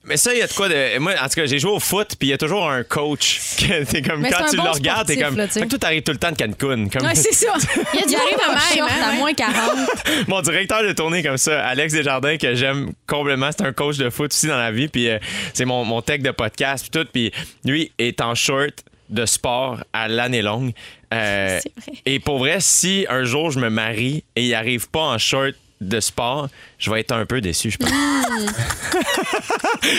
Mais 0.08 0.16
ça, 0.16 0.34
il 0.34 0.40
y 0.40 0.42
a 0.42 0.48
de 0.48 0.54
quoi 0.54 0.70
de. 0.70 0.98
Moi, 1.00 1.14
en 1.22 1.28
tout 1.28 1.36
cas, 1.36 1.46
j'ai 1.46 1.60
joué 1.60 1.72
au 1.72 1.80
foot, 1.80 2.16
puis 2.18 2.30
il 2.30 2.32
y 2.32 2.34
a 2.34 2.38
toujours 2.38 2.70
un 2.70 2.84
coach. 2.84 3.40
que 3.60 3.84
T'es 3.84 4.02
comme, 4.02 4.22
Mais 4.22 4.30
quand 4.30 4.38
c'est 4.38 4.44
un 4.44 4.50
tu 4.52 4.58
bon 4.58 4.64
le 4.64 4.70
regardes, 4.70 5.08
t'es 5.08 5.14
sportif, 5.16 5.28
comme. 5.30 5.38
là, 5.38 5.48
tu 5.48 5.54
sais. 5.54 5.60
fait 5.60 5.66
que 5.66 5.70
toi, 5.72 5.80
t'arrives 5.80 6.04
tout 6.04 6.12
le 6.14 6.18
temps 6.18 6.32
de 6.32 6.38
Cancun. 6.38 6.88
Comme... 6.88 7.08
Ouais, 7.08 7.16
c'est 7.16 7.34
ça. 7.34 7.54
Il 7.94 8.00
y 8.00 8.04
a 8.04 8.06
du 8.06 8.12
Il 8.12 8.16
arrive 8.16 8.38
de 8.38 8.76
même, 8.80 8.84
hein, 8.90 9.04
à 9.04 9.12
ouais. 9.12 9.18
moins 9.18 9.34
40. 9.34 9.78
Mon 10.28 10.42
directeur 10.42 10.84
de 10.84 10.94
tournée 10.94 11.24
comme 11.24 11.38
ça, 11.38 11.66
Alex 11.66 11.94
Desjardins, 11.94 12.38
que 12.38 12.56
j'aime 12.56 12.94
complètement, 13.06 13.50
c'est 13.52 13.66
un 13.66 13.74
coach 13.74 13.98
de 13.98 14.10
foot 14.10 14.32
aussi 14.32 14.48
dans 14.48 14.58
la 14.58 14.72
vie, 14.72 14.88
puis 14.88 15.10
euh, 15.10 15.20
c'est 15.54 15.66
mon, 15.66 15.84
mon 15.84 16.02
tech 16.02 16.22
de 16.22 16.32
podcast, 16.32 16.88
puis 16.90 17.02
tout, 17.02 17.08
puis 17.12 17.32
lui 17.66 17.92
est 17.98 18.22
en 18.22 18.34
short 18.34 18.84
de 19.10 19.26
sport 19.26 19.84
à 19.94 20.08
l'année 20.08 20.42
longue. 20.42 20.72
Euh, 21.14 21.60
C'est 21.62 21.72
vrai. 21.82 22.02
et 22.06 22.20
pour 22.20 22.40
vrai, 22.40 22.58
si 22.60 23.06
un 23.10 23.24
jour 23.24 23.52
je 23.52 23.60
me 23.60 23.70
marie 23.70 24.24
et 24.36 24.44
il 24.46 24.54
arrive 24.54 24.90
pas 24.90 25.02
en 25.02 25.18
short 25.18 25.54
de 25.79 26.00
sport, 26.00 26.50
je 26.79 26.89
vais 26.91 27.01
être 27.01 27.12
un 27.12 27.25
peu 27.25 27.39
déçu, 27.41 27.69
je 27.72 27.77
pense. 27.77 27.89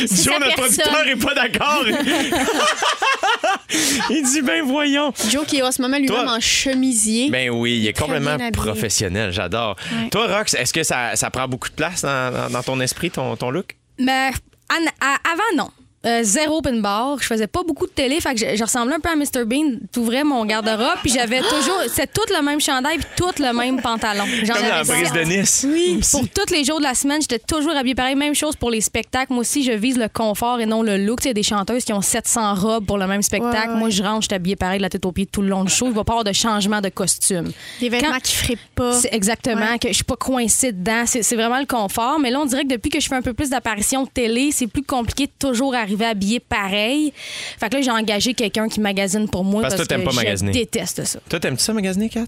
C'est 0.09 0.25
Joe, 0.25 0.39
notre 0.41 0.55
producteur, 0.57 0.93
personne. 0.93 1.09
est 1.09 1.25
pas 1.25 1.35
d'accord. 1.35 1.85
il 4.11 4.23
dit, 4.23 4.43
ben 4.43 4.63
voyons. 4.65 5.13
Joe 5.31 5.47
qui 5.47 5.59
est 5.59 5.63
en 5.63 5.73
ce 5.73 5.83
moment 5.83 5.99
lui-même 5.99 6.29
en 6.29 6.41
chemisier. 6.41 7.31
Ben 7.31 7.51
oui, 7.51 7.79
il 7.79 7.87
est 7.87 7.99
complètement 7.99 8.37
professionnel, 8.53 9.33
j'adore. 9.33 9.77
Ouais. 9.93 10.09
Toi, 10.11 10.27
Rox, 10.39 10.55
est-ce 10.55 10.73
que 10.73 10.83
ça, 10.83 11.17
ça 11.17 11.31
prend 11.31 11.49
beaucoup 11.49 11.69
de 11.69 11.75
place 11.75 12.03
dans, 12.03 12.33
dans- 12.33 12.51
dans 12.51 12.63
ton 12.63 12.81
esprit, 12.81 13.11
ton, 13.11 13.37
ton 13.37 13.51
look? 13.51 13.77
Mais 13.99 14.31
à- 14.69 15.17
avant, 15.33 15.57
non. 15.57 15.71
Euh, 16.07 16.21
zéro 16.23 16.59
open 16.59 16.81
bar. 16.81 17.17
Je 17.21 17.27
faisais 17.27 17.49
pas 17.49 17.63
beaucoup 17.67 17.87
de 17.87 17.91
télé, 17.91 18.21
fait 18.21 18.33
que 18.35 18.39
je, 18.41 18.57
je 18.57 18.63
ressemblais 18.63 18.95
un 18.95 19.01
peu 19.01 19.09
à 19.11 19.17
Mr. 19.17 19.45
Bean. 19.45 19.79
T'ouvrais 19.93 20.23
mon 20.23 20.45
garde-robe, 20.45 20.99
puis 21.03 21.11
j'avais 21.13 21.41
toujours. 21.41 21.81
C'était 21.89 22.07
tout 22.07 22.23
le 22.33 22.41
même 22.41 22.61
chandail, 22.61 22.99
puis 22.99 23.07
tout 23.17 23.43
le 23.43 23.53
même 23.53 23.81
pantalon. 23.83 24.25
J'en 24.45 24.55
Comme 24.55 24.63
dans 24.63 24.69
la 24.69 24.85
brise 24.85 25.13
de 25.13 25.21
Nice. 25.23 25.67
Oui, 25.69 25.97
Aussi. 25.99 26.11
pour 26.13 26.29
tous 26.29 26.53
les 26.55 26.63
jours 26.65 26.79
de 26.79 26.85
la 26.85 26.95
semaine, 26.95 27.21
j'étais 27.21 27.41
toujours 27.41 27.77
habillée 27.77 27.97
pareil. 27.97 28.15
Même 28.15 28.35
chose 28.37 28.55
pour 28.55 28.71
les 28.71 28.81
spectacles. 28.81 29.33
Moi 29.33 29.41
aussi, 29.41 29.65
je 29.65 29.73
vise 29.73 29.99
le 29.99 30.09
confort 30.09 30.61
et 30.61 30.67
non 30.67 30.83
le 30.83 30.99
look. 30.99 31.19
Tu 31.19 31.25
sais, 31.25 31.29
Il 31.31 31.31
y 31.31 31.33
a 31.33 31.35
des 31.35 31.43
chanteuses 31.43 31.85
qui 31.85 31.93
ont 31.93 32.01
700 32.01 32.55
robes 32.55 32.87
pour 32.87 32.97
le 32.97 33.09
même 33.09 33.23
spectacle. 33.23 33.69
Ouais, 33.69 33.75
ouais. 33.75 33.79
Moi, 33.81 33.91
je 33.91 34.03
rentre, 34.05 34.23
je 34.23 34.27
suis 34.29 34.35
habillée 34.37 34.55
pareil 34.57 34.79
de 34.79 34.83
la 34.83 34.91
tête 34.91 35.05
aux 35.05 35.11
pieds 35.13 35.27
tout 35.27 35.43
le 35.43 35.49
long 35.49 35.65
du 35.65 35.73
show. 35.73 35.87
Il 35.89 35.95
va 35.95 36.05
pas 36.05 36.13
avoir 36.13 36.25
de 36.25 36.33
changement 36.33 36.81
de 36.81 36.91
costume. 36.91 37.51
Des 37.81 37.89
vêtements 37.89 38.13
Quand- 38.13 38.21
qui 38.23 38.37
frappent 38.37 38.59
pas. 38.77 38.93
C'est 38.95 39.13
exactement, 39.13 39.73
Ouais. 39.73 39.79
que 39.81 39.89
je 39.89 39.95
suis 39.95 40.05
pas 40.05 40.15
coincée 40.17 40.71
dedans. 40.71 41.03
C'est 41.07 41.25
c'est 41.25 41.35
vraiment 41.37 41.59
le 41.59 41.67
confort. 41.67 42.21
Mais 42.21 42.31
là, 42.31 42.39
on 42.41 42.47
dirait 42.47 42.63
que 42.63 42.69
depuis 42.69 42.89
que 42.89 43.01
je 43.01 43.09
fais 43.09 43.17
un 43.17 43.23
peu 43.23 43.33
plus 43.35 43.51
d'apparitions 43.51 44.07
télé, 44.07 44.51
c'est 44.53 44.69
plus 44.69 44.85
compliqué 44.85 45.27
de 45.27 45.33
toujours 45.49 45.75
arriver 45.75 45.88
habillée 46.05 46.41
pareil. 46.41 47.13
Fait 47.59 47.69
que 47.69 47.77
là, 47.77 47.83
j'ai 47.83 47.91
engagé 47.91 48.35
quelqu'un 48.35 48.69
qui 48.69 48.81
magasine 48.81 49.29
pour 49.29 49.45
moi 49.45 49.63
Parce 49.63 49.75
parce, 49.75 49.85
que 49.85 49.89
toi, 49.89 49.97
t'aimes 49.97 50.05
pas 50.05 50.11
je 50.13 50.17
magasiner. 50.17 50.53
déteste 50.53 51.05
ça. 51.05 51.21
Toi, 51.29 51.41
t'aimes-tu 51.41 51.63
ça, 51.63 51.73
magasiner, 51.73 52.09
Kat? 52.09 52.27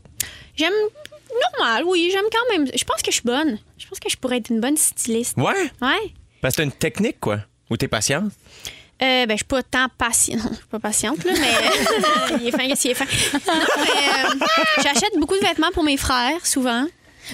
J'aime 0.56 0.72
Normal, 1.58 1.84
oui, 1.86 2.10
j'aime 2.12 2.24
quand 2.30 2.52
même. 2.58 2.66
Je 2.74 2.84
pense 2.84 3.02
que 3.02 3.10
je 3.10 3.16
suis 3.16 3.24
bonne. 3.24 3.58
Je 3.78 3.86
pense 3.86 4.00
que 4.00 4.10
je 4.10 4.16
pourrais 4.16 4.38
être 4.38 4.50
une 4.50 4.60
bonne 4.60 4.76
styliste. 4.76 5.36
Ouais? 5.36 5.70
Ouais. 5.80 6.12
Parce 6.40 6.54
que 6.54 6.58
t'as 6.58 6.64
une 6.64 6.72
technique, 6.72 7.20
quoi. 7.20 7.38
Ou 7.70 7.76
t'es 7.76 7.86
patiente? 7.88 8.32
Euh, 9.02 9.26
ben, 9.26 9.30
je 9.30 9.36
suis 9.36 9.44
pas 9.44 9.62
tant 9.62 9.86
patiente. 9.96 10.38
Non, 10.42 10.50
je 10.50 10.56
suis 10.56 10.66
pas 10.66 10.78
patiente, 10.80 11.24
là, 11.24 11.32
mais. 11.40 12.36
il 12.42 12.48
est 12.48 12.50
fin, 12.50 12.66
qu'est-ce 12.68 12.82
qu'il 12.82 12.90
est 12.90 12.94
fin? 12.94 13.04
Euh, 13.06 14.28
J'achète 14.82 15.16
beaucoup 15.18 15.36
de 15.36 15.40
vêtements 15.46 15.70
pour 15.72 15.84
mes 15.84 15.96
frères, 15.96 16.44
souvent. 16.44 16.84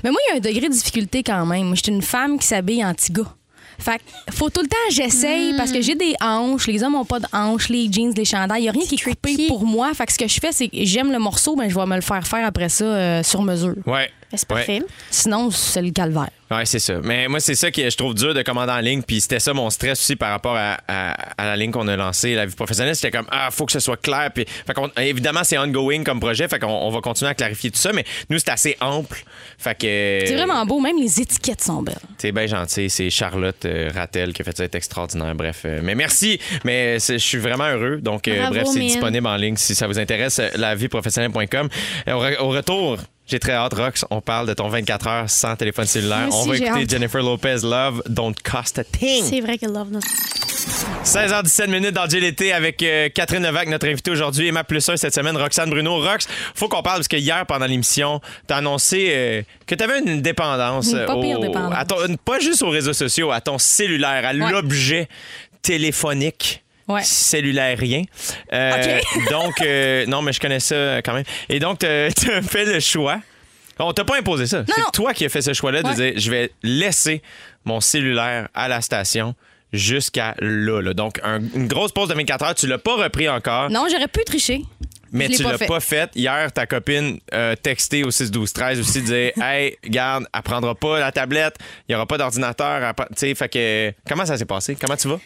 Mais 0.05 0.11
moi, 0.11 0.21
il 0.27 0.31
y 0.31 0.35
a 0.35 0.37
un 0.37 0.41
degré 0.41 0.69
de 0.69 0.73
difficulté 0.75 1.23
quand 1.23 1.47
même. 1.47 1.65
Moi, 1.65 1.75
je 1.77 1.83
suis 1.83 1.93
une 1.93 2.03
femme 2.03 2.39
qui 2.39 2.47
s'habille 2.47 2.85
en 2.85 2.93
petit 2.95 3.13
gars. 3.13 3.35
Fait 3.79 3.99
que 3.99 4.35
faut 4.35 4.51
tout 4.51 4.63
le 4.63 4.69
temps 4.69 4.77
j'essaye 4.91 5.55
parce 5.57 5.71
que 5.73 5.81
j'ai 5.83 5.95
des 5.95 6.15
hanches, 6.21 6.67
les 6.67 6.83
hommes 6.83 6.95
ont 6.95 7.05
pas 7.05 7.21
de 7.21 7.27
hanches, 7.33 7.69
les 7.69 7.91
jeans, 7.93 8.13
les 8.17 8.25
chandails, 8.25 8.63
il 8.63 8.65
y 8.67 8.69
a 8.69 8.73
rien 8.73 8.85
qui 8.87 8.95
est 8.97 8.99
coupé 9.03 9.35
tricky. 9.35 9.47
pour 9.49 9.65
moi. 9.65 9.93
Fait 9.95 10.07
que 10.07 10.13
ce 10.13 10.19
que 10.19 10.29
je 10.29 10.41
fais 10.41 10.53
c'est 10.53 10.69
que 10.69 10.77
j'aime 10.85 11.13
le 11.13 11.19
morceau, 11.19 11.57
ben 11.57 11.69
je 11.69 11.75
vais 11.75 11.87
me 11.87 11.95
le 11.97 12.01
faire 12.01 12.27
faire 12.27 12.47
après 12.47 12.69
ça 12.69 12.85
euh, 12.85 13.23
sur 13.23 13.43
mesure. 13.43 13.75
Ouais. 13.87 14.11
Ben, 14.31 14.37
c'est 14.39 14.51
Ouais. 14.53 14.57
parfait. 14.57 14.83
Sinon, 15.11 15.51
c'est 15.53 15.83
le 15.83 15.91
calvaire. 15.93 16.31
Ouais, 16.51 16.65
c'est 16.65 16.79
ça. 16.79 16.95
Mais 17.03 17.27
moi, 17.27 17.41
c'est 17.41 17.57
ça 17.57 17.71
que 17.73 17.91
je 17.91 17.97
trouve 17.97 18.15
dur 18.15 18.33
de 18.33 18.43
commander 18.43 18.73
en 18.73 18.79
ligne. 18.79 19.03
Puis 19.03 19.21
c'était 19.21 19.41
ça 19.41 19.53
mon 19.53 19.69
stress 19.71 20.01
aussi 20.01 20.15
par 20.15 20.31
rapport 20.31 20.55
à, 20.57 20.79
à- 20.87 21.13
à 21.43 21.45
la 21.47 21.57
ligne 21.57 21.73
qu'on 21.73 21.89
a 21.89 21.97
lancée, 21.97 22.35
la 22.35 22.47
vie 22.47 22.55
professionnelle. 22.55 22.95
C'était 22.95 23.11
comme, 23.11 23.27
ah, 23.31 23.49
faut 23.51 23.67
que 23.67 23.73
ce 23.73 23.81
soit 23.81 24.01
clair. 24.01 24.31
Puis, 24.33 24.45
fait 24.47 24.75
évidemment, 25.03 25.43
c'est 25.43 25.59
ongoing 25.59 26.05
comme 26.05 26.21
projet. 26.21 26.47
Fait 26.49 26.59
qu'on 26.61 26.69
on 26.69 26.91
va 26.91 27.01
continuer 27.01 27.31
à 27.31 27.35
clarifier 27.35 27.71
tout 27.73 27.79
ça. 27.79 27.93
Mais 27.93 28.05
nous, 28.31 28.39
c'est 28.39 28.51
assez 28.51 28.77
ample. 28.81 29.25
Fait 29.59 29.75
que. 29.75 30.27
C'est 30.27 30.37
vraiment 30.37 30.65
beau, 30.67 30.79
même 30.81 30.97
les 31.01 31.21
étiquettes 31.21 31.63
sont 31.63 31.83
belles. 31.83 31.99
C'est 32.19 32.31
bien 32.33 32.47
gentil. 32.47 32.89
C'est 32.91 33.11
Charlotte 33.11 33.65
euh, 33.65 33.91
Rattel 33.95 34.33
qui 34.33 34.43
a 34.43 34.45
fait 34.45 34.57
ça. 34.57 34.65
C'est 34.65 34.75
extraordinaire. 34.77 35.35
Bref. 35.35 35.63
euh, 35.65 35.81
mais 35.83 35.95
merci. 35.97 36.39
Mais 36.65 36.99
je 37.01 37.17
suis 37.19 37.39
vraiment 37.39 37.65
heureux. 37.69 37.97
Donc, 38.01 38.29
euh, 38.29 38.37
Bravo, 38.39 38.55
bref, 38.55 38.69
c'est 38.73 38.79
disponible 38.81 39.27
en 39.27 39.37
ligne 39.37 39.57
si 39.57 39.75
ça 39.75 39.87
vous 39.89 39.99
intéresse. 39.99 40.39
Et 40.39 42.13
Au, 42.13 42.21
re- 42.21 42.39
au 42.39 42.49
retour, 42.49 42.99
j'ai 43.27 43.39
très 43.41 43.53
hâte, 43.53 43.75
Rox. 43.75 44.05
On 44.11 44.21
parle 44.21 44.47
de 44.47 44.55
ton 44.55 44.69
24 44.69 45.07
heures 45.09 45.31
sans 45.31 45.57
téléphone 45.57 45.87
cellulaire. 45.87 46.29
On 46.37 46.41
aussi, 46.41 46.49
va 46.49 46.57
écouter 46.67 46.83
hâte. 46.83 46.91
Jennifer 46.91 47.23
Lopez 47.23 47.57
Love 47.63 48.03
Don't 48.09 48.35
Cost 48.43 48.79
a 48.79 48.85
Thing. 48.85 49.25
C'est 49.25 49.41
vrai 49.41 49.59
que 49.59 49.67
Love 49.67 49.91
Not. 49.91 50.01
16h17 51.05 51.69
minutes 51.69 51.93
dans 51.93 52.07
l'été 52.07 52.53
avec 52.53 52.83
euh, 52.83 53.09
Catherine 53.15 53.43
Levac, 53.45 53.69
notre 53.69 53.87
invitée 53.89 54.11
aujourd'hui, 54.11 54.49
et 54.49 54.53
ma 54.53 54.65
plus 54.65 54.87
1 54.89 54.97
cette 54.97 55.15
semaine, 55.15 55.37
Roxane 55.37 55.71
Bruno. 55.71 56.01
Rox, 56.01 56.27
faut 56.55 56.69
qu'on 56.69 56.83
parle 56.83 56.99
parce 56.99 57.09
que 57.09 57.17
hier, 57.17 57.47
pendant 57.47 57.67
l'émission, 57.67 58.21
t'as 58.47 58.57
annoncé 58.57 59.09
euh, 59.11 59.43
que 59.67 59.75
t'avais 59.75 60.01
une 60.01 60.21
dépendance. 60.23 60.89
Une 60.93 61.07
pas 61.07 61.15
euh, 61.17 61.21
pire 61.21 61.39
au- 61.39 61.43
dépendance. 61.43 61.75
à 61.77 61.85
ton- 61.85 62.17
pas 62.25 62.41
juste 62.41 62.63
aux 62.63 62.71
réseaux 62.71 62.93
sociaux, 62.93 63.31
à 63.31 63.41
ton 63.41 63.59
cellulaire, 63.59 64.27
à 64.27 64.33
l'objet 64.33 65.09
téléphonique. 65.63 66.63
Ouais. 66.89 67.03
Cellulairien. 67.03 68.05
Euh, 68.53 69.01
Donc, 69.31 69.61
euh, 69.61 70.07
non, 70.07 70.23
mais 70.23 70.33
je 70.33 70.39
connais 70.41 70.61
ça 70.61 71.03
quand 71.03 71.15
même. 71.15 71.25
Et 71.49 71.59
donc, 71.59 71.81
t'as 71.81 72.11
t'as 72.15 72.43
fait 72.43 72.65
le 72.65 72.79
choix. 72.81 73.21
On 73.79 73.93
t'a 73.93 74.05
pas 74.05 74.19
imposé 74.19 74.47
ça. 74.47 74.65
C'est 74.67 74.93
toi 74.93 75.13
qui 75.15 75.25
as 75.25 75.29
fait 75.29 75.43
ce 75.43 75.53
choix-là 75.53 75.83
de 75.83 75.89
Ouais. 75.89 75.95
dire 75.95 76.13
je 76.17 76.31
vais 76.31 76.51
laisser 76.63 77.23
mon 77.65 77.81
cellulaire 77.81 78.49
à 78.55 78.69
la 78.69 78.81
station 78.81 79.35
jusqu'à 79.73 80.35
là, 80.39 80.81
là. 80.81 80.95
Donc, 80.95 81.21
un- 81.23 81.41
une 81.55 81.69
grosse 81.69 81.93
pause 81.93 82.09
de 82.09 82.15
24 82.15 82.45
heures. 82.45 82.55
Tu 82.55 82.67
l'as 82.67 82.79
pas 82.79 82.95
repris 82.97 83.29
encore, 83.29 83.69
Non, 83.71 83.87
j'aurais 83.91 84.09
pu 84.09 84.25
tricher. 84.25 84.63
mais 85.13 85.29
tu 85.29 85.43
l'as 85.43 85.59
pas 85.59 85.81
fait. 85.81 86.11
Hier, 86.15 86.51
ta 86.53 86.67
copine 86.67 87.19
euh, 87.35 87.55
texté 87.57 88.05
au 88.05 88.11
6-12-13 88.11 88.81
aussi, 88.81 89.03
dire 89.03 89.33
Hey, 89.43 89.77
garde, 89.85 90.27
elle 90.33 90.43
prendra 90.43 90.75
pas 90.75 90.99
la 91.01 91.13
tablette, 91.13 91.57
il 91.89 91.93
y 91.93 91.95
aura 91.95 92.07
pas 92.07 92.17
d'ordinateur. 92.17 92.95
pa- 92.95 93.07
Tu 93.11 93.15
sais, 93.17 93.35
fait 93.35 93.49
que. 93.49 93.93
Comment 94.09 94.25
ça 94.25 94.39
s'est 94.39 94.45
passé? 94.47 94.77
Comment 94.81 94.97
tu 94.97 95.09
vas? 95.09 95.19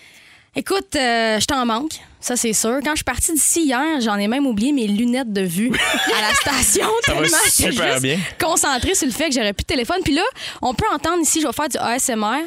Écoute, 0.57 0.97
euh, 0.97 1.39
je 1.39 1.47
t'en 1.47 1.65
manque, 1.65 1.93
ça 2.21 2.35
c'est 2.37 2.53
sûr. 2.53 2.81
Quand 2.83 2.91
je 2.91 2.97
suis 2.97 3.05
partie 3.05 3.33
d'ici 3.33 3.63
hier, 3.67 4.01
j'en 4.01 4.17
ai 4.17 4.27
même 4.27 4.47
oublié 4.47 4.73
mes 4.73 4.89
lunettes 4.89 5.33
de 5.33 5.43
vue 5.43 5.71
à 6.19 6.21
la 6.23 6.35
station. 6.35 6.87
Ça 7.07 7.15
va 7.15 7.21
tellement 7.23 7.39
j'étais 7.45 7.71
super 7.73 7.93
juste 7.93 8.03
bien. 8.03 8.19
concentrée 8.41 8.95
sur 8.97 9.07
le 9.07 9.13
fait 9.13 9.29
que 9.29 9.35
j'aurais 9.35 9.53
plus 9.53 9.63
de 9.63 9.67
téléphone. 9.69 9.99
Puis 10.03 10.15
là, 10.15 10.23
on 10.61 10.75
peut 10.75 10.87
entendre 10.93 11.23
ici, 11.23 11.41
je 11.41 11.47
vais 11.47 11.53
faire 11.53 11.69
du 11.69 11.79
ASMR. 11.79 12.47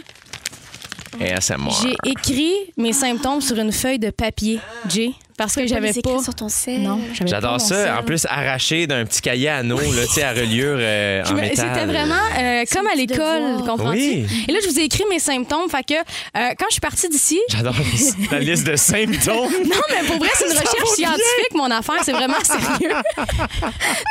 Moi. 1.57 1.74
J'ai 1.81 1.95
écrit 2.12 2.53
mes 2.75 2.91
symptômes 2.91 3.39
sur 3.39 3.57
une 3.57 3.72
feuille 3.72 4.00
de 4.00 4.10
papier, 4.10 4.60
Jay, 4.89 5.12
parce 5.37 5.55
que 5.55 5.65
j'avais 5.67 5.93
pas. 5.93 6.21
sur 6.23 6.35
ton 6.35 6.49
sel. 6.49 6.81
Non, 6.81 6.99
j'avais 7.13 7.19
pas 7.31 7.37
J'adore 7.37 7.61
ça. 7.61 7.75
sel. 7.85 7.93
En 7.93 8.03
plus, 8.03 8.25
arraché 8.29 8.87
d'un 8.87 9.05
petit 9.05 9.21
cahier 9.21 9.49
à 9.49 9.57
anneaux, 9.57 9.79
là, 9.79 10.05
tu 10.07 10.13
sais, 10.13 10.23
à 10.23 10.31
reliure 10.33 10.77
euh, 10.79 11.23
en 11.25 11.33
métal. 11.33 11.69
C'était 11.73 11.85
vraiment 11.85 12.15
euh, 12.39 12.63
comme 12.71 12.87
à 12.87 12.95
l'école, 12.95 13.57
comprends-tu? 13.65 13.97
Oui. 13.97 14.25
Et 14.47 14.51
là, 14.51 14.59
je 14.63 14.69
vous 14.69 14.79
ai 14.79 14.83
écrit 14.83 15.03
mes 15.09 15.19
symptômes. 15.19 15.69
Fait 15.69 15.83
que 15.83 15.93
euh, 15.93 16.49
quand 16.57 16.65
je 16.69 16.73
suis 16.73 16.81
partie 16.81 17.09
d'ici, 17.09 17.39
J'adore 17.49 17.75
la 18.31 18.39
liste 18.39 18.65
de 18.67 18.75
symptômes. 18.75 19.51
Non, 19.65 19.81
mais 19.91 20.07
pour 20.07 20.17
vrai, 20.17 20.29
c'est 20.35 20.45
une 20.45 20.51
recherche 20.57 20.89
scientifique, 20.95 21.53
mon 21.55 21.69
affaire. 21.71 21.97
C'est 22.03 22.11
vraiment 22.13 22.39
sérieux. 22.43 22.95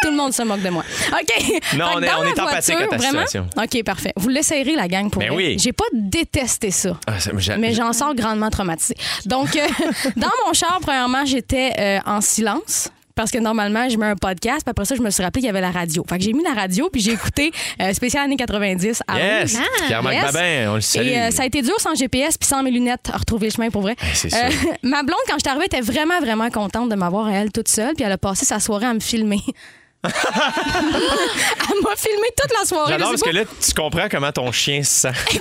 Tout 0.02 0.10
le 0.10 0.16
monde 0.16 0.32
se 0.32 0.42
moque 0.42 0.62
de 0.62 0.70
moi. 0.70 0.84
OK. 1.12 1.60
Non, 1.76 1.86
on 1.96 2.02
est- 2.02 2.10
on 2.14 2.24
est 2.24 2.40
empathique 2.40 2.76
voiture, 2.76 2.78
à 2.80 2.88
ta 2.88 2.96
vraiment? 2.96 3.26
situation. 3.26 3.46
OK, 3.56 3.84
parfait. 3.84 4.12
Vous 4.16 4.28
l'essayerez, 4.28 4.74
la 4.76 4.88
gang, 4.88 5.10
pour 5.10 5.20
Ben 5.20 5.28
vrai. 5.32 5.36
oui. 5.36 5.56
J'ai 5.58 5.72
pas 5.72 5.84
détesté 5.92 6.70
ça. 6.70 6.96
Ah, 7.06 7.12
Mais 7.58 7.74
j'en 7.74 7.92
sors 7.92 8.14
grandement 8.14 8.50
traumatisée. 8.50 8.96
Donc, 9.26 9.48
dans 10.16 10.30
mon 10.46 10.52
char, 10.52 10.78
premièrement, 10.80 11.11
j'étais 11.24 11.72
euh, 11.78 11.98
en 12.06 12.20
silence. 12.20 12.90
Parce 13.14 13.30
que 13.30 13.36
normalement, 13.38 13.88
je 13.90 13.98
mets 13.98 14.06
un 14.06 14.16
podcast, 14.16 14.60
puis 14.64 14.70
après 14.70 14.86
ça, 14.86 14.94
je 14.94 15.02
me 15.02 15.10
suis 15.10 15.22
rappelé 15.22 15.42
qu'il 15.42 15.46
y 15.46 15.50
avait 15.50 15.60
la 15.60 15.70
radio. 15.70 16.02
Fait 16.08 16.16
que 16.16 16.24
j'ai 16.24 16.32
mis 16.32 16.42
la 16.42 16.54
radio, 16.54 16.88
puis 16.90 17.02
j'ai 17.02 17.12
écouté 17.12 17.52
euh, 17.80 17.92
spécial 17.92 18.24
années 18.24 18.36
90 18.36 19.02
à 19.06 19.18
Yes! 19.18 19.54
Rouge. 19.54 19.66
Pierre-Marc 19.86 20.14
Yes. 20.14 20.32
Babin, 20.32 20.70
on 20.70 20.74
le 20.76 20.80
salue. 20.80 21.06
Et 21.08 21.18
euh, 21.20 21.30
ça 21.30 21.42
a 21.42 21.46
été 21.46 21.60
dur 21.60 21.78
sans 21.78 21.94
GPS 21.94 22.38
puis 22.38 22.48
sans 22.48 22.62
mes 22.62 22.70
lunettes 22.70 23.10
à 23.12 23.18
retrouver 23.18 23.48
le 23.48 23.52
chemin 23.52 23.68
pour 23.68 23.82
vrai. 23.82 23.96
Euh, 24.00 24.28
ma 24.82 25.02
blonde, 25.02 25.18
quand 25.28 25.34
je 25.34 25.40
suis 25.40 25.48
arrivée, 25.50 25.66
était 25.66 25.82
vraiment, 25.82 26.20
vraiment 26.20 26.48
contente 26.48 26.88
de 26.88 26.94
m'avoir 26.94 27.26
à 27.26 27.32
elle 27.32 27.52
toute 27.52 27.68
seule. 27.68 27.94
Puis 27.94 28.04
elle 28.04 28.12
a 28.12 28.18
passé 28.18 28.46
sa 28.46 28.60
soirée 28.60 28.86
à 28.86 28.94
me 28.94 29.00
filmer. 29.00 29.40
elle 30.04 31.80
m'a 31.80 31.94
filmé 31.96 32.26
toute 32.36 32.52
la 32.58 32.64
soirée. 32.64 32.92
J'adore 32.92 33.10
parce 33.10 33.22
que 33.22 33.30
là, 33.30 33.44
tu 33.44 33.72
comprends 33.72 34.08
comment 34.10 34.32
ton 34.32 34.50
chien 34.50 34.82
se 34.82 35.02
sent. 35.02 35.12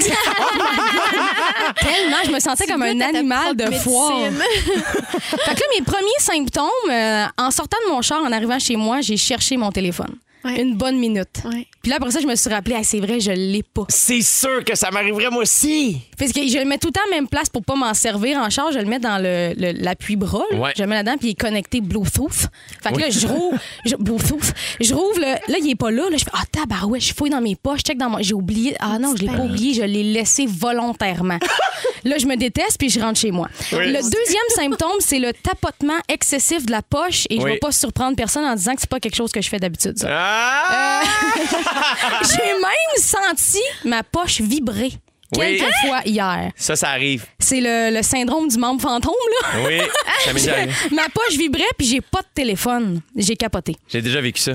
tellement, 1.79 2.17
je 2.25 2.31
me 2.31 2.39
sentais 2.39 2.67
comme 2.67 2.83
un 2.83 3.01
animal 3.01 3.55
de 3.55 3.71
foire. 3.71 4.19
Fait 4.29 5.55
que 5.55 5.59
là, 5.59 5.65
mes 5.75 5.81
premiers 5.81 6.19
symptômes, 6.19 6.91
euh, 6.91 7.25
en 7.39 7.49
sortant 7.49 7.77
de 7.87 7.91
mon 7.91 8.03
char, 8.03 8.21
en 8.21 8.31
arrivant 8.31 8.59
chez 8.59 8.75
moi, 8.75 9.01
j'ai 9.01 9.17
cherché 9.17 9.57
mon 9.57 9.71
téléphone. 9.71 10.15
Ouais. 10.43 10.59
Une 10.61 10.75
bonne 10.75 10.97
minute. 10.97 11.41
Ouais. 11.45 11.67
Puis 11.83 11.89
là, 11.91 11.97
après 11.97 12.11
ça, 12.11 12.19
je 12.19 12.25
me 12.27 12.35
suis 12.35 12.49
rappelé, 12.49 12.75
Ah, 12.79 12.83
c'est 12.83 12.99
vrai, 12.99 13.19
je 13.19 13.31
l'ai 13.31 13.61
pas. 13.63 13.83
C'est 13.89 14.21
sûr 14.21 14.63
que 14.63 14.75
ça 14.75 14.89
m'arriverait 14.91 15.29
moi 15.29 15.43
aussi. 15.43 15.97
Parce 16.17 16.31
que 16.31 16.47
je 16.47 16.57
le 16.57 16.65
mets 16.65 16.77
tout 16.79 16.87
le 16.87 16.93
temps 16.93 17.01
à 17.07 17.09
la 17.11 17.15
même 17.17 17.27
place 17.27 17.49
pour 17.49 17.63
pas 17.63 17.75
m'en 17.75 17.93
servir 17.93 18.37
en 18.39 18.49
charge. 18.49 18.73
Je 18.73 18.79
le 18.79 18.85
mets 18.85 18.99
dans 18.99 19.17
le, 19.21 19.53
le- 19.55 19.71
l'appui-bras. 19.83 20.43
là. 20.51 20.57
Ouais. 20.57 20.71
Je 20.75 20.81
le 20.81 20.87
mets 20.87 20.95
là-dedans, 20.95 21.17
puis 21.17 21.29
il 21.29 21.31
est 21.31 21.39
connecté 21.39 21.81
Bluetooth. 21.81 22.47
Fait 22.83 22.91
que 22.93 22.99
là, 22.99 23.09
je 23.09 23.27
rouvre. 23.27 23.57
je- 23.85 23.95
Bluetooth. 23.95 24.53
Je 24.79 24.93
rouvre, 24.93 25.19
le- 25.19 25.51
là, 25.51 25.57
il 25.59 25.69
est 25.69 25.75
pas 25.75 25.91
là. 25.91 26.09
là 26.09 26.17
je 26.17 26.23
fais 26.23 26.31
Ah, 26.33 26.43
tabarouette, 26.51 27.03
je 27.03 27.13
fouille 27.13 27.29
dans 27.29 27.41
mes 27.41 27.55
poches, 27.55 27.79
je 27.79 27.83
check 27.83 27.97
dans 27.97 28.09
mon. 28.09 28.17
J'ai 28.21 28.33
oublié. 28.33 28.75
Ah 28.79 28.97
non, 28.99 29.15
je 29.15 29.21
l'ai 29.23 29.27
pas 29.27 29.43
oublié, 29.43 29.73
je 29.73 29.83
l'ai 29.83 30.03
laissé 30.03 30.45
volontairement. 30.47 31.37
là, 32.03 32.17
je 32.17 32.25
me 32.25 32.35
déteste, 32.35 32.77
puis 32.79 32.89
je 32.89 32.99
rentre 32.99 33.19
chez 33.19 33.31
moi. 33.31 33.47
Oui. 33.73 33.87
Le 33.87 34.01
deuxième 34.01 34.49
symptôme, 34.55 34.97
c'est 34.99 35.19
le 35.19 35.33
tapotement 35.33 35.97
excessif 36.07 36.65
de 36.65 36.71
la 36.71 36.81
poche. 36.81 37.25
Et 37.29 37.37
je 37.39 37.43
Oui. 37.43 37.51
vais 37.51 37.57
pas 37.57 37.71
surprendre 37.71 38.15
personne 38.15 38.45
en 38.45 38.55
disant 38.55 38.73
que 38.75 38.81
c'est 38.81 38.89
pas 38.89 38.99
quelque 38.99 39.15
chose 39.15 39.31
que 39.31 39.41
je 39.41 39.49
fais 39.49 39.59
d'habitude. 39.59 39.97
ça. 39.99 40.07
Ah! 40.33 41.01
J'ai 42.23 42.53
même 42.53 42.97
senti 42.97 43.59
ma 43.85 44.03
poche 44.03 44.41
vibrer. 44.41 44.91
Oui. 45.37 45.57
Quelques 45.57 45.73
fois 45.85 46.01
hier. 46.05 46.51
Ça, 46.57 46.75
ça 46.75 46.89
arrive. 46.89 47.25
C'est 47.39 47.61
le, 47.61 47.95
le 47.95 48.03
syndrome 48.03 48.47
du 48.49 48.57
membre 48.57 48.81
fantôme, 48.81 49.13
là. 49.41 49.59
Oui, 49.65 49.79
ça 50.25 50.33
m'est 50.33 50.39
déjà 50.41 50.53
arrivé. 50.53 50.73
Ma 50.91 51.03
poche 51.13 51.37
vibrait, 51.37 51.63
puis 51.77 51.87
j'ai 51.87 52.01
pas 52.01 52.19
de 52.19 52.27
téléphone. 52.35 52.99
J'ai 53.15 53.35
capoté. 53.37 53.75
J'ai 53.87 54.01
déjà 54.01 54.19
vécu 54.19 54.41
ça. 54.41 54.53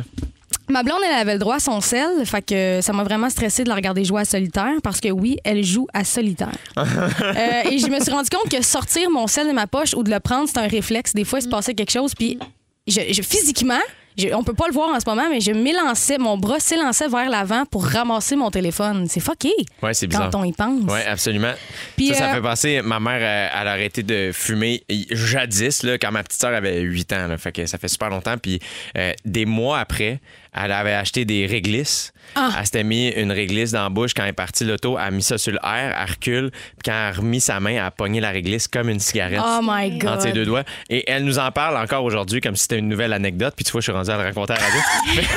Ma 0.68 0.82
blonde, 0.82 0.98
elle 1.06 1.14
avait 1.16 1.34
le 1.34 1.38
droit 1.38 1.54
à 1.56 1.60
son 1.60 1.80
sel, 1.80 2.26
fait 2.26 2.42
que 2.42 2.80
ça 2.82 2.92
m'a 2.92 3.04
vraiment 3.04 3.30
stressé 3.30 3.62
de 3.64 3.68
la 3.70 3.74
regarder 3.76 4.04
jouer 4.04 4.22
à 4.22 4.24
solitaire, 4.24 4.72
parce 4.82 5.00
que 5.00 5.08
oui, 5.10 5.38
elle 5.44 5.62
joue 5.64 5.86
à 5.94 6.04
solitaire. 6.04 6.52
Euh, 6.76 7.70
et 7.70 7.78
je 7.78 7.86
me 7.88 7.98
suis 8.00 8.10
rendu 8.10 8.28
compte 8.30 8.50
que 8.50 8.62
sortir 8.62 9.08
mon 9.10 9.26
sel 9.26 9.46
de 9.46 9.52
ma 9.52 9.66
poche 9.66 9.94
ou 9.94 10.02
de 10.02 10.10
le 10.10 10.20
prendre, 10.20 10.48
c'est 10.48 10.58
un 10.58 10.66
réflexe. 10.68 11.12
Des 11.14 11.24
fois, 11.24 11.38
il 11.38 11.42
se 11.42 11.48
passait 11.48 11.74
quelque 11.74 11.92
chose, 11.92 12.14
puis 12.14 12.38
je, 12.86 13.00
je- 13.12 13.22
physiquement, 13.22 13.80
je- 14.16 14.34
on 14.34 14.42
peut 14.42 14.54
pas 14.54 14.66
le 14.68 14.72
voir 14.72 14.90
en 14.90 15.00
ce 15.00 15.06
moment, 15.06 15.28
mais 15.30 15.40
je 15.40 15.52
m'élançais, 15.52 16.18
mon 16.18 16.36
bras 16.38 16.58
s'élançait 16.60 17.08
vers 17.08 17.28
l'avant 17.28 17.64
pour 17.66 17.84
ramasser 17.86 18.36
mon 18.36 18.50
téléphone. 18.50 19.06
C'est 19.08 19.20
fucké. 19.20 19.52
Ouais, 19.82 19.94
c'est 19.94 20.06
bizarre. 20.06 20.30
Quand 20.30 20.40
on 20.40 20.44
y 20.44 20.52
pense. 20.52 20.80
Oui, 20.88 21.00
absolument. 21.06 21.52
Puis, 21.96 22.08
ça, 22.08 22.14
ça 22.14 22.30
euh, 22.30 22.34
fait 22.34 22.40
penser, 22.42 22.80
ma 22.82 23.00
mère, 23.00 23.18
euh, 23.20 23.60
elle 23.60 23.68
a 23.68 23.72
arrêté 23.72 24.02
de 24.02 24.30
fumer 24.32 24.84
jadis, 25.10 25.82
là, 25.82 25.98
quand 25.98 26.12
ma 26.12 26.22
petite 26.22 26.40
sœur 26.40 26.54
avait 26.54 26.80
8 26.80 27.12
ans. 27.12 27.26
là. 27.28 27.36
fait 27.38 27.52
que 27.52 27.66
ça 27.66 27.78
fait 27.78 27.88
super 27.88 28.10
longtemps. 28.10 28.36
Puis 28.38 28.60
euh, 28.96 29.12
des 29.24 29.46
mois 29.46 29.78
après, 29.78 30.20
elle 30.56 30.72
avait 30.72 30.94
acheté 30.94 31.24
des 31.24 31.46
réglisses. 31.46 32.12
Ah. 32.34 32.50
Elle 32.58 32.64
s'était 32.64 32.84
mis 32.84 33.08
une 33.08 33.30
réglisse 33.30 33.70
dans 33.70 33.84
la 33.84 33.88
bouche 33.88 34.12
quand 34.14 34.24
elle 34.24 34.30
est 34.30 34.32
partie 34.32 34.64
l'auto. 34.64 34.98
Elle 34.98 35.06
a 35.06 35.10
mis 35.10 35.22
ça 35.22 35.38
sur 35.38 35.52
le 35.52 35.58
air, 35.62 35.96
elle 35.98 36.10
recule. 36.10 36.50
Puis 36.50 36.78
quand 36.84 36.92
elle 36.92 36.96
a 36.96 37.12
remis 37.12 37.40
sa 37.40 37.60
main, 37.60 37.70
elle 37.70 37.78
a 37.78 37.90
pogné 37.90 38.20
la 38.20 38.30
réglisse 38.30 38.66
comme 38.68 38.88
une 38.88 38.98
cigarette. 39.00 39.40
Oh 39.42 39.60
my 39.62 39.98
God. 39.98 40.10
Entre 40.10 40.22
ses 40.22 40.32
deux 40.32 40.44
doigts. 40.44 40.64
Et 40.90 41.04
elle 41.10 41.24
nous 41.24 41.38
en 41.38 41.50
parle 41.52 41.76
encore 41.76 42.04
aujourd'hui 42.04 42.40
comme 42.40 42.56
si 42.56 42.62
c'était 42.62 42.78
une 42.78 42.88
nouvelle 42.88 43.12
anecdote. 43.12 43.54
Puis 43.56 43.64
tu 43.64 43.72
vois, 43.72 43.80
je 43.80 43.84
suis 43.84 43.92
rendu 43.92 44.10
à 44.10 44.16
le 44.16 44.22
raconter 44.24 44.54
à 44.54 44.56
la 44.56 44.64
radio. 44.64 44.80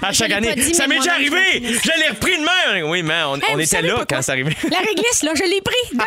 À 0.00 0.12
chaque 0.12 0.30
année, 0.30 0.54
dit, 0.54 0.74
ça 0.74 0.86
m'est 0.86 0.98
déjà 0.98 1.14
arrivé! 1.14 1.38
Je 1.60 2.00
l'ai 2.00 2.08
repris 2.10 2.36
de 2.38 2.44
main! 2.44 2.88
Oui, 2.88 3.02
mais 3.02 3.22
on, 3.26 3.34
Hey, 3.36 3.42
on 3.50 3.54
vous 3.54 3.60
était 3.62 3.82
là 3.82 4.04
quand 4.08 4.22
c'est 4.22 4.30
arrivé. 4.32 4.56
La 4.70 4.78
réglisse, 4.78 5.22
là, 5.24 5.32
je 5.34 5.42
l'ai 5.42 5.60
pris 5.60 5.74
demain. 5.92 6.04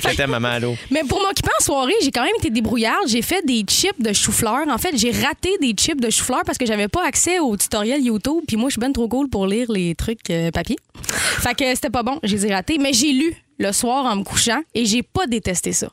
Je 0.10 0.16
t'aime, 0.16 0.30
maman, 0.30 0.48
allô. 0.48 0.76
Mais 0.90 1.02
pour 1.06 1.20
m'occuper 1.20 1.50
en 1.60 1.62
soirée, 1.62 1.92
j'ai 2.02 2.10
quand 2.10 2.22
même 2.22 2.34
été 2.38 2.50
débrouillarde. 2.50 3.06
J'ai 3.08 3.22
fait 3.22 3.44
des 3.44 3.64
chips 3.68 4.00
de 4.00 4.12
chou-fleur. 4.12 4.66
En 4.68 4.78
fait, 4.78 4.96
j'ai 4.96 5.10
raté 5.10 5.50
des 5.60 5.72
chips 5.72 6.00
de 6.00 6.10
chou-fleur 6.10 6.42
parce 6.46 6.56
que 6.58 6.64
j'avais 6.66 6.85
j'avais 6.86 6.88
pas 6.88 7.06
accès 7.06 7.38
aux 7.40 7.56
tutoriels 7.56 8.00
YouTube, 8.02 8.44
puis 8.46 8.56
moi, 8.56 8.68
je 8.68 8.74
suis 8.74 8.80
ben 8.80 8.92
trop 8.92 9.08
cool 9.08 9.28
pour 9.28 9.46
lire 9.46 9.70
les 9.72 9.94
trucs 9.96 10.30
euh, 10.30 10.50
papier. 10.52 10.76
fait 11.02 11.54
que 11.54 11.74
c'était 11.74 11.90
pas 11.90 12.02
bon, 12.04 12.18
j'ai 12.22 12.52
raté. 12.52 12.78
Mais 12.78 12.92
j'ai 12.92 13.12
lu 13.12 13.34
le 13.58 13.72
soir 13.72 14.04
en 14.04 14.16
me 14.16 14.22
couchant 14.22 14.60
et 14.74 14.84
j'ai 14.84 15.02
pas 15.02 15.26
détesté 15.26 15.72
ça. 15.72 15.88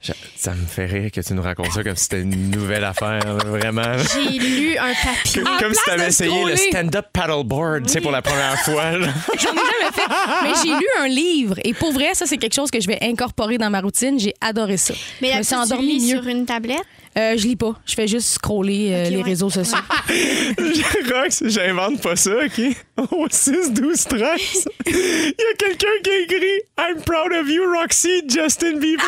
Je- 0.00 0.12
Ça 0.36 0.52
me 0.52 0.64
fait 0.64 0.86
rire 0.86 1.10
que 1.10 1.20
tu 1.20 1.34
nous 1.34 1.42
racontes 1.42 1.72
ça 1.72 1.82
comme 1.82 1.96
si 1.96 2.04
c'était 2.04 2.20
une 2.22 2.50
nouvelle 2.50 2.84
affaire, 2.84 3.18
là, 3.24 3.44
vraiment. 3.46 3.82
J'ai 4.14 4.38
lu 4.38 4.76
un 4.78 4.92
papier. 5.04 5.42
Comme, 5.42 5.58
comme 5.58 5.74
si 5.74 5.80
place 5.82 5.84
t'avais 5.86 6.02
de 6.04 6.08
essayé 6.08 6.44
le 6.44 6.54
scroller. 6.56 6.70
stand-up 6.70 7.06
paddleboard, 7.12 7.86
tu 7.86 7.92
sais, 7.94 8.00
pour 8.00 8.12
la 8.12 8.22
première 8.22 8.56
fois. 8.60 8.92
là. 8.92 9.08
J'en 9.38 9.50
ai 9.52 9.56
jamais 9.56 9.92
fait. 9.92 10.08
Mais 10.44 10.50
j'ai 10.62 10.70
lu 10.78 10.86
un 11.00 11.08
livre 11.08 11.56
et 11.64 11.74
pour 11.74 11.92
vrai, 11.92 12.10
ça, 12.14 12.26
c'est 12.26 12.36
quelque 12.38 12.54
chose 12.54 12.70
que 12.70 12.80
je 12.80 12.86
vais 12.86 12.98
incorporer 13.02 13.58
dans 13.58 13.70
ma 13.70 13.80
routine. 13.80 14.20
J'ai 14.20 14.34
adoré 14.40 14.76
ça. 14.76 14.94
Mais 15.20 15.28
je 15.28 15.32
là, 15.32 15.38
me 15.38 15.42
tu 15.42 15.46
suis 15.48 15.56
endormie 15.56 15.98
lis 15.98 16.12
mieux. 16.14 16.20
sur 16.22 16.28
une 16.28 16.46
tablette? 16.46 16.84
Euh, 17.16 17.36
je 17.36 17.46
lis 17.46 17.56
pas. 17.56 17.74
Je 17.86 17.94
fais 17.94 18.06
juste 18.06 18.28
scroller 18.28 18.90
euh, 18.92 19.10
les 19.10 19.16
ouais. 19.16 19.22
réseaux 19.22 19.50
sociaux. 19.50 19.78
Rox, 21.12 21.42
j'invente 21.46 22.02
pas 22.02 22.16
ça, 22.16 22.32
OK? 22.44 22.76
Au 23.12 23.26
6, 23.30 23.72
12, 23.72 24.04
13, 24.04 24.68
il 24.86 24.92
y 24.94 24.96
a 25.28 25.54
quelqu'un 25.58 25.86
qui 26.02 26.10
a 26.10 26.18
écrit 26.20 26.60
I'm 26.78 27.02
proud 27.02 27.32
of 27.32 27.48
you, 27.48 27.62
Roxy, 27.78 28.22
Justin 28.28 28.78
Bieber. 28.78 29.04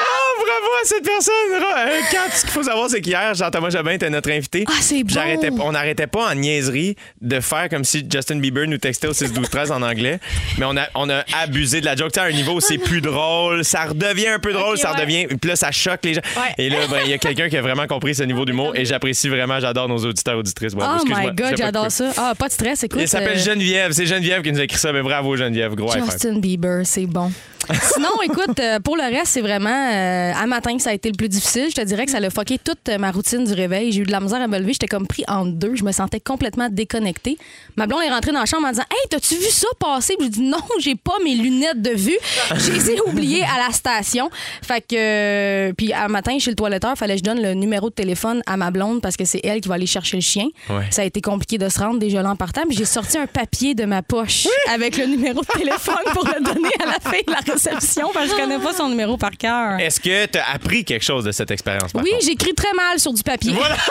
oh, 0.00 0.44
bravo 0.44 0.72
à 0.82 0.84
cette 0.86 1.04
personne. 1.04 1.32
Euh, 1.52 2.00
Quand 2.10 2.32
ce 2.32 2.40
qu'il 2.42 2.50
faut 2.50 2.62
savoir, 2.62 2.88
c'est 2.88 3.00
qu'hier, 3.00 3.34
Jean-Thomas 3.34 3.70
Jobin 3.70 3.92
était 3.92 4.08
notre 4.10 4.30
invité. 4.30 4.64
Ah, 4.68 4.72
c'est 4.80 5.02
bon. 5.04 5.12
J'arrêtais- 5.14 5.50
on 5.50 5.72
n'arrêtait 5.72 6.06
pas 6.06 6.30
en 6.30 6.34
niaiserie 6.34 6.96
de 7.20 7.40
faire 7.40 7.68
comme 7.68 7.84
si 7.84 8.06
Justin 8.10 8.36
Bieber 8.36 8.66
nous 8.66 8.78
textait 8.78 9.08
au 9.08 9.12
6, 9.12 9.32
12, 9.32 9.48
13 9.50 9.72
en 9.72 9.82
anglais. 9.82 10.20
Mais 10.58 10.64
on 10.66 10.76
a, 10.76 10.86
on 10.94 11.10
a 11.10 11.22
abusé 11.42 11.80
de 11.80 11.84
la 11.86 11.96
joke. 11.96 12.12
Tu 12.12 12.20
sais, 12.20 12.26
à 12.26 12.28
un 12.28 12.32
niveau 12.32 12.52
où 12.54 12.60
c'est 12.60 12.78
plus 12.78 13.00
drôle, 13.00 13.64
ça 13.64 13.84
redevient 13.84 14.28
un 14.28 14.38
peu 14.38 14.52
drôle, 14.52 14.74
Ok, 14.74 14.78
ça 14.78 14.90
ouais. 14.92 14.96
redevient. 15.00 15.26
Puis 15.26 15.50
là, 15.50 15.56
ça 15.56 15.70
choque 15.70 16.00
les 16.04 16.14
gens. 16.14 16.22
Ouais. 16.36 16.54
Et 16.58 16.70
là, 16.70 16.78
ben, 16.90 17.00
il 17.04 17.10
y 17.10 17.14
a 17.14 17.18
quelqu'un 17.18 17.48
qui 17.48 17.56
a 17.56 17.62
vraiment 17.62 17.86
compris 17.86 18.14
ce 18.14 18.22
niveau 18.22 18.44
d'humour 18.44 18.72
et 18.76 18.84
j'apprécie 18.84 19.28
vraiment, 19.28 19.60
j'adore 19.60 19.88
nos 19.88 19.98
auditeurs 19.98 20.13
auditrices. 20.36 20.74
Bravo, 20.74 21.04
Oh 21.04 21.08
my 21.08 21.34
God, 21.34 21.56
j'adore 21.56 21.90
ça. 21.90 22.12
Ah, 22.16 22.34
pas 22.36 22.48
de 22.48 22.52
stress, 22.52 22.82
écoute. 22.84 23.00
Il 23.02 23.08
s'appelle 23.08 23.38
euh, 23.38 23.42
Geneviève. 23.42 23.92
C'est 23.92 24.06
Geneviève 24.06 24.42
qui 24.42 24.52
nous 24.52 24.60
a 24.60 24.64
écrit 24.64 24.78
ça. 24.78 24.92
Mais 24.92 25.02
bravo, 25.02 25.36
Geneviève. 25.36 25.74
Gros. 25.74 25.92
Justin 25.92 26.38
Bieber, 26.38 26.82
c'est 26.84 27.06
bon. 27.06 27.30
Sinon, 27.94 28.10
écoute, 28.22 28.60
euh, 28.60 28.78
pour 28.78 28.96
le 28.96 29.04
reste, 29.04 29.28
c'est 29.28 29.40
vraiment 29.40 29.70
euh, 29.70 30.32
à 30.34 30.46
matin 30.46 30.76
que 30.76 30.82
ça 30.82 30.90
a 30.90 30.92
été 30.92 31.08
le 31.08 31.16
plus 31.16 31.30
difficile. 31.30 31.68
Je 31.70 31.74
te 31.74 31.80
dirais 31.80 32.04
que 32.04 32.10
ça 32.10 32.18
a 32.18 32.30
fucké 32.30 32.58
toute 32.58 32.88
euh, 32.90 32.98
ma 32.98 33.10
routine 33.10 33.44
du 33.44 33.54
réveil. 33.54 33.90
J'ai 33.90 34.02
eu 34.02 34.04
de 34.04 34.12
la 34.12 34.20
misère 34.20 34.42
à 34.42 34.48
me 34.48 34.58
lever. 34.58 34.74
J'étais 34.74 34.86
comme 34.86 35.06
pris 35.06 35.24
en 35.28 35.46
deux. 35.46 35.74
Je 35.74 35.84
me 35.84 35.92
sentais 35.92 36.20
complètement 36.20 36.68
déconnectée. 36.70 37.38
Ma 37.76 37.86
blonde 37.86 38.02
est 38.02 38.10
rentrée 38.10 38.32
dans 38.32 38.40
la 38.40 38.44
chambre 38.44 38.66
en 38.66 38.70
disant 38.70 38.84
Hey, 38.90 39.08
t'as-tu 39.08 39.36
vu 39.36 39.48
ça 39.48 39.68
passer? 39.78 40.14
Puis 40.18 40.26
je 40.26 40.32
dis 40.32 40.42
Non, 40.42 40.58
j'ai 40.78 40.94
pas 40.94 41.14
mes 41.24 41.34
lunettes 41.34 41.80
de 41.80 41.90
vue. 41.90 42.18
Je 42.54 42.70
les 42.70 42.90
ai 42.90 43.00
oubliées 43.06 43.44
à 43.44 43.66
la 43.66 43.72
station. 43.72 44.28
Fait 44.62 44.82
que, 44.82 44.96
euh, 44.96 45.72
puis 45.72 45.92
à 45.94 46.08
matin, 46.08 46.38
chez 46.38 46.50
le 46.50 46.56
toiletteur, 46.56 46.96
fallait 46.96 47.14
que 47.14 47.20
je 47.20 47.24
donne 47.24 47.40
le 47.40 47.54
numéro 47.54 47.88
de 47.88 47.94
téléphone 47.94 48.42
à 48.46 48.58
ma 48.58 48.70
blonde 48.70 49.00
parce 49.00 49.16
que 49.16 49.24
c'est 49.24 49.40
elle 49.42 49.62
qui 49.62 49.68
va 49.68 49.76
aller 49.76 49.86
chercher 49.86 50.03
le 50.12 50.20
chien. 50.20 50.46
Ouais. 50.70 50.86
Ça 50.90 51.02
a 51.02 51.04
été 51.04 51.20
compliqué 51.20 51.58
de 51.58 51.68
se 51.68 51.78
rendre 51.78 51.98
déjà 51.98 52.22
là 52.22 52.30
en 52.30 52.36
partant. 52.36 52.62
J'ai 52.70 52.84
sorti 52.84 53.18
un 53.18 53.26
papier 53.26 53.74
de 53.74 53.84
ma 53.84 54.02
poche 54.02 54.46
avec 54.72 54.96
le 54.96 55.06
numéro 55.06 55.40
de 55.40 55.46
téléphone 55.58 55.94
pour 56.12 56.24
le 56.26 56.42
donner 56.42 56.70
à 56.82 56.86
la 56.86 57.10
fille 57.10 57.24
de 57.26 57.32
la 57.32 57.40
réception 57.52 58.10
parce 58.12 58.26
que 58.26 58.32
je 58.32 58.36
connais 58.40 58.58
pas 58.58 58.72
son 58.72 58.88
numéro 58.88 59.16
par 59.16 59.32
cœur. 59.32 59.78
Est-ce 59.80 60.00
que 60.00 60.26
tu 60.26 60.38
as 60.38 60.50
appris 60.52 60.84
quelque 60.84 61.04
chose 61.04 61.24
de 61.24 61.32
cette 61.32 61.50
expérience? 61.50 61.90
Oui, 61.94 62.10
j'écris 62.22 62.54
très 62.54 62.72
mal 62.74 62.98
sur 62.98 63.12
du 63.12 63.22
papier. 63.22 63.52
Voilà! 63.52 63.76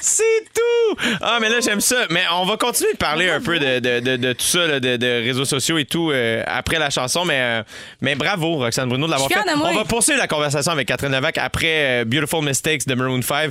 C'est 0.00 0.22
tout! 0.54 0.96
Ah, 1.20 1.38
mais 1.40 1.48
là, 1.48 1.56
j'aime 1.60 1.80
ça. 1.80 1.96
Mais 2.10 2.22
on 2.32 2.44
va 2.44 2.56
continuer 2.56 2.92
de 2.92 2.98
parler 2.98 3.28
un 3.30 3.40
peu 3.40 3.58
de, 3.58 3.78
de- 3.80 4.00
de- 4.00 4.16
de 4.16 4.32
tout 4.32 4.44
ça, 4.44 4.66
là, 4.66 4.80
de, 4.80 5.24
réseaux 5.24 5.44
sociaux 5.44 5.78
et 5.78 5.84
tout, 5.84 6.10
euh, 6.10 6.42
après 6.46 6.78
la 6.78 6.90
chanson. 6.90 7.24
Mais, 7.24 7.38
euh, 7.40 7.62
mais 8.00 8.14
bravo, 8.14 8.56
Roxane 8.58 8.88
Bruno, 8.88 9.06
de 9.06 9.10
l'avoir 9.12 9.28
fait. 9.28 9.38
On 9.56 9.74
va 9.74 9.84
poursuivre 9.84 10.18
la 10.18 10.26
conversation 10.28 10.72
avec 10.72 10.86
Catherine 10.88 11.12
Levac 11.12 11.38
après 11.38 12.02
euh, 12.02 12.04
Beautiful 12.04 12.44
Mistakes 12.44 12.86
de 12.86 12.94
Maroon 12.94 13.22
5. 13.22 13.50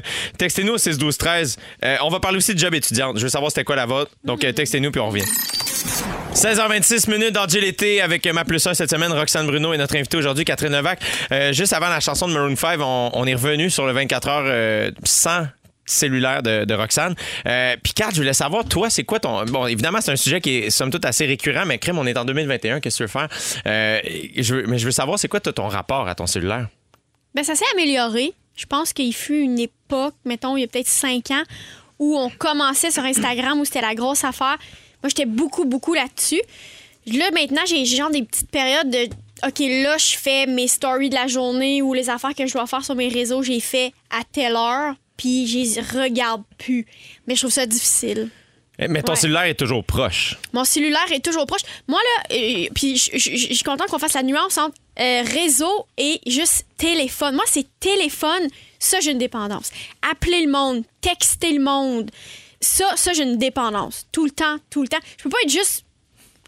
Textez-nous 0.58 0.74
au 0.74 0.78
6 0.80 0.98
12 0.98 1.18
13 1.20 1.58
Euh, 1.86 1.98
on 2.02 2.10
va 2.10 2.20
parler 2.20 2.38
aussi 2.38 2.56
de 2.56 2.60
job 2.60 2.74
étudiante. 2.74 3.20
Je 3.20 3.22
veux 3.22 3.30
savoir 3.30 3.52
c'était 3.52 3.64
quoi 3.64 3.76
la 3.76 3.86
vôtre. 3.86 4.10
Donc, 4.24 4.44
euh, 4.44 4.52
textez-nous 4.52 4.90
puis 4.90 5.00
on 5.00 5.10
revient. 5.10 5.24
16h26 6.34 7.12
minutes 7.12 7.34
dans 7.34 7.46
avec 8.04 8.26
ma 8.34 8.44
plus 8.44 8.66
1 8.66 8.74
cette 8.74 8.90
semaine, 8.90 9.12
Roxane 9.12 9.46
Bruno 9.46 9.72
et 9.74 9.78
notre 9.78 9.96
invité 9.96 10.18
aujourd'hui, 10.18 10.46
Catherine 10.46 10.72
Levac. 10.72 11.00
Euh, 11.32 11.54
juste 11.54 11.74
avant 11.74 11.90
la 11.90 12.00
chanson 12.00 12.28
de 12.28 12.34
Maroon 12.34 12.56
5, 12.56 12.80
on, 12.82 13.26
est 13.28 13.36
revenu 13.36 13.70
sur 13.70 13.86
le 13.86 13.92
24 13.92 14.28
heures 14.30 14.44
euh, 14.48 14.90
sans 15.04 15.46
cellulaire 15.86 16.42
de, 16.42 16.74
Roxane. 16.74 17.14
Euh, 17.46 17.76
Puis 17.84 17.94
Kat, 17.94 18.10
je 18.12 18.18
voulais 18.18 18.34
savoir, 18.34 18.66
toi, 18.66 18.90
c'est 18.90 19.04
quoi 19.04 19.20
ton... 19.20 19.46
Bon, 19.46 19.68
évidemment, 19.68 20.02
c'est 20.02 20.12
un 20.12 20.16
sujet 20.16 20.42
qui 20.42 20.58
est 20.58 20.70
somme 20.72 20.90
toute 20.90 21.06
assez 21.06 21.28
récurrent, 21.28 21.68
mais 21.68 21.78
crème, 21.78 22.00
on 22.00 22.08
est 22.08 22.18
en 22.18 22.26
2021, 22.26 22.80
qu'est-ce 22.80 22.98
que 22.98 23.04
tu 23.04 23.04
veux 23.04 23.08
faire? 23.08 23.30
Euh, 23.68 24.00
je 24.36 24.56
veux- 24.56 24.66
mais 24.66 24.80
je 24.80 24.86
veux 24.86 24.92
savoir, 24.92 25.20
c'est 25.20 25.28
quoi 25.28 25.40
ton 25.40 25.68
rapport 25.68 26.08
à 26.08 26.16
ton 26.16 26.26
cellulaire? 26.26 26.68
Ben, 27.36 27.44
ça 27.44 27.54
s'est 27.54 27.66
amélioré. 27.74 28.34
Je 28.58 28.66
pense 28.66 28.92
qu'il 28.92 29.14
fut 29.14 29.40
une 29.40 29.60
époque, 29.60 30.16
mettons, 30.26 30.58
il 30.58 30.62
y 30.62 30.64
a 30.64 30.68
peut-être 30.68 30.88
cinq 30.88 31.32
ans, 31.32 31.44
où 32.00 32.18
on 32.18 32.30
commençait 32.30 32.92
sur 32.92 33.04
Instagram, 33.04 33.60
où 33.60 33.66
c'était 33.66 33.82
la 33.82 33.96
grosse 33.96 34.24
affaire. 34.24 34.58
Moi, 35.02 35.10
j'étais 35.10 35.26
beaucoup, 35.26 35.64
beaucoup 35.64 35.94
là-dessus. 35.94 36.42
Là, 37.06 37.30
maintenant, 37.32 37.62
j'ai 37.66 37.86
genre 37.86 38.10
des 38.10 38.24
petites 38.24 38.50
périodes 38.50 38.90
de. 38.90 39.08
OK, 39.48 39.60
là, 39.60 39.98
je 39.98 40.18
fais 40.18 40.48
mes 40.48 40.68
stories 40.68 41.10
de 41.10 41.16
la 41.16 41.28
journée 41.28 41.84
ou 41.84 41.94
les 41.94 42.10
affaires 42.10 42.34
que 42.34 42.48
je 42.48 42.54
dois 42.54 42.66
faire 42.66 42.84
sur 42.84 42.96
mes 42.96 43.08
réseaux, 43.08 43.44
j'ai 43.44 43.60
fait 43.60 43.94
à 44.10 44.24
telle 44.24 44.56
heure, 44.56 44.96
puis 45.16 45.46
je 45.46 45.60
les 45.60 46.02
regarde 46.02 46.42
plus. 46.58 46.88
Mais 47.28 47.36
je 47.36 47.42
trouve 47.42 47.52
ça 47.52 47.68
difficile. 47.68 48.30
Eh, 48.80 48.88
Mais 48.88 49.02
ton 49.02 49.14
Ouais. 49.14 49.18
cellulaire 49.20 49.44
est 49.46 49.56
toujours 49.56 49.84
proche. 49.84 50.36
Mon 50.54 50.64
cellulaire 50.64 51.12
est 51.12 51.24
toujours 51.26 51.48
proche. 51.48 51.62
Moi, 51.88 52.00
là, 52.00 52.36
euh, 52.38 52.68
puis 52.76 52.96
je- 52.98 53.18
suis 53.18 53.64
contente 53.64 53.88
qu'on 53.88 53.98
fasse 54.00 54.14
la 54.14 54.22
nuance 54.24 54.58
entre 54.58 54.76
euh, 55.00 55.24
réseau 55.24 55.88
et 55.98 56.20
juste 56.28 56.66
téléphone. 56.78 57.36
Moi, 57.36 57.44
c'est 57.48 57.66
téléphone. 57.80 58.48
Ça, 58.80 59.00
j'ai 59.00 59.12
une 59.12 59.18
dépendance. 59.18 59.72
Appeler 60.08 60.46
le 60.46 60.52
monde, 60.52 60.84
texter 61.02 61.54
le 61.54 61.64
monde. 61.64 62.12
Ça, 62.62 62.86
ça, 62.96 63.14
j'ai 63.14 63.24
une 63.24 63.38
dépendance. 63.38 64.06
Tout 64.12 64.26
le 64.26 64.32
temps, 64.32 64.58
tout 64.70 64.82
le 64.84 64.88
temps. 64.88 64.98
Je 65.18 65.24
peux 65.24 65.30
pas 65.30 65.38
être 65.44 65.52
juste 65.52 65.84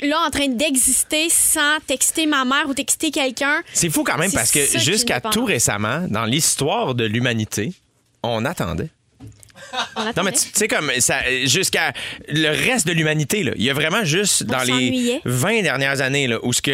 là 0.01 0.19
en 0.25 0.29
train 0.29 0.47
d'exister 0.47 1.29
sans 1.29 1.79
texter 1.87 2.25
ma 2.25 2.45
mère 2.45 2.69
ou 2.69 2.73
texter 2.73 3.11
quelqu'un. 3.11 3.61
C'est 3.73 3.89
fou 3.89 4.03
quand 4.03 4.17
même 4.17 4.31
parce 4.31 4.51
que 4.51 4.59
jusqu'à 4.79 5.19
tout 5.19 5.45
récemment, 5.45 6.05
dans 6.09 6.25
l'histoire 6.25 6.93
de 6.95 7.05
l'humanité, 7.05 7.73
on 8.23 8.45
attendait. 8.45 8.89
On 9.95 10.03
Non, 10.05 10.23
mais 10.23 10.31
tu 10.31 10.39
sais, 10.53 10.67
comme 10.67 10.91
ça, 10.99 11.19
jusqu'à 11.45 11.93
le 12.27 12.49
reste 12.49 12.87
de 12.87 12.91
l'humanité, 12.93 13.43
là, 13.43 13.51
il 13.55 13.63
y 13.63 13.69
a 13.69 13.73
vraiment 13.73 14.03
juste 14.03 14.43
dans 14.43 14.59
les 14.59 14.65
s'ennuyait. 14.67 15.21
20 15.25 15.61
dernières 15.61 16.01
années 16.01 16.27
là, 16.27 16.39
où 16.43 16.51
ce 16.53 16.61
que. 16.61 16.71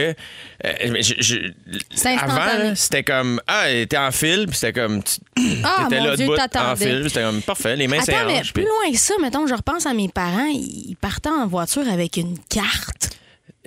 euh, 0.66 0.96
je- 1.02 1.14
je- 1.20 1.52
C'est 1.94 2.10
avant, 2.18 2.34
instantané. 2.34 2.64
là, 2.64 2.76
c'était 2.76 3.04
comme. 3.04 3.42
Ah, 3.48 3.66
t'es 3.90 3.98
en 3.98 4.12
fil, 4.12 4.46
puis 4.48 4.56
c'était 4.58 4.74
comme. 4.80 5.04
tu- 5.04 5.16
Ah, 5.64 5.84
T'étais 5.84 6.00
mon 6.02 6.06
là 6.08 6.16
Dieu, 6.16 6.26
debout 6.26 6.34
en 6.34 6.38
t'attendais. 6.48 6.86
fil, 6.86 7.00
puis 7.02 7.10
c'était 7.10 7.24
comme 7.24 7.42
parfait, 7.42 7.76
les 7.76 7.88
mains 7.88 8.00
Attends, 8.00 8.26
mais 8.28 8.42
plus 8.54 8.64
loin 8.64 8.92
que 8.92 8.98
ça, 8.98 9.14
mettons, 9.22 9.46
je 9.48 9.54
repense 9.56 9.86
à 9.86 9.94
mes 9.94 10.08
parents, 10.10 10.48
ils 10.52 10.96
partaient 11.00 11.30
en 11.30 11.48
voiture 11.48 11.88
avec 11.92 12.18
une 12.18 12.38
carte. 12.50 13.10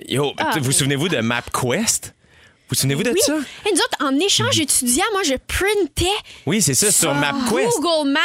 Yo, 0.07 0.33
Ah, 0.37 0.51
vous 0.59 0.67
oui. 0.67 0.73
souvenez-vous 0.73 1.09
de 1.09 1.17
MapQuest? 1.17 2.13
Vous 2.15 2.75
vous 2.75 2.75
souvenez-vous 2.75 3.03
de 3.03 3.09
Oui. 3.09 3.19
ça? 3.25 3.33
Et 3.33 3.71
nous 3.73 3.79
autres, 3.79 3.97
en 3.99 4.17
échange 4.19 4.59
étudiant, 4.59 5.03
moi, 5.11 5.23
je 5.23 5.33
printais 5.47 6.05
Oui, 6.45 6.61
c'est 6.61 6.75
ça, 6.75 6.91
sur 6.91 7.13
MapQuest. 7.15 7.67
Google 7.81 8.11
Maps 8.11 8.19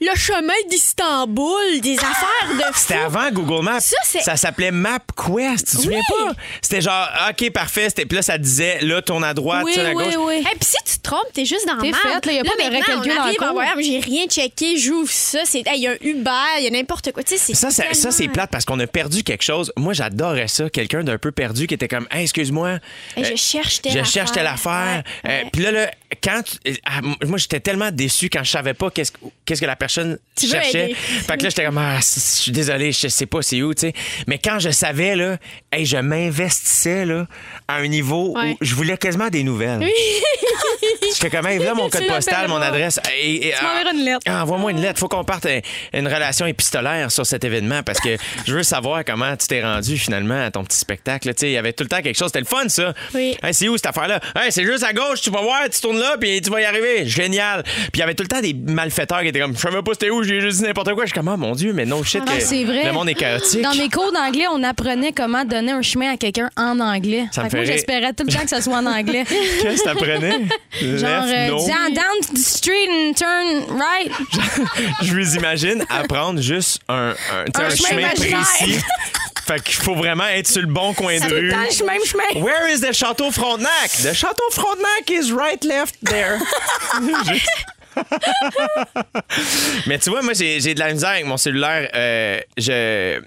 le 0.00 0.14
chemin 0.16 0.54
d'Istanbul, 0.68 1.80
des 1.80 1.96
affaires 1.98 2.48
de 2.58 2.62
fou. 2.72 2.72
C'était 2.74 2.94
avant 3.00 3.30
Google 3.30 3.64
Maps. 3.64 3.80
Ça, 3.80 3.96
c'est- 4.04 4.36
s'appelait 4.36 4.70
MapQuest. 4.70 5.66
Tu 5.70 5.76
te 5.76 5.82
souviens 5.82 5.98
Oui. 6.18 6.24
pas? 6.26 6.32
C'était 6.62 6.80
genre, 6.80 7.08
OK, 7.30 7.50
parfait. 7.52 7.88
C'était- 7.88 8.06
Puis 8.06 8.16
là, 8.16 8.22
ça 8.22 8.38
disait, 8.38 8.78
là, 8.82 9.02
tourne 9.02 9.24
à 9.24 9.34
droite, 9.34 9.62
Oui, 9.64 9.74
tourne 9.74 9.86
à 9.86 9.92
oui, 9.94 10.04
gauche. 10.04 10.14
oui. 10.18 10.34
Hey, 10.36 10.44
puis 10.58 10.68
si 10.68 10.76
tu 10.84 10.98
te 10.98 11.02
trompes, 11.02 11.32
t'es 11.32 11.44
juste 11.44 11.66
dans 11.66 11.78
T'es 11.78 11.90
la 11.90 11.96
faite, 11.96 12.26
là, 12.26 12.32
y 12.32 12.38
a 12.38 12.44
pas 12.44 12.50
de 12.50 12.76
recalcul 12.76 13.12
en 13.12 13.34
cour. 13.34 13.52
voyant, 13.54 13.72
j'ai 13.80 14.00
rien 14.00 14.26
checké, 14.26 14.76
j'ouvre 14.78 15.10
ça, 15.10 15.40
c'est 15.44 15.62
il 15.74 15.80
y 15.80 15.86
a 15.86 15.92
un 15.92 15.96
Uber, 16.00 16.30
il 16.58 16.64
y 16.64 16.66
a 16.66 16.70
n'importe 16.70 17.12
quoi, 17.12 17.22
tu 17.22 17.36
sais, 17.36 17.38
c'est 17.38 17.54
Ça, 17.54 17.70
ça, 17.70 17.84
ça, 17.92 18.10
c'est 18.10 18.18
tellement- 18.18 18.32
plate 18.34 18.50
parce 18.50 18.64
qu'on 18.64 18.78
a 18.80 18.86
perdu 18.86 19.22
quelque 19.22 19.42
chose. 19.44 19.72
Moi, 19.76 19.92
j'adorais 19.92 20.48
ça. 20.48 20.68
Quelqu'un 20.70 21.02
d'un 21.04 21.18
peu 21.18 21.32
perdu 21.32 21.66
qui 21.66 21.74
était 21.74 21.88
comme, 21.88 22.06
hey, 22.10 22.22
excuse-moi. 22.22 22.78
Hey, 23.16 23.24
je 23.24 23.32
euh, 23.32 23.36
cherche 23.36 23.80
telle 23.82 23.92
Je 23.92 23.98
affaire. 23.98 24.12
cherche 24.12 24.32
telle 24.32 24.46
affaire. 24.46 25.02
Ouais, 25.24 25.30
Euh, 25.30 25.42
ouais. 25.44 25.50
Puis 25.52 25.62
là, 25.62 25.70
là, 25.72 25.90
quand. 26.22 26.42
tu- 26.42 26.70
euh, 26.70 26.74
ah, 26.84 27.00
moi, 27.26 27.38
j'étais 27.38 27.60
tellement 27.60 27.90
déçu 27.90 28.28
quand 28.30 28.44
je 28.44 28.50
savais 28.50 28.74
pas 28.74 28.90
qu'est-ce 28.90 29.12
que- 29.12 29.18
qu'est-ce 29.44 29.60
que 29.60 29.66
la 29.66 29.76
personne 29.86 30.18
Tu 30.36 30.46
cherchait. 30.48 30.94
Fait 30.94 31.36
que 31.36 31.42
là, 31.42 31.48
j'étais 31.48 31.64
comme, 31.64 31.78
ah, 31.78 31.98
je 32.00 32.20
suis 32.20 32.52
désolé, 32.52 32.92
je 32.92 33.08
sais 33.08 33.26
pas 33.26 33.42
c'est 33.42 33.62
où, 33.62 33.72
tu 33.74 33.80
sais. 33.88 33.92
Mais 34.26 34.38
quand 34.38 34.58
je 34.58 34.70
savais, 34.70 35.16
là, 35.16 35.36
hey, 35.72 35.86
je 35.86 35.96
m'investissais, 35.96 37.04
là, 37.06 37.26
à 37.68 37.76
un 37.76 37.86
niveau 37.88 38.34
Ouais. 38.36 38.52
où 38.52 38.56
je 38.60 38.74
voulais 38.74 38.96
quasiment 38.98 39.28
des 39.28 39.42
nouvelles. 39.42 39.86
J'étais 41.14 41.30
comme, 41.30 41.46
hey, 41.46 41.58
là, 41.58 41.74
mon 41.74 41.88
code 41.90 42.06
postal, 42.06 42.48
mon 42.48 42.60
adresse. 42.60 43.00
Et, 43.22 43.48
et- 43.48 43.54
Tu 43.58 43.64
m'enverras 43.64 43.92
une 43.92 44.04
lettre. 44.04 44.20
ah, 44.26 44.42
Envoie-moi 44.42 44.70
une 44.72 44.80
lettre. 44.80 44.98
Faut 45.00 45.08
qu'on 45.08 45.24
parte 45.24 45.46
un- 45.46 45.60
une 45.92 46.06
relation 46.06 46.46
épistolaire 46.46 47.10
sur 47.10 47.24
cet 47.26 47.44
événement 47.44 47.82
parce 47.82 48.00
que 48.00 48.16
je 48.46 48.54
veux 48.54 48.62
savoir 48.62 49.04
comment 49.04 49.34
tu 49.36 49.46
t'es 49.46 49.62
rendu 49.62 49.96
finalement 49.98 50.44
à 50.44 50.50
ton 50.50 50.64
petit 50.64 50.76
spectacle. 50.78 51.28
Tu 51.34 51.40
sais, 51.40 51.48
il 51.48 51.52
y 51.52 51.56
avait 51.56 51.72
tout 51.72 51.84
le 51.84 51.88
temps 51.88 52.02
quelque 52.02 52.16
chose. 52.16 52.28
C'était 52.28 52.40
le 52.40 52.44
fun, 52.46 52.68
ça. 52.68 52.92
Oui. 53.14 53.36
Hey, 53.42 53.54
c'est 53.54 53.68
où 53.68 53.76
cette 53.76 53.86
affaire-là? 53.86 54.20
Hey, 54.34 54.52
c'est 54.52 54.64
juste 54.64 54.84
à 54.84 54.92
gauche, 54.92 55.20
tu 55.22 55.30
vas 55.30 55.40
voir, 55.40 55.62
tu 55.72 55.80
tournes 55.80 55.98
là, 56.00 56.16
puis 56.20 56.40
tu 56.40 56.50
vas 56.50 56.60
y 56.60 56.64
arriver. 56.64 57.06
Génial. 57.06 57.62
Puis 57.62 57.90
il 57.94 58.00
y 58.00 58.02
avait 58.02 58.14
tout 58.14 58.22
le 58.22 58.28
temps 58.28 58.40
des 58.40 58.54
malfaiteurs 58.54 59.22
qui 59.22 59.28
étaient 59.28 59.40
comme, 59.40 59.56
je 59.56 59.68
savais 59.76 59.82
pas 59.84 59.92
c'était 59.92 60.10
où, 60.10 60.22
j'ai 60.22 60.40
juste 60.40 60.58
dit 60.58 60.64
n'importe 60.64 60.92
quoi. 60.94 61.04
Je 61.04 61.10
suis 61.10 61.14
comme, 61.14 61.28
oh 61.28 61.36
mon 61.36 61.52
Dieu, 61.54 61.72
mais 61.72 61.84
non 61.84 62.02
shit, 62.02 62.22
Ah, 62.26 62.36
que 62.36 62.40
c'est 62.42 62.64
vrai. 62.64 62.84
le 62.84 62.92
monde 62.92 63.08
est 63.08 63.14
chaotique. 63.14 63.62
Dans 63.62 63.74
mes 63.74 63.88
cours 63.88 64.12
d'anglais, 64.12 64.46
on 64.52 64.62
apprenait 64.62 65.12
comment 65.12 65.44
donner 65.44 65.72
un 65.72 65.82
chemin 65.82 66.12
à 66.12 66.16
quelqu'un 66.16 66.50
en 66.56 66.80
anglais. 66.80 67.26
Ça 67.32 67.44
me 67.44 67.48
Fait 67.48 67.52
que 67.52 67.56
moi, 67.56 67.64
fait 67.64 67.70
rire. 67.70 67.72
j'espérais 67.72 68.12
tout 68.12 68.24
le 68.26 68.32
temps 68.32 68.42
que 68.42 68.48
ça 68.50 68.60
soit 68.60 68.76
en 68.76 68.86
anglais. 68.86 69.24
Qu'est-ce 69.62 69.82
que 69.82 69.88
t'apprenais? 69.88 70.32
Genre, 70.80 70.90
Left, 71.26 71.34
euh, 71.34 71.48
no. 71.48 71.58
down, 71.66 71.94
down 71.94 72.34
the 72.34 72.38
street 72.38 72.88
and 72.90 73.12
turn 73.14 73.78
right. 73.78 74.12
Je 75.02 75.12
vous 75.14 75.36
imagine 75.36 75.84
apprendre 75.88 76.40
juste 76.40 76.80
un, 76.88 77.10
un, 77.10 77.44
tu 77.44 77.52
sais, 77.54 77.62
Un 77.62 77.66
un 77.66 77.70
chemin 77.70 77.88
chemin 77.88 78.00
imaginaire. 78.00 78.40
précis. 78.58 78.80
fait 79.46 79.62
qu'il 79.62 79.74
faut 79.76 79.94
vraiment 79.94 80.26
être 80.26 80.48
sur 80.48 80.60
le 80.62 80.66
bon 80.68 80.92
coin 80.94 81.16
de 81.18 81.22
Tout 81.22 81.28
le 81.30 81.36
rue. 81.40 81.50
temps 81.50 81.56
le 81.80 81.86
même 81.86 82.04
chemin. 82.04 82.42
Where 82.44 82.68
is 82.74 82.80
the 82.80 82.92
Château 82.92 83.30
Frontenac? 83.30 83.90
The 84.02 84.12
Château 84.12 84.42
Frontenac 84.50 85.08
is 85.10 85.32
right 85.32 85.62
left 85.64 85.94
there. 86.04 86.38
Juste- 87.28 87.46
Mais 89.86 89.98
tu 89.98 90.10
vois, 90.10 90.22
moi, 90.22 90.32
j'ai 90.34 90.74
de 90.74 90.78
la 90.78 90.92
misère 90.92 91.10
avec 91.10 91.26
mon 91.26 91.36
cellulaire. 91.36 91.90
Euh, 91.94 92.40
je. 92.56 93.20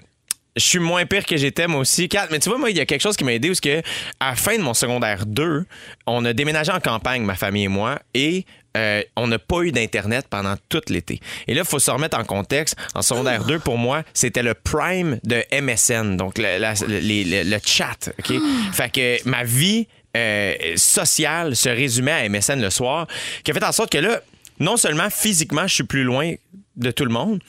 Je 0.56 0.64
suis 0.64 0.80
moins 0.80 1.06
pire 1.06 1.24
que 1.24 1.36
j'étais, 1.36 1.68
moi 1.68 1.80
aussi. 1.80 2.08
Mais 2.32 2.40
tu 2.40 2.48
vois, 2.48 2.58
moi, 2.58 2.70
il 2.70 2.76
y 2.76 2.80
a 2.80 2.84
quelque 2.84 3.00
chose 3.00 3.16
qui 3.16 3.22
m'a 3.22 3.32
aidé 3.32 3.48
où, 3.50 3.54
que, 3.54 3.80
à 4.18 4.30
la 4.30 4.36
fin 4.36 4.56
de 4.56 4.62
mon 4.62 4.74
secondaire 4.74 5.24
2, 5.24 5.64
on 6.08 6.24
a 6.24 6.32
déménagé 6.32 6.72
en 6.72 6.80
campagne, 6.80 7.22
ma 7.22 7.36
famille 7.36 7.64
et 7.64 7.68
moi, 7.68 8.00
et 8.14 8.44
euh, 8.76 9.02
on 9.16 9.26
n'a 9.26 9.38
pas 9.38 9.62
eu 9.62 9.72
d'Internet 9.72 10.26
pendant 10.28 10.54
tout 10.68 10.82
l'été. 10.88 11.20
Et 11.46 11.54
là, 11.54 11.62
il 11.62 11.66
faut 11.66 11.78
se 11.78 11.90
remettre 11.90 12.18
en 12.18 12.24
contexte. 12.24 12.76
En 12.94 13.02
secondaire 13.02 13.44
2, 13.44 13.58
pour 13.58 13.78
moi, 13.78 14.02
c'était 14.12 14.42
le 14.42 14.54
prime 14.54 15.18
de 15.24 15.42
MSN, 15.52 16.16
donc 16.16 16.34
le, 16.36 17.58
chat. 17.64 18.10
OK? 18.18 18.34
Fait 18.72 18.92
que 18.92 19.28
ma 19.28 19.44
vie 19.44 19.86
euh, 20.16 20.54
sociale 20.76 21.56
se 21.56 21.68
résumait 21.68 22.12
à 22.12 22.28
MSN 22.28 22.60
le 22.60 22.70
soir, 22.70 23.06
qui 23.44 23.50
a 23.50 23.54
fait 23.54 23.64
en 23.64 23.72
sorte 23.72 23.92
que 23.92 23.98
là, 23.98 24.20
non 24.60 24.76
seulement 24.76 25.10
physiquement, 25.10 25.66
je 25.66 25.74
suis 25.74 25.84
plus 25.84 26.04
loin 26.04 26.34
de 26.76 26.90
tout 26.90 27.04
le 27.04 27.10
monde, 27.12 27.40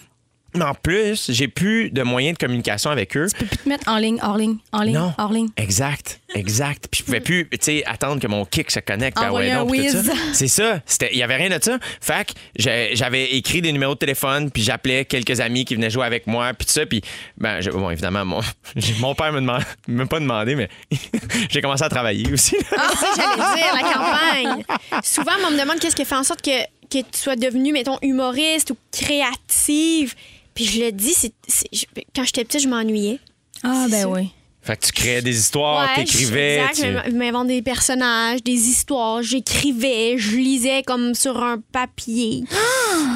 mais 0.53 0.65
en 0.65 0.73
plus, 0.73 1.31
j'ai 1.31 1.47
plus 1.47 1.91
de 1.91 2.03
moyens 2.03 2.37
de 2.37 2.43
communication 2.45 2.89
avec 2.89 3.15
eux. 3.15 3.27
Tu 3.29 3.37
peux 3.37 3.45
plus 3.45 3.57
te 3.57 3.69
mettre 3.69 3.87
en 3.87 3.95
ligne, 3.95 4.19
hors 4.21 4.35
ligne, 4.37 4.57
en 4.73 4.81
ligne, 4.81 4.95
Non. 4.95 5.13
hors 5.17 5.31
ligne. 5.31 5.47
Exact, 5.55 6.19
exact. 6.35 6.89
Puis 6.91 6.99
je 6.99 7.05
pouvais 7.05 7.21
plus, 7.21 7.47
tu 7.51 7.57
sais, 7.61 7.85
attendre 7.85 8.19
que 8.21 8.27
mon 8.27 8.43
kick 8.43 8.69
se 8.69 8.81
connecte. 8.81 9.17
ah 9.21 9.31
ouais, 9.31 9.87
ça. 9.87 10.01
C'est 10.33 10.49
ça. 10.49 10.81
C'était, 10.85 11.07
il 11.13 11.19
y 11.19 11.23
avait 11.23 11.37
rien 11.37 11.57
de 11.57 11.63
ça. 11.63 11.79
Fait 12.01 12.27
que 12.27 12.33
j'avais 12.57 13.31
écrit 13.37 13.61
des 13.61 13.71
numéros 13.71 13.93
de 13.93 13.99
téléphone, 13.99 14.51
puis 14.51 14.61
j'appelais 14.61 15.05
quelques 15.05 15.39
amis 15.39 15.63
qui 15.63 15.75
venaient 15.75 15.89
jouer 15.89 16.05
avec 16.05 16.27
moi, 16.27 16.53
puis 16.53 16.65
tout 16.65 16.73
ça. 16.73 16.85
Puis 16.85 17.01
ben, 17.37 17.61
je- 17.61 17.69
bon, 17.71 17.89
évidemment, 17.89 18.25
mon, 18.25 18.41
mon 18.99 19.15
père 19.15 19.31
me 19.31 19.39
demande, 19.39 19.63
m'a 19.87 20.05
pas 20.05 20.19
demandé, 20.19 20.55
mais 20.55 20.67
j'ai 21.49 21.61
commencé 21.61 21.83
à 21.85 21.89
travailler 21.89 22.29
aussi. 22.33 22.57
Ah, 22.75 22.89
ça, 22.93 23.07
j'allais 23.15 23.55
dire, 23.55 23.73
la 23.73 23.93
campagne. 23.93 24.63
Souvent, 25.01 25.31
on 25.47 25.51
me 25.51 25.57
demande 25.61 25.79
qu'est-ce 25.79 25.95
qui 25.95 26.03
fait 26.03 26.15
en 26.15 26.23
sorte 26.25 26.41
que, 26.41 26.51
que 26.91 26.99
tu 26.99 27.17
sois 27.19 27.35
devenue, 27.35 27.71
mettons, 27.73 27.97
humoriste 28.01 28.71
ou 28.71 28.77
créative. 28.91 30.15
Puis 30.53 30.65
je 30.65 30.81
le 30.83 30.91
dis, 30.91 31.13
c'est, 31.13 31.33
c'est- 31.47 31.69
je- 31.71 31.85
quand 32.15 32.23
j'étais 32.25 32.43
petite, 32.43 32.61
je 32.61 32.67
m'ennuyais. 32.67 33.19
Ah, 33.63 33.85
ben 33.89 34.05
oui. 34.05 34.29
fait 34.63 34.77
que 34.77 34.85
tu 34.85 34.91
créais 34.91 35.21
des 35.23 35.35
histoires, 35.37 35.87
Ouais, 35.89 36.03
t'écrivais. 36.03 36.57
exact. 36.57 36.75
tu- 36.75 36.81
Je 36.81 36.87
m- 36.87 37.03
Je 37.07 37.11
m'invente 37.11 37.47
des 37.47 37.61
personnages, 37.63 38.43
des 38.43 38.51
histoires. 38.69 39.23
J'écrivais, 39.23 40.15
je 40.19 40.35
lisais 40.35 40.83
comme 40.83 41.15
sur 41.15 41.41
un 41.41 41.59
papier. 41.71 42.43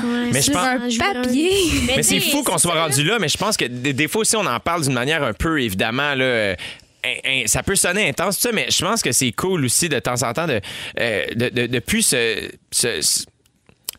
Ouais, 0.04 0.30
Mais 0.32 0.42
je 0.42 0.52
pense- 0.52 0.66
un 0.66 0.82
Un 1.10 1.14
papier? 1.24 1.52
Mais 1.88 2.02
c'est 2.02 2.20
fou 2.20 2.42
qu'on 2.44 2.58
soit 2.58 2.74
ça, 2.74 2.84
rendu 2.88 3.04
là, 3.04 3.20
mais 3.20 3.28
je 3.28 3.38
pense 3.38 3.58
que 3.58 3.66
des, 3.66 3.94
des 3.94 4.08
fois 4.08 4.22
aussi, 4.22 4.36
on 4.36 4.46
en 4.46 4.60
parle 4.60 4.84
d'une 4.84 4.94
manière 4.94 5.22
un 5.24 5.34
peu, 5.34 5.62
évidemment, 5.62 6.16
là. 6.16 6.24
euh, 6.26 6.56
ça 7.46 7.62
peut 7.62 7.76
sonner 7.76 8.08
intense, 8.10 8.38
tout 8.38 8.44
ça, 8.44 8.52
mais 8.52 8.66
je 8.72 8.84
pense 8.84 9.02
que 9.04 9.12
c'est 9.12 9.32
cool 9.32 9.66
aussi 9.66 9.90
de 9.90 10.00
temps 10.00 10.24
en 10.24 10.34
temps 10.34 10.48
de, 10.48 10.60
euh, 11.00 11.26
de, 11.36 11.50
de, 11.50 11.68
de 11.68 11.80
plus 11.80 12.02
se- 12.02 12.50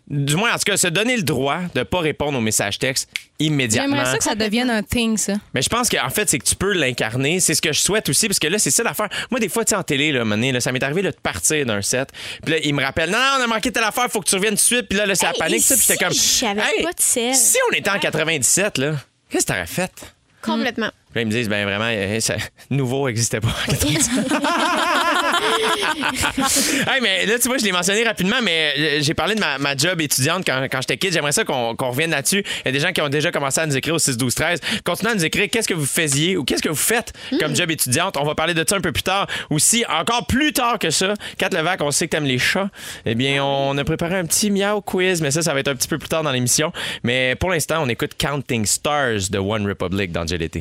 Du 0.08 0.36
moins, 0.36 0.52
en 0.54 0.58
tout 0.58 0.64
cas, 0.70 0.76
se 0.76 0.86
donner 0.86 1.16
le 1.16 1.24
droit 1.24 1.62
de 1.74 1.80
ne 1.80 1.84
pas 1.84 1.98
répondre 1.98 2.38
aux 2.38 2.42
messages 2.42 2.78
textes 2.78 3.10
immédiatement. 3.40 3.96
J'aimerais 3.96 4.12
ça 4.12 4.18
que 4.18 4.24
ça 4.24 4.34
devienne 4.36 4.70
un 4.70 4.82
thing, 4.82 5.16
ça. 5.16 5.34
Mais 5.52 5.62
je 5.62 5.68
pense 5.68 5.88
qu'en 5.88 6.08
fait, 6.10 6.28
c'est 6.30 6.38
que 6.38 6.44
tu 6.44 6.54
peux 6.54 6.72
l'incarner. 6.72 7.40
C'est 7.40 7.54
ce 7.54 7.62
que 7.62 7.72
je 7.72 7.80
souhaite 7.80 8.08
aussi, 8.08 8.28
parce 8.28 8.38
que 8.38 8.46
là, 8.46 8.58
c'est 8.60 8.70
ça 8.70 8.84
l'affaire. 8.84 9.08
Moi, 9.32 9.40
des 9.40 9.48
fois, 9.48 9.64
tu 9.64 9.70
sais, 9.70 9.76
en 9.76 9.82
télé, 9.82 10.12
là, 10.12 10.22
là, 10.24 10.60
ça 10.60 10.70
m'est 10.70 10.82
arrivé 10.82 11.02
là, 11.02 11.10
de 11.10 11.16
partir 11.16 11.66
d'un 11.66 11.82
set. 11.82 12.10
Puis 12.44 12.54
là, 12.54 12.60
il 12.62 12.72
me 12.72 12.82
rappelle, 12.84 13.10
non, 13.10 13.18
non, 13.18 13.38
on 13.40 13.42
a 13.42 13.46
manqué 13.48 13.72
telle 13.72 13.84
affaire, 13.84 14.08
faut 14.08 14.20
que 14.20 14.28
tu 14.28 14.36
reviennes 14.36 14.54
tout 14.54 14.56
de 14.56 14.60
suite. 14.60 14.88
Puis 14.88 14.96
là, 14.96 15.06
là 15.06 15.14
c'est 15.16 15.26
Hey, 15.26 15.32
la 15.38 15.44
panique. 15.44 15.62
ça, 15.62 15.74
Puis 15.74 15.84
j'étais 15.88 16.04
comme. 16.04 16.14
j'avais 16.14 16.82
pas 16.82 16.92
de. 16.92 17.00
Si 17.00 17.58
on 17.70 17.74
était 17.74 17.90
en 17.90 17.98
97, 17.98 18.78
là, 18.78 18.94
qu'est-ce 19.28 19.44
que 19.44 19.52
t'aurais 19.52 19.66
fait? 19.66 19.92
Complètement. 20.40 20.90
Là, 21.16 21.22
ils 21.22 21.28
me 21.28 21.30
disent, 21.30 21.48
ben 21.48 21.64
vraiment, 21.64 21.88
euh, 21.88 22.20
ça, 22.20 22.36
nouveau 22.70 23.06
n'existait 23.06 23.40
pas. 23.40 23.48
en 23.48 23.72
97. 23.72 24.26
hey, 26.92 27.00
mais 27.00 27.24
là, 27.24 27.38
tu 27.38 27.48
vois, 27.48 27.56
je 27.56 27.64
l'ai 27.64 27.72
mentionné 27.72 28.04
rapidement, 28.04 28.36
mais 28.42 28.74
euh, 28.78 28.98
j'ai 29.00 29.14
parlé 29.14 29.34
de 29.34 29.40
ma, 29.40 29.56
ma 29.56 29.74
job 29.74 29.98
étudiante 30.02 30.44
quand, 30.46 30.66
quand 30.70 30.82
j'étais 30.82 30.98
kid. 30.98 31.14
J'aimerais 31.14 31.32
ça 31.32 31.46
qu'on 31.46 31.74
revienne 31.74 32.10
là-dessus. 32.10 32.44
Il 32.46 32.66
y 32.66 32.68
a 32.68 32.72
des 32.72 32.80
gens 32.80 32.92
qui 32.92 33.00
ont 33.00 33.08
déjà 33.08 33.32
commencé 33.32 33.62
à 33.62 33.66
nous 33.66 33.74
écrire 33.74 33.94
au 33.94 33.98
6 33.98 34.18
12 34.18 34.34
13 34.34 34.60
Continuez 34.84 35.12
à 35.12 35.14
nous 35.14 35.24
écrire 35.24 35.48
qu'est-ce 35.50 35.68
que 35.68 35.72
vous 35.72 35.86
faisiez 35.86 36.36
ou 36.36 36.44
qu'est-ce 36.44 36.62
que 36.62 36.68
vous 36.68 36.74
faites 36.74 37.14
comme 37.40 37.56
job 37.56 37.70
étudiante. 37.70 38.18
On 38.18 38.24
va 38.24 38.34
parler 38.34 38.52
de 38.52 38.62
ça 38.68 38.76
un 38.76 38.82
peu 38.82 38.92
plus 38.92 39.02
tard. 39.02 39.26
Aussi, 39.48 39.86
encore 39.88 40.26
plus 40.26 40.52
tard 40.52 40.78
que 40.78 40.90
ça, 40.90 41.14
Kat 41.38 41.48
Levac, 41.48 41.80
on 41.80 41.92
sait 41.92 42.08
que 42.08 42.10
t'aimes 42.10 42.24
les 42.24 42.38
chats. 42.38 42.68
Eh 43.06 43.14
bien, 43.14 43.42
on 43.42 43.78
a 43.78 43.84
préparé 43.84 44.16
un 44.16 44.26
petit 44.26 44.50
miau 44.50 44.82
quiz, 44.82 45.22
mais 45.22 45.30
ça, 45.30 45.40
ça 45.40 45.54
va 45.54 45.60
être 45.60 45.68
un 45.68 45.76
petit 45.76 45.88
peu 45.88 45.96
plus 45.96 46.10
tard 46.10 46.22
dans 46.22 46.32
l'émission. 46.32 46.74
Mais 47.04 47.36
pour 47.36 47.48
l'instant, 47.48 47.82
on 47.82 47.88
écoute 47.88 48.12
Counting 48.18 48.66
Stars 48.66 49.30
de 49.30 49.38
One 49.38 49.66
Republic 49.66 50.12
dans 50.12 50.26
GLT. 50.26 50.60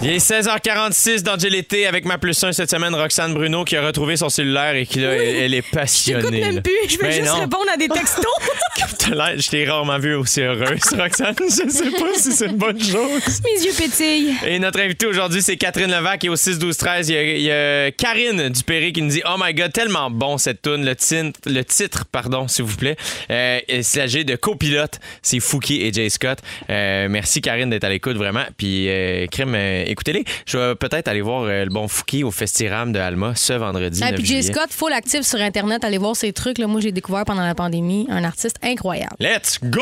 Il 0.00 0.10
est 0.10 0.24
16h46 0.24 1.22
dans 1.22 1.36
GLT 1.36 1.86
avec 1.86 2.04
ma 2.04 2.18
plus 2.18 2.44
1 2.44 2.52
cette 2.52 2.70
semaine, 2.70 2.94
Roxane 2.94 3.34
Bruno, 3.34 3.64
qui 3.64 3.74
a 3.76 3.84
retrouvé 3.84 4.16
son 4.16 4.28
cellulaire 4.28 4.76
et 4.76 4.86
qui 4.86 5.00
là, 5.00 5.12
elle, 5.12 5.36
elle 5.36 5.54
est 5.54 5.62
passionnée. 5.62 6.20
J'écoute 6.20 6.38
même 6.38 6.54
là. 6.54 6.60
plus. 6.60 6.72
Je 6.88 6.98
veux 6.98 7.10
juste 7.10 7.26
non. 7.26 7.40
répondre 7.40 7.66
à 7.74 7.76
des 7.76 7.88
textos. 7.88 8.24
Je 9.08 9.48
t'ai 9.48 9.64
rarement 9.64 9.98
vu 9.98 10.14
aussi 10.14 10.40
heureuse, 10.40 10.80
Roxane. 10.96 11.34
Je 11.40 11.68
sais 11.68 11.90
pas 11.90 12.14
si 12.14 12.32
c'est 12.32 12.46
une 12.46 12.56
bonne 12.56 12.80
chose. 12.80 13.40
Mes 13.44 13.64
yeux 13.64 13.72
pétillent. 13.76 14.34
Et 14.46 14.58
notre 14.58 14.80
invité 14.80 15.06
aujourd'hui, 15.06 15.42
c'est 15.42 15.56
Catherine 15.56 15.90
Levac. 15.90 16.22
Et 16.24 16.28
au 16.28 16.36
6-12-13, 16.36 17.06
il 17.08 17.14
y 17.14 17.16
a, 17.16 17.22
il 17.22 17.42
y 17.42 17.50
a 17.50 17.90
Karine 17.90 18.50
Dupéré 18.50 18.92
qui 18.92 19.02
nous 19.02 19.10
dit 19.10 19.22
Oh 19.26 19.36
my 19.42 19.52
God, 19.54 19.72
tellement 19.72 20.10
bon 20.10 20.38
cette 20.38 20.62
tune 20.62 20.84
Le 20.84 20.94
titre, 20.94 21.40
le 21.46 21.64
titre 21.64 22.04
pardon, 22.10 22.46
s'il 22.48 22.66
vous 22.66 22.76
plaît. 22.76 22.96
Euh, 23.30 23.60
il 23.68 23.82
s'agit 23.82 24.24
de 24.24 24.36
copilote. 24.36 25.00
C'est 25.22 25.40
Fouki 25.40 25.82
et 25.82 25.92
Jay 25.92 26.08
Scott. 26.08 26.38
Euh, 26.70 27.08
merci, 27.10 27.40
Karine, 27.40 27.70
d'être 27.70 27.84
à 27.84 27.88
l'écoute, 27.88 28.16
vraiment. 28.16 28.44
Puis, 28.56 28.88
euh, 28.88 29.26
crime, 29.26 29.54
euh, 29.54 29.84
écoutez-les. 29.90 30.24
Je 30.46 30.58
vais 30.58 30.74
peut-être 30.74 31.08
aller 31.08 31.20
voir 31.20 31.42
euh, 31.44 31.64
le 31.64 31.70
bon 31.70 31.88
Fouki 31.88 32.24
au 32.24 32.30
Festiram 32.30 32.92
de 32.92 32.98
Alma 32.98 33.32
ce 33.34 33.52
vendredi. 33.52 34.00
Ah, 34.02 34.10
9 34.10 34.16
puis 34.18 34.26
juillet. 34.26 34.42
Scott, 34.42 34.68
full 34.70 34.92
actif 34.92 35.22
sur 35.22 35.40
Internet. 35.40 35.84
Allez 35.84 35.98
voir 35.98 36.14
ses 36.16 36.32
trucs. 36.32 36.58
Là. 36.58 36.66
Moi, 36.66 36.80
j'ai 36.80 36.92
découvert 36.92 37.24
pendant 37.24 37.44
la 37.44 37.54
pandémie 37.54 38.06
un 38.10 38.24
artiste 38.24 38.56
incroyable. 38.62 39.16
Let's 39.20 39.58
go! 39.62 39.80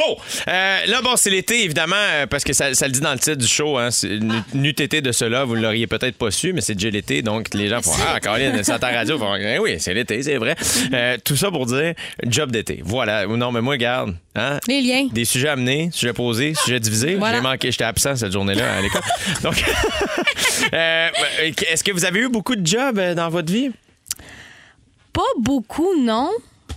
Euh, 0.48 0.78
là, 0.86 1.00
bon, 1.02 1.16
c'est 1.16 1.30
l'été, 1.30 1.64
évidemment, 1.64 1.96
euh, 1.96 2.26
parce 2.26 2.44
que 2.44 2.52
ça, 2.52 2.72
ça 2.74 2.86
le 2.86 2.92
dit 2.92 3.00
dans 3.00 3.12
le 3.12 3.18
titre 3.18 3.36
du 3.38 3.46
show. 3.46 3.76
Hein, 3.78 3.88
n'eût- 4.04 4.42
N'eût 4.54 4.70
été 4.70 5.00
de 5.00 5.12
cela, 5.12 5.44
vous 5.44 5.56
ne 5.56 5.62
l'auriez 5.62 5.86
peut-être 5.86 6.16
pas 6.16 6.30
su, 6.30 6.52
mais 6.52 6.60
c'est 6.60 6.74
déjà 6.74 6.90
l'été, 6.90 7.22
donc 7.22 7.52
les 7.54 7.68
gens 7.68 7.80
font 7.82 7.92
Ah, 8.08 8.20
Caroline, 8.20 8.58
c'est 8.62 8.72
à 8.72 8.78
ta 8.78 8.88
radio. 8.90 9.18
Font, 9.18 9.34
Eh 9.40 9.58
oui, 9.58 9.76
c'est 9.78 9.94
l'été, 9.94 10.22
c'est 10.22 10.36
vrai. 10.36 10.54
Euh, 10.92 11.16
tout 11.24 11.36
ça 11.36 11.50
pour 11.50 11.66
dire 11.66 11.94
job 12.26 12.50
d'été. 12.52 12.80
Voilà. 12.84 13.26
Non, 13.26 13.52
mais 13.52 13.60
moi, 13.60 13.72
regarde, 13.74 14.14
hein, 14.34 14.58
Les 14.68 14.80
liens. 14.80 15.08
des 15.12 15.24
sujets 15.24 15.48
amenés, 15.48 15.90
sujets 15.92 16.12
posés, 16.12 16.54
sujets 16.54 16.80
divisés. 16.80 17.14
Voilà. 17.16 17.36
J'ai 17.38 17.42
manqué, 17.42 17.70
j'étais 17.70 17.84
absent 17.84 18.16
cette 18.16 18.32
journée-là 18.32 18.76
à 18.78 18.80
l'école. 18.80 19.02
Donc, 19.42 19.62
euh, 20.72 21.08
est-ce 21.68 21.84
que 21.84 21.92
vous 21.92 22.04
avez 22.04 22.20
eu 22.20 22.28
beaucoup 22.28 22.56
de 22.56 22.66
jobs 22.66 22.98
euh, 22.98 23.14
dans 23.14 23.28
votre 23.28 23.52
vie? 23.52 23.70
Pas 25.12 25.22
beaucoup, 25.38 25.98
non. 25.98 26.30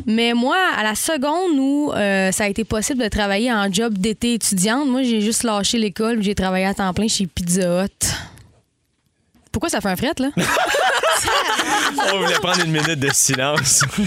Mais 0.06 0.34
moi, 0.34 0.58
à 0.78 0.84
la 0.84 0.96
seconde 0.96 1.60
où 1.60 1.92
euh, 1.92 2.32
ça 2.32 2.46
a 2.46 2.48
été 2.48 2.64
possible 2.64 3.04
de 3.04 3.10
travailler 3.10 3.52
en 3.52 3.72
job 3.72 3.98
d'été 3.98 4.36
étudiante, 4.36 4.88
moi, 4.88 5.04
j'ai 5.04 5.22
juste 5.22 5.44
lâché 5.44 5.78
l'école 5.78 6.24
j'ai 6.24 6.36
travaillé 6.36 6.66
à 6.66 6.74
temps 6.74 6.94
plein 6.94 7.08
chez 7.08 7.28
Pizza 7.28 7.84
Hut. 7.84 8.08
Pourquoi 9.60 9.72
ça 9.72 9.82
fait 9.82 9.90
un 9.90 9.98
fret, 9.98 10.14
là? 10.20 10.30
On 12.14 12.20
voulait 12.20 12.36
prendre 12.36 12.64
une 12.64 12.72
minute 12.72 12.98
de 12.98 13.10
silence. 13.12 13.84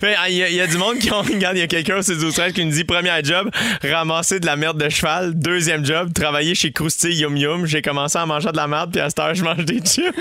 Il 0.00 0.36
y, 0.36 0.42
a- 0.44 0.48
il 0.48 0.54
y 0.54 0.60
a 0.60 0.66
du 0.68 0.76
monde 0.78 0.98
qui 0.98 1.10
ont. 1.10 1.22
Regarde, 1.22 1.56
il 1.56 1.60
y 1.60 1.62
a 1.62 1.66
quelqu'un 1.66 1.96
au 1.96 2.02
6 2.02 2.18
12 2.18 2.32
13 2.32 2.52
qui 2.52 2.64
nous 2.64 2.70
dit 2.70 2.84
premier 2.84 3.10
job, 3.24 3.50
ramasser 3.82 4.38
de 4.38 4.46
la 4.46 4.54
merde 4.54 4.80
de 4.80 4.88
cheval. 4.88 5.34
Deuxième 5.34 5.84
job, 5.84 6.12
travailler 6.12 6.54
chez 6.54 6.70
Krusty 6.70 7.08
Yum 7.14 7.36
Yum. 7.36 7.66
J'ai 7.66 7.82
commencé 7.82 8.16
à 8.16 8.26
manger 8.26 8.52
de 8.52 8.56
la 8.56 8.68
merde, 8.68 8.92
puis 8.92 9.00
à 9.00 9.08
cette 9.08 9.18
heure, 9.18 9.34
je 9.34 9.42
mange 9.42 9.64
des 9.64 9.80
chips. 9.80 10.14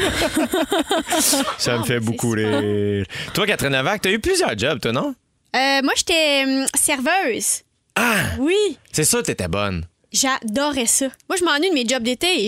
Ça 1.59 1.77
me 1.77 1.83
fait 1.83 1.99
beaucoup 1.99 2.31
rire. 2.31 3.05
Toi, 3.35 3.45
Catherine 3.45 3.73
Levac, 3.73 4.01
t'as 4.01 4.09
eu 4.11 4.19
plusieurs 4.19 4.57
jobs, 4.57 4.79
toi, 4.79 4.91
non? 4.93 5.13
Euh, 5.55 5.81
moi, 5.83 5.93
j'étais 5.95 6.43
hum, 6.47 6.65
serveuse. 6.75 7.61
Ah! 7.95 8.15
Oui. 8.39 8.79
C'est 8.91 9.03
ça, 9.03 9.21
t'étais 9.21 9.47
bonne. 9.47 9.85
J'adorais 10.13 10.85
ça. 10.85 11.07
Moi, 11.27 11.37
je 11.39 11.43
m'ennuie 11.43 11.69
de 11.69 11.73
mes 11.73 11.87
jobs 11.87 12.03
d'été. 12.03 12.47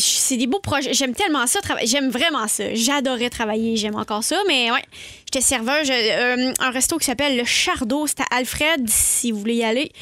C'est 0.00 0.36
des 0.36 0.48
beaux 0.48 0.58
projets. 0.58 0.92
J'aime 0.92 1.14
tellement 1.14 1.46
ça. 1.46 1.60
J'aime 1.84 2.10
vraiment 2.10 2.48
ça. 2.48 2.74
J'adorais 2.74 3.30
travailler. 3.30 3.76
J'aime 3.76 3.94
encore 3.94 4.24
ça. 4.24 4.36
Mais 4.48 4.72
ouais, 4.72 4.82
j'étais 5.24 5.40
serveur. 5.40 5.84
Euh, 5.88 6.52
un 6.58 6.70
resto 6.70 6.98
qui 6.98 7.04
s'appelle 7.04 7.36
Le 7.36 7.44
Chardot. 7.44 8.08
C'était 8.08 8.24
à 8.30 8.38
Alfred, 8.38 8.88
si 8.88 9.30
vous 9.30 9.38
voulez 9.38 9.54
y 9.54 9.64
aller. 9.64 9.92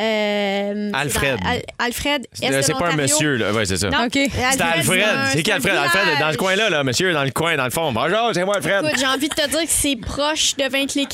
Euh, 0.00 0.90
Alfred. 0.92 1.38
Al- 1.46 1.62
Alfred. 1.78 2.26
Euh, 2.42 2.62
C'est 2.62 2.72
pas 2.76 2.88
un 2.88 2.96
monsieur, 2.96 3.36
là. 3.36 3.52
Ouais, 3.52 3.64
c'est 3.64 3.76
ça. 3.76 3.90
C'était 4.12 4.62
Alfred. 4.62 5.04
C'est 5.32 5.42
qui 5.42 5.52
Alfred? 5.52 5.74
Alfred 5.76 6.02
est 6.16 6.20
dans 6.20 6.30
le 6.30 6.36
coin 6.36 6.56
là, 6.56 6.68
là. 6.68 6.82
Monsieur, 6.82 7.12
dans 7.12 7.22
le 7.24 7.30
coin, 7.30 7.56
dans 7.56 7.64
le 7.64 7.70
fond. 7.70 7.92
Bonjour, 7.92 8.30
c'est 8.34 8.44
moi, 8.44 8.56
Alfred. 8.56 8.84
Écoute, 8.84 8.98
j'ai 8.98 9.06
envie 9.06 9.28
de 9.28 9.34
te 9.34 9.48
dire 9.48 9.60
que 9.62 9.68
c'est 9.68 9.96
proche 9.96 10.56
de 10.56 10.64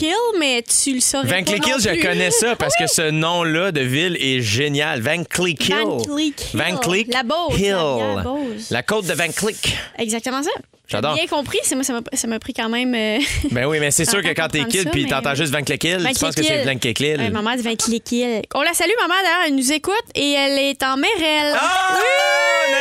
Hill, 0.02 0.14
mais 0.38 0.62
tu 0.62 0.94
le 0.94 1.00
saurais 1.00 1.26
Van 1.26 1.42
pas 1.44 1.52
je 1.78 2.00
connais 2.00 2.30
ça 2.30 2.56
parce 2.56 2.74
que 2.76 2.86
ce 2.86 3.10
nom-là 3.10 3.70
de 3.72 3.80
ville 3.82 4.16
est 4.18 4.40
génial. 4.40 5.00
Van 5.02 5.24
Cleek 5.24 5.68
La 7.12 7.22
Beauce, 7.22 7.58
Hill. 7.58 7.72
la 7.72 8.22
Beauce. 8.22 8.70
La 8.70 8.82
côte 8.82 9.06
de 9.06 9.12
Van 9.12 9.28
Cleek. 9.30 9.76
Exactement 9.98 10.42
ça. 10.42 10.50
J'adore. 10.88 11.14
J'ai 11.14 11.24
bien 11.26 11.36
compris. 11.38 11.58
C'est 11.62 11.76
moi, 11.76 11.84
ça 11.84 11.92
m'a- 11.92 12.00
m'a 12.26 12.38
pris 12.40 12.52
quand 12.52 12.68
même. 12.68 12.92
euh, 12.96 13.18
Ben 13.52 13.64
oui, 13.66 13.78
mais 13.78 13.92
c'est 13.92 14.04
sûr 14.10 14.22
que 14.22 14.28
quand 14.34 14.48
t'es 14.48 14.64
kid 14.64 14.82
ça, 14.84 14.90
puis 14.90 15.06
t'entends 15.06 15.36
juste 15.36 15.52
Van 15.52 15.62
Cleek 15.62 15.84
Hill, 15.84 15.98
Van 16.00 16.08
tu 16.08 16.18
penses 16.18 16.34
que 16.34 16.42
c'est 16.42 16.64
maman 17.30 17.54
de 17.54 17.62
Van 17.62 17.76
Cleek 17.76 18.10
Hill. 18.10 18.42
On 18.54 18.62
la 18.70 18.74
salue, 18.74 18.92
maman, 19.00 19.14
d'ailleurs. 19.22 19.40
Elle 19.46 19.54
nous 19.54 19.72
écoute 19.72 19.94
et 20.14 20.32
elle 20.32 20.58
est 20.58 20.82
en 20.82 20.96
Merelle. 20.96 21.56
Ah! 21.58 21.96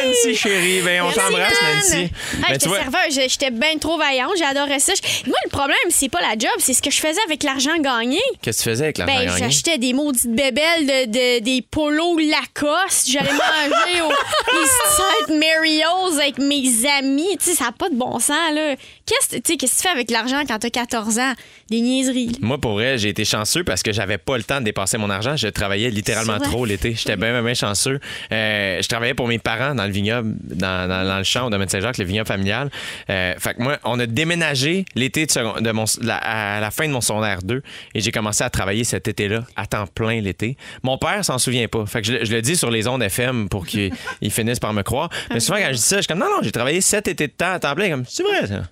Nancy, 0.06 0.36
chérie. 0.36 0.82
Ben, 0.82 1.02
on 1.02 1.12
t'embrasse, 1.12 1.62
Nan. 1.62 1.75
Nancy. 1.75 1.95
Hey, 1.97 2.10
Ben, 2.41 2.47
j'étais 2.54 2.69
serveuse, 2.69 3.30
j'étais 3.30 3.52
bien 3.52 3.78
trop 3.80 3.97
vaillante, 3.97 4.32
j'adorais 4.38 4.80
ça. 4.80 4.93
Moi, 5.28 5.36
le 5.43 5.49
problème, 5.49 5.78
c'est 5.89 6.10
pas 6.10 6.21
la 6.21 6.32
job, 6.38 6.52
c'est 6.60 6.73
ce 6.73 6.82
que 6.82 6.91
je 6.91 6.99
faisais 6.99 7.19
avec 7.25 7.43
l'argent 7.43 7.75
gagné. 7.80 8.21
qu'est-ce 8.41 8.60
que 8.60 8.63
tu 8.63 8.69
faisais 8.69 8.84
avec 8.86 8.97
l'argent 8.99 9.13
Ben, 9.17 9.25
gagné? 9.25 9.39
j'achetais 9.39 9.78
des 9.78 9.93
maudites 9.93 10.32
bébelles, 10.32 10.86
de, 10.86 11.06
de- 11.06 11.39
des 11.39 11.62
polos 11.69 12.17
Lacoste. 12.19 13.10
J'allais 13.10 13.32
manger 13.32 14.02
au 14.02 14.12
Eastside 14.62 15.38
Mario's 15.38 16.19
avec 16.19 16.38
mes 16.38 16.69
amis. 16.97 17.38
Tu 17.39 17.45
sais, 17.49 17.56
ça 17.56 17.65
n'a 17.65 17.71
pas 17.71 17.89
de 17.89 17.95
bon 17.95 18.19
sens, 18.19 18.54
là. 18.54 18.75
Qu'est-ce 19.06 19.36
tu 19.38 19.41
sais, 19.45 19.58
qu'est-ce 19.58 19.71
que 19.73 19.78
tu 19.78 19.84
fais 19.84 19.89
avec 19.89 20.12
l'argent 20.12 20.43
quand 20.47 20.60
t'as 20.60 20.69
14 20.69 21.19
ans? 21.19 21.34
Des 21.70 21.82
niaiseries. 21.82 22.32
Moi, 22.42 22.58
pour 22.58 22.74
vrai, 22.74 22.98
j'ai 22.98 23.10
été 23.10 23.24
chanceux 23.26 23.64
parce 23.64 23.84
que 23.84 23.92
j'avais 23.92 24.18
pas 24.18 24.38
le 24.38 24.44
temps 24.44 24.60
de 24.60 24.66
dépenser 24.66 24.98
mon 24.98 25.10
argent. 25.10 25.36
Je 25.38 25.48
travaillais 25.50 25.90
littéralement 25.92 26.40
trop 26.40 26.66
l'été. 26.66 26.96
J'étais 26.96 27.16
bien, 27.16 27.32
bien, 27.32 27.44
bien 27.44 27.54
chanceux. 27.54 28.00
Euh, 28.32 28.82
je 28.82 28.88
travaillais 28.88 29.14
pour 29.14 29.28
mes 29.28 29.38
parents 29.38 29.76
dans 29.76 29.86
le 29.86 29.92
vignoble, 29.92 30.36
dans, 30.44 30.88
dans- 30.90 31.06
dans 31.08 31.18
le 31.20 31.24
champ 31.24 31.46
au 31.46 31.50
domaine 31.52 31.70
Saint-Jacques, 31.70 32.00
le 32.00 32.06
vignoble 32.06 32.28
familial. 32.28 32.70
Euh, 33.10 33.34
fait 33.38 33.54
que 33.54 33.62
moi, 33.62 33.78
on 33.84 34.00
a 34.00 34.08
déménagé 34.08 34.86
l'été 34.96 35.26
de, 35.28 35.32
second- 35.32 35.62
de 35.62 35.72
mon, 35.72 35.86
la- 36.02 36.18
à 36.18 36.60
la 36.60 36.72
fin 36.72 36.88
de 36.88 36.92
mon 36.92 37.02
secondaire 37.02 37.40
2 37.44 37.62
et 37.94 38.00
j'ai 38.02 38.12
commencé 38.12 38.44
à 38.44 38.50
travailler 38.50 38.84
cet 38.84 39.08
été-là 39.08 39.46
à 39.56 39.68
temps 39.68 39.86
plein 39.86 40.22
l'été. 40.22 40.58
Mon 40.84 40.98
père 40.98 41.24
s'en 41.24 41.38
souvient 41.38 41.68
pas. 41.68 41.86
Fait 41.86 42.02
que 42.02 42.08
je, 42.08 42.14
le- 42.14 42.26
je 42.26 42.32
le 42.34 42.42
dis 42.42 42.56
sur 42.56 42.72
les 42.72 42.88
ondes 42.88 43.04
FM 43.04 43.48
pour 43.48 43.68
qu'il 43.68 43.92
il 44.22 44.32
finisse 44.32 44.60
par 44.60 44.74
me 44.74 44.82
croire. 44.82 45.10
Mais 45.32 45.40
souvent, 45.40 45.60
quand 45.60 45.68
je 45.68 45.74
dis 45.74 45.82
ça, 45.82 45.98
je 45.98 46.02
suis 46.02 46.08
comme 46.08 46.20
non, 46.20 46.26
non, 46.30 46.40
j'ai 46.42 46.52
travaillé 46.52 46.82
sept 46.82 47.08
étés 47.08 47.28
de 47.28 47.34
temps 47.34 47.52
à 47.54 47.60
temps 47.60 47.76
plein. 47.76 47.90
Comme, 47.92 48.06
c'est 48.08 48.24
vrai, 48.24 48.48
ça. 48.48 48.64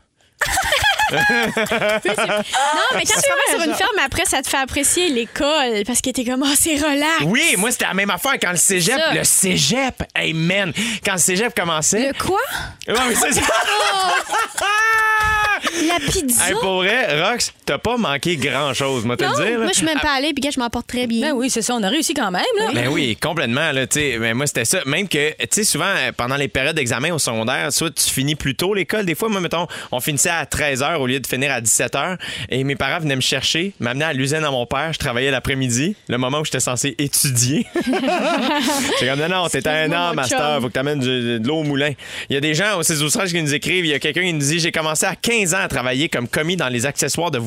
Non, 1.12 1.20
mais 2.96 3.04
quand 3.06 3.16
tu 3.16 3.22
travailles 3.22 3.52
sur 3.52 3.62
une 3.62 3.76
ferme, 3.76 4.00
après, 4.04 4.26
ça 4.26 4.42
te 4.42 4.50
fait 4.50 4.58
apprécier 4.58 5.10
l'école 5.10 5.84
parce 5.86 6.02
que 6.02 6.10
t'es 6.10 6.26
comme, 6.26 6.44
oh, 6.46 6.56
c'est 6.60 6.76
relax. 6.76 7.24
Oui, 7.26 7.56
moi, 7.58 7.72
c'était 7.72 7.86
la 7.86 7.94
même 7.94 8.10
affaire 8.10 8.34
quand 8.42 8.52
le 8.52 8.58
cégep. 8.58 8.98
Ça. 9.00 9.14
Le 9.14 9.24
cégep, 9.24 10.04
hey 10.16 10.34
man, 10.34 10.74
quand 11.06 11.14
le 11.14 11.20
cégep 11.20 11.56
commençait. 11.56 12.08
Le 12.10 12.14
quoi? 12.14 12.40
Ouais, 12.88 12.94
mais 13.08 13.16
c'est 13.16 13.34
ça. 13.34 13.42
La 15.88 16.00
pizza? 16.00 16.48
Hey, 16.48 16.54
pour 16.62 16.78
vrai, 16.78 17.22
Rox, 17.22 17.52
t'as 17.68 17.78
pas 17.78 17.98
manqué 17.98 18.38
grand-chose, 18.38 19.04
moi, 19.06 19.18
te 19.18 19.24
le 19.26 19.30
dire. 19.36 19.60
là. 19.60 19.64
moi, 19.66 19.68
je 19.68 19.78
suis 19.78 19.86
même 19.86 20.00
pas 20.00 20.14
allée, 20.18 20.34
puis 20.34 20.42
gars, 20.42 20.50
je 20.52 20.60
m'en 20.60 20.70
porte 20.70 20.88
très 20.88 21.06
bien. 21.06 21.30
Ben 21.30 21.34
oui, 21.36 21.50
c'est 21.50 21.62
ça, 21.62 21.76
on 21.76 21.84
a 21.84 21.90
réussi 21.90 22.14
quand 22.14 22.32
même, 22.32 22.42
là. 22.60 22.70
Ben 22.74 22.88
oui, 22.88 23.16
complètement. 23.22 23.72
Là, 23.72 23.86
tu 23.86 24.00
sais. 24.00 24.18
mais 24.20 24.34
moi, 24.34 24.48
c'était 24.48 24.66
ça. 24.66 24.80
Même 24.86 25.08
que, 25.08 25.32
tu 25.32 25.36
sais, 25.52 25.64
souvent, 25.66 25.86
euh, 25.86 26.12
pendant 26.16 26.38
les 26.38 26.48
périodes 26.48 26.76
d'examen 26.78 27.12
au 27.14 27.20
secondaire, 27.20 27.72
soit 27.74 27.92
tu 27.94 28.10
finis 28.10 28.36
plus 28.36 28.56
tôt 28.56 28.74
l'école. 28.74 29.06
Des 29.06 29.16
fois, 29.16 29.28
moi, 29.30 29.42
mettons, 29.42 29.68
on 29.92 30.00
finissait 30.00 30.30
à 30.30 30.46
13 30.46 30.82
h 30.82 30.96
au 30.98 31.08
lieu 31.08 31.20
de 31.20 31.28
finir 31.28 31.52
à 31.52 31.60
17 31.62 31.94
h. 31.94 32.18
Et 32.50 32.64
mes 32.64 32.76
parents 32.78 33.00
venaient 33.00 33.16
me 33.18 33.22
chercher, 33.22 33.74
m'amener 33.80 34.06
à 34.06 34.14
l'usine 34.14 34.44
à 34.46 34.52
mon 34.52 34.66
père. 34.66 34.94
Je 34.94 35.00
travaillais 35.00 35.30
l'après-midi, 35.32 35.96
le 36.08 36.18
moment 36.18 36.40
où 36.40 36.46
j'étais 36.46 36.62
censé 36.62 36.96
étudier. 36.98 37.66
J'ai 39.00 39.08
comme, 39.08 39.20
non, 39.20 39.28
non, 39.30 39.48
t'es 39.50 39.68
un 39.68 39.74
Excuse-moi, 39.84 39.98
an, 40.00 40.08
mon 40.10 40.14
master, 40.16 40.40
chum. 40.40 40.62
faut 40.62 40.68
que 40.68 40.74
t'amènes 40.74 41.00
du- 41.00 41.40
de 41.40 41.48
l'eau 41.48 41.58
au 41.58 41.64
moulin. 41.64 41.92
Il 42.30 42.34
y 42.34 42.38
a 42.38 42.42
des 42.42 42.54
gens 42.54 42.78
au 42.78 42.84
6 42.84 43.02
qui 43.32 43.42
nous 43.42 43.54
écrivent. 43.54 43.86
Il 43.86 43.90
y 43.92 43.94
a 43.94 44.00
quelqu'un 44.00 44.22
qui 44.22 44.34
nous 44.34 44.40
dit 44.40 44.60
J'ai 44.60 44.72
commencé 44.72 45.06
à 45.06 45.16
15 45.16 45.54
ans 45.54 45.60
à 45.62 45.68
travailler 45.68 46.10
comme 46.10 46.28
commis 46.28 46.56
dans 46.56 46.70
les 46.70 46.86
accessoires 46.86 47.32
de 47.32 47.38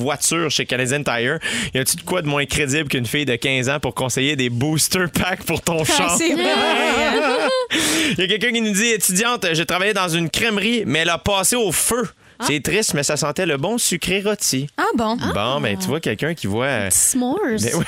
chez 0.49 0.66
Canadian 0.66 1.03
Tire. 1.03 1.38
Y 1.75 1.79
a-tu 1.79 1.96
de 1.96 2.03
quoi 2.03 2.23
de 2.23 2.29
moins 2.29 2.44
crédible 2.46 2.88
qu'une 2.88 3.07
fille 3.07 3.25
de 3.25 3.37
15 3.37 3.68
ans 3.68 3.81
pour 3.81 3.94
conseiller 3.94 4.37
des 4.37 4.51
booster 4.51 5.07
packs 5.12 5.44
pour 5.44 5.61
ton 5.61 5.85
char? 5.85 6.12
Ah, 6.12 6.16
c'est 6.16 6.35
vrai. 6.35 6.44
Il 8.12 8.18
y 8.18 8.23
a 8.23 8.27
quelqu'un 8.27 8.53
qui 8.53 8.61
nous 8.61 8.73
dit 8.73 8.88
étudiante, 8.88 9.46
j'ai 9.53 9.66
travaillé 9.66 9.92
dans 9.92 10.09
une 10.09 10.29
crèmerie, 10.31 10.85
mais 10.87 11.01
elle 11.01 11.11
a 11.11 11.18
passé 11.18 11.57
au 11.57 11.73
feu. 11.73 12.09
C'est 12.46 12.62
triste, 12.62 12.94
mais 12.94 13.03
ça 13.03 13.16
sentait 13.18 13.44
le 13.44 13.59
bon 13.59 13.77
sucré 13.77 14.23
rôti. 14.23 14.66
Ah 14.79 14.85
bon? 14.94 15.16
Bon, 15.35 15.61
ben, 15.61 15.77
tu 15.77 15.87
vois 15.87 16.01
quelqu'un 16.01 16.33
qui 16.35 16.46
voit. 16.46 16.90
S'mores. 16.90 17.38
Ben. 17.61 17.85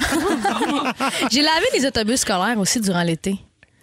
J'ai 1.30 1.42
lavé 1.42 1.66
les 1.74 1.84
autobus 1.86 2.20
scolaires 2.20 2.58
aussi 2.58 2.80
durant 2.80 3.02
l'été. 3.02 3.36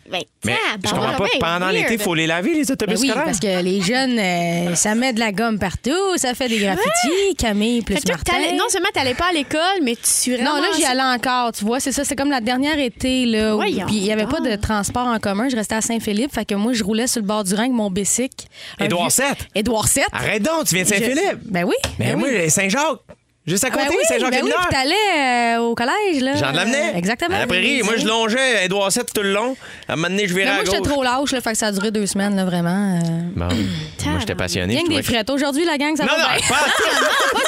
Ben, 0.10 0.22
Mais 0.46 0.56
je 0.84 0.90
comprends 0.90 1.12
pas. 1.14 1.24
ben, 1.26 1.40
Pendant 1.40 1.70
l'été, 1.70 1.94
il 1.96 2.00
faut 2.00 2.16
les 2.16 2.28
laver, 2.28 2.54
les 2.54 2.64
Ben 2.64 2.72
autobus 2.74 3.00
oui, 3.02 3.08
scolaires. 3.10 3.26
parce 3.26 3.40
que 3.40 3.62
les 3.62 3.82
jeunes, 3.82 4.18
euh, 4.18 4.76
ça 4.76 4.96
met 4.96 5.12
de 5.12 5.20
la 5.20 5.32
gomme 5.32 5.60
partout, 5.60 5.92
ça 6.18 6.34
fait 6.34 6.48
des 6.48 6.60
graffitis, 6.60 7.36
Camille 7.38 7.82
plus 7.82 7.96
Fait 7.96 8.02
que 8.02 8.06
toi, 8.08 8.16
Martin. 8.16 8.34
t'allais- 8.34 8.54
non 8.56 8.66
seulement 8.70 8.88
t'allais 8.94 9.14
pas 9.16 9.28
à 9.30 9.34
l'école, 9.34 9.60
mais 9.84 9.96
tu 9.96 10.32
Non, 10.38 10.56
là, 10.56 10.68
j'y 10.78 10.86
allais 10.86 11.02
encore, 11.02 11.52
tu 11.52 11.66
vois, 11.66 11.80
c'est 11.80 11.92
ça, 11.92 12.04
c'est 12.06 12.16
comme 12.16 12.30
la 12.32 12.40
dernière 12.42 12.80
été, 12.80 13.26
là, 13.26 13.54
où- 13.54 13.58
Voyons 13.58 13.86
puis 13.86 13.98
il 13.98 14.04
n'y 14.04 14.12
avait 14.14 14.26
pas 14.26 14.40
donc. 14.40 14.50
de 14.50 14.56
transport 14.56 15.08
en 15.08 15.20
commun, 15.20 15.50
je 15.50 15.56
restais 15.58 15.76
à 15.76 15.82
Saint-Philippe, 15.82 16.34
fait 16.34 16.46
que 16.46 16.56
moi, 16.56 16.72
je 16.74 16.84
roulais 16.84 17.08
sur 17.08 17.22
le 17.22 17.28
bord 17.28 17.44
du 17.44 17.54
Rhin 17.54 17.64
avec 17.64 17.74
mon 17.74 17.90
bicycle. 17.92 18.48
Un 18.80 18.86
Édouard 18.86 19.10
vieux- 19.10 19.24
VII. 19.26 19.48
Édouard 19.56 19.88
7. 19.88 20.06
Arrête 20.14 20.44
donc, 20.44 20.66
tu 20.68 20.76
viens 20.76 20.84
de 20.84 20.90
Saint-Philippe. 20.90 21.40
Ben 21.46 21.66
oui. 21.66 21.76
Ben 22.00 22.16
moi, 22.18 22.30
oui. 22.32 22.50
Saint-Jacques. 22.50 23.02
Juste 23.48 23.64
à 23.64 23.70
Ben 23.70 23.78
côté, 23.86 23.96
oui, 23.98 24.04
Saint-Jacques 24.08 24.30
ben 24.32 24.42
oui, 24.44 24.52
t'allais 24.70 25.56
euh, 25.56 25.60
au 25.62 25.74
collège, 25.74 26.22
là. 26.22 26.36
J'en 26.36 26.52
l'amenais. 26.52 26.92
Euh, 26.94 26.98
exactement. 26.98 27.36
À 27.36 27.40
la 27.40 27.48
prairie. 27.48 27.82
Moi, 27.82 27.94
je 27.98 28.06
longeais 28.06 28.66
Edouard 28.66 28.92
7 28.92 29.14
tout 29.14 29.22
le 29.24 29.32
long. 29.32 29.56
À 29.88 29.94
un 29.94 29.96
moment 29.96 30.10
donné, 30.10 30.28
je 30.28 30.34
virais 30.34 30.52
moi, 30.52 30.62
à 30.62 30.66
j'étais 30.66 30.80
gauche. 30.80 30.88
trop 30.90 31.02
lâche, 31.04 31.32
là, 31.32 31.40
fait 31.40 31.52
que 31.54 31.58
ça 31.58 31.68
a 31.68 31.72
duré 31.72 31.92
deux 31.92 32.06
semaines, 32.08 32.36
là, 32.36 32.44
vraiment. 32.44 33.00
euh. 33.00 33.00
Bon, 33.36 33.46
moi, 33.46 34.20
j'étais 34.20 34.36
passionné. 34.36 34.84
Que 34.84 34.90
des 34.90 35.02
frettes. 35.02 35.30
Aujourd'hui, 35.30 35.64
la 35.64 35.78
gang, 35.78 35.96
ça 35.96 36.04
Non, 36.04 36.12
va 36.12 36.18
non, 36.18 36.28
bien. 36.38 36.48
pas 36.50 36.66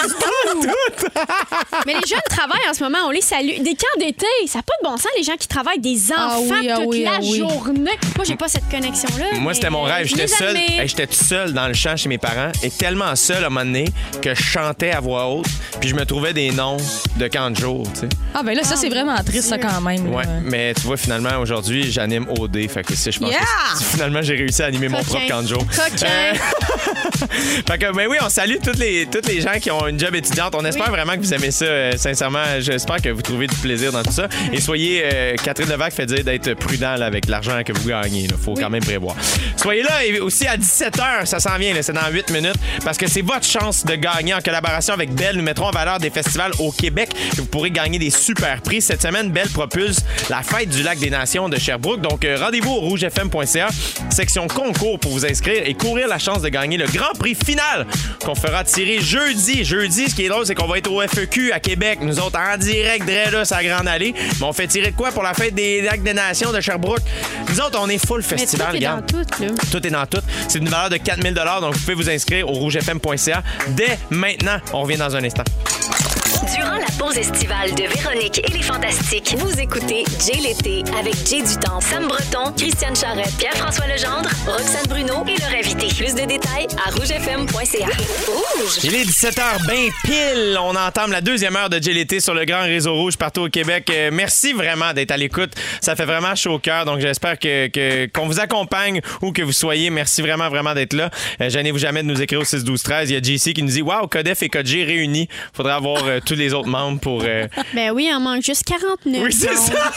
Mais 1.85 1.93
les 1.93 2.07
jeunes 2.07 2.19
travaillent 2.29 2.69
en 2.69 2.73
ce 2.73 2.83
moment, 2.83 2.99
on 3.07 3.11
les 3.11 3.21
salue. 3.21 3.59
Des 3.61 3.75
camps 3.75 3.99
d'été, 3.99 4.25
ça 4.47 4.59
n'a 4.59 4.63
pas 4.63 4.73
de 4.81 4.87
bon 4.89 4.97
sens, 4.97 5.07
les 5.17 5.23
gens 5.23 5.35
qui 5.37 5.47
travaillent 5.47 5.79
des 5.79 6.11
enfants 6.11 6.17
Ah 6.31 6.39
oui, 6.61 6.69
ah 6.71 6.75
toute 6.77 6.85
oui, 6.87 7.03
la 7.03 7.11
ah 7.15 7.19
oui. 7.21 7.37
journée. 7.39 7.91
Moi, 8.15 8.25
j'ai 8.25 8.35
pas 8.35 8.47
cette 8.47 8.69
connexion-là. 8.69 9.37
Moi, 9.39 9.53
c'était 9.53 9.69
mon 9.69 9.85
euh, 9.85 9.89
rêve. 9.89 10.07
je 10.07 10.15
J'étais 10.15 10.27
seul. 10.27 10.57
J'étais 10.85 11.07
tout 11.07 11.13
seul 11.23 11.53
dans 11.53 11.67
le 11.67 11.73
champ 11.73 11.95
chez 11.95 12.09
mes 12.09 12.17
parents 12.17 12.51
et 12.63 12.69
tellement 12.69 13.15
seul 13.15 13.43
à 13.43 13.47
un 13.47 13.49
moment 13.49 13.65
donné 13.65 13.85
que 14.21 14.33
je 14.33 14.41
chantais 14.41 14.91
à 14.91 14.99
voix 14.99 15.27
haute. 15.27 15.47
Puis 15.79 15.88
je 15.89 15.95
me 15.95 16.05
trouvais 16.05 16.33
des 16.33 16.51
noms 16.51 16.77
de 17.17 17.27
camp 17.27 17.49
de 17.51 17.57
jour, 17.57 17.87
tu 17.93 18.01
sais. 18.01 18.09
Ah, 18.33 18.41
ben 18.43 18.55
là, 18.55 18.63
ça, 18.63 18.75
c'est 18.75 18.89
vraiment 18.89 19.15
triste, 19.23 19.49
ça, 19.49 19.57
quand 19.57 19.81
même. 19.81 20.09
là. 20.11 20.17
Ouais, 20.17 20.23
mais 20.43 20.73
tu 20.75 20.81
vois, 20.81 20.97
finalement, 20.97 21.37
aujourd'hui, 21.41 21.91
j'anime 21.91 22.27
OD. 22.39 22.67
Fait 22.69 22.83
que 22.83 22.95
c'est- 22.95 23.11
je 23.11 23.19
pense 23.19 23.29
Yeah! 23.31 23.39
que 23.77 23.83
finalement, 23.83 24.21
j'ai 24.21 24.35
réussi 24.35 24.61
à 24.61 24.65
animer 24.67 24.87
mon 24.87 25.01
propre 25.03 25.27
camp 25.27 25.41
de 25.41 25.47
jour. 25.47 25.65
Euh, 26.03 26.33
fait 27.67 27.77
que, 27.77 27.91
ben 27.93 28.07
oui, 28.09 28.17
on 28.23 28.29
salue 28.29 28.55
toutes 28.63 28.77
les, 28.77 29.05
toutes 29.07 29.27
les 29.27 29.41
gens 29.41 29.53
qui 29.61 29.71
ont 29.71 29.87
une 29.87 29.99
job 29.99 30.13
étudiante. 30.15 30.53
On 30.55 30.63
espère 30.65 30.89
vraiment 30.91 31.13
que 31.13 31.19
vous 31.19 31.33
aimez 31.33 31.51
ça. 31.51 31.65
euh, 31.65 31.91
sincèrement, 31.97 32.43
j'espère 32.59 33.01
que 33.01 33.09
vous 33.09 33.21
trouvez 33.21 33.47
du 33.47 33.55
plaisir 33.55 33.91
dans 33.91 34.03
tout 34.03 34.11
ça. 34.11 34.27
Et 34.53 34.61
soyez, 34.61 35.01
euh, 35.03 35.35
Catherine 35.43 35.69
Levac 35.69 35.93
fait 35.93 36.05
dire 36.05 36.23
d'être 36.23 36.53
prudent 36.53 36.95
là, 36.95 37.05
avec 37.07 37.27
l'argent 37.27 37.61
que 37.65 37.73
vous 37.73 37.89
gagnez. 37.89 38.23
Il 38.29 38.33
faut 38.37 38.53
quand 38.53 38.69
même 38.69 38.83
prévoir. 38.83 39.15
Soyez 39.57 39.83
là 39.83 40.05
et 40.05 40.19
aussi 40.19 40.47
à 40.47 40.55
17h, 40.57 41.25
ça 41.25 41.39
s'en 41.39 41.57
vient, 41.57 41.73
là, 41.73 41.81
c'est 41.81 41.93
dans 41.93 42.07
8 42.11 42.29
minutes, 42.31 42.55
parce 42.83 42.97
que 42.97 43.07
c'est 43.07 43.21
votre 43.21 43.45
chance 43.45 43.85
de 43.85 43.95
gagner 43.95 44.33
en 44.33 44.39
collaboration 44.41 44.93
avec 44.93 45.13
Belle. 45.13 45.35
Nous 45.37 45.43
mettrons 45.43 45.67
en 45.67 45.71
valeur 45.79 45.99
des 45.99 46.09
festivals 46.09 46.51
au 46.59 46.71
Québec. 46.71 47.09
Vous 47.37 47.45
pourrez 47.45 47.71
gagner 47.71 47.99
des 47.99 48.09
super 48.09 48.61
prix. 48.61 48.81
Cette 48.81 49.01
semaine, 49.01 49.31
Belle 49.31 49.49
propulse 49.49 49.99
la 50.29 50.43
fête 50.43 50.69
du 50.69 50.83
lac 50.83 50.99
des 50.99 51.09
Nations 51.09 51.47
de 51.47 51.57
Sherbrooke. 51.57 52.01
Donc, 52.01 52.25
euh, 52.25 52.37
rendez-vous 52.37 52.71
au 52.71 52.81
rougefm.ca, 52.81 53.69
section 54.09 54.47
concours 54.47 54.99
pour 54.99 55.11
vous 55.11 55.25
inscrire 55.25 55.63
et 55.65 55.73
courir 55.73 56.09
la 56.09 56.19
chance 56.19 56.41
de 56.41 56.49
gagner 56.49 56.75
le 56.77 56.87
grand 56.87 57.13
prix 57.17 57.35
final 57.35 57.87
qu'on 58.25 58.35
fera 58.35 58.63
tirer 58.65 58.99
jeudi. 58.99 59.63
Jeudi, 59.63 60.09
ce 60.09 60.15
qui 60.15 60.25
est 60.25 60.29
drôle, 60.29 60.45
c'est 60.45 60.55
qu'on 60.55 60.67
va 60.67 60.77
être 60.77 60.91
au 60.91 61.01
FEQ 61.01 61.53
à 61.53 61.59
Québec. 61.59 61.99
Nous 62.01 62.19
autres, 62.19 62.37
en 62.39 62.57
direct, 62.57 63.05
là, 63.31 63.45
sa 63.45 63.63
grande 63.63 63.87
allée. 63.87 64.13
Mais 64.39 64.45
on 64.45 64.53
fait 64.53 64.67
tirer 64.67 64.91
de 64.91 64.97
quoi 64.97 65.11
pour 65.11 65.23
la 65.23 65.33
fête 65.33 65.55
des 65.55 65.81
lacs 65.81 66.03
des 66.03 66.13
Nations 66.13 66.51
de 66.51 66.59
Sherbrooke? 66.59 67.01
Nous 67.49 67.61
autres, 67.61 67.79
on 67.81 67.87
est 67.87 68.05
full 68.05 68.21
Mais 68.31 68.37
festival, 68.37 68.71
tout 68.71 68.75
est 68.75 68.79
dans 68.85 69.01
tout, 69.01 69.43
là. 69.43 69.47
Tout 69.71 69.87
est 69.87 69.91
dans 69.91 70.05
tout. 70.05 70.21
C'est 70.47 70.59
une 70.59 70.67
valeur 70.69 70.89
de 70.89 70.97
4000 70.97 71.33
donc 71.33 71.73
vous 71.73 71.79
pouvez 71.79 71.93
vous 71.93 72.09
inscrire 72.09 72.49
au 72.49 72.53
rougefm.ca 72.53 73.43
dès 73.69 73.97
maintenant. 74.09 74.57
On 74.73 74.81
revient 74.81 74.97
dans 74.97 75.15
un 75.15 75.23
instant. 75.23 75.43
Bye. 75.69 76.18
Durant 76.29 76.77
la 76.77 76.85
pause 76.99 77.17
estivale 77.17 77.73
de 77.73 77.83
Véronique 77.83 78.39
et 78.47 78.51
les 78.51 78.61
Fantastiques, 78.61 79.35
vous 79.39 79.59
écoutez 79.59 80.03
Jay 80.23 80.39
l'été 80.39 80.83
avec 80.99 81.15
Jay 81.27 81.41
Dutemps, 81.41 81.81
Sam 81.81 82.07
Breton, 82.07 82.51
Christiane 82.55 82.95
Charrette, 82.95 83.35
Pierre-François 83.37 83.87
Legendre, 83.87 84.29
Roxane 84.45 84.85
Bruno 84.87 85.25
et 85.27 85.39
leur 85.39 85.49
invité. 85.57 85.87
Plus 85.87 86.13
de 86.13 86.27
détails 86.27 86.67
à 86.85 86.91
rougefm.ca. 86.91 87.87
Rouge! 88.27 88.77
Il 88.83 88.93
est 88.93 89.05
17h 89.05 89.67
bien 89.67 89.89
pile. 90.03 90.57
On 90.61 90.75
entame 90.75 91.11
la 91.11 91.21
deuxième 91.21 91.55
heure 91.55 91.69
de 91.69 91.79
GLT 91.79 92.19
sur 92.19 92.35
le 92.35 92.45
grand 92.45 92.61
réseau 92.61 92.93
rouge 92.93 93.17
partout 93.17 93.41
au 93.41 93.49
Québec. 93.49 93.89
Euh, 93.89 94.11
merci 94.13 94.53
vraiment 94.53 94.93
d'être 94.93 95.11
à 95.11 95.17
l'écoute. 95.17 95.53
Ça 95.81 95.95
fait 95.95 96.05
vraiment 96.05 96.35
chaud 96.35 96.53
au 96.53 96.59
cœur. 96.59 96.85
Donc 96.85 96.99
j'espère 96.99 97.39
que 97.39 98.05
qu'on 98.13 98.27
vous 98.27 98.39
accompagne 98.39 99.01
où 99.23 99.31
que 99.31 99.41
vous 99.41 99.51
soyez. 99.51 99.89
Merci 99.89 100.21
vraiment 100.21 100.49
vraiment 100.49 100.75
d'être 100.75 100.93
là. 100.93 101.09
Euh, 101.41 101.49
Gênez-vous 101.49 101.79
jamais 101.79 102.03
de 102.03 102.07
nous 102.07 102.21
écrire 102.21 102.39
au 102.39 102.45
6 102.45 102.63
12 102.63 102.83
13. 102.83 103.09
Il 103.09 103.13
y 103.13 103.17
a 103.17 103.21
JC 103.21 103.53
qui 103.53 103.63
nous 103.63 103.71
dit 103.71 103.81
waouh 103.81 104.07
Codef 104.07 104.43
et 104.43 104.49
Code 104.49 104.67
G 104.67 104.83
réunis. 104.83 105.27
Faudrait 105.53 105.73
avoir 105.73 106.03
euh, 106.05 106.18
tous 106.19 106.35
les 106.35 106.53
autres 106.53 106.67
membres 106.69 106.99
pour. 106.99 107.21
euh, 107.23 107.47
Ben 107.73 107.91
oui, 107.91 108.07
il 108.09 108.13
en 108.15 108.19
manque 108.19 108.43
juste 108.43 108.63
49. 108.65 109.21
Oui, 109.23 109.33
c'est 109.33 109.47
donc. 109.47 109.57
ça. 109.57 109.91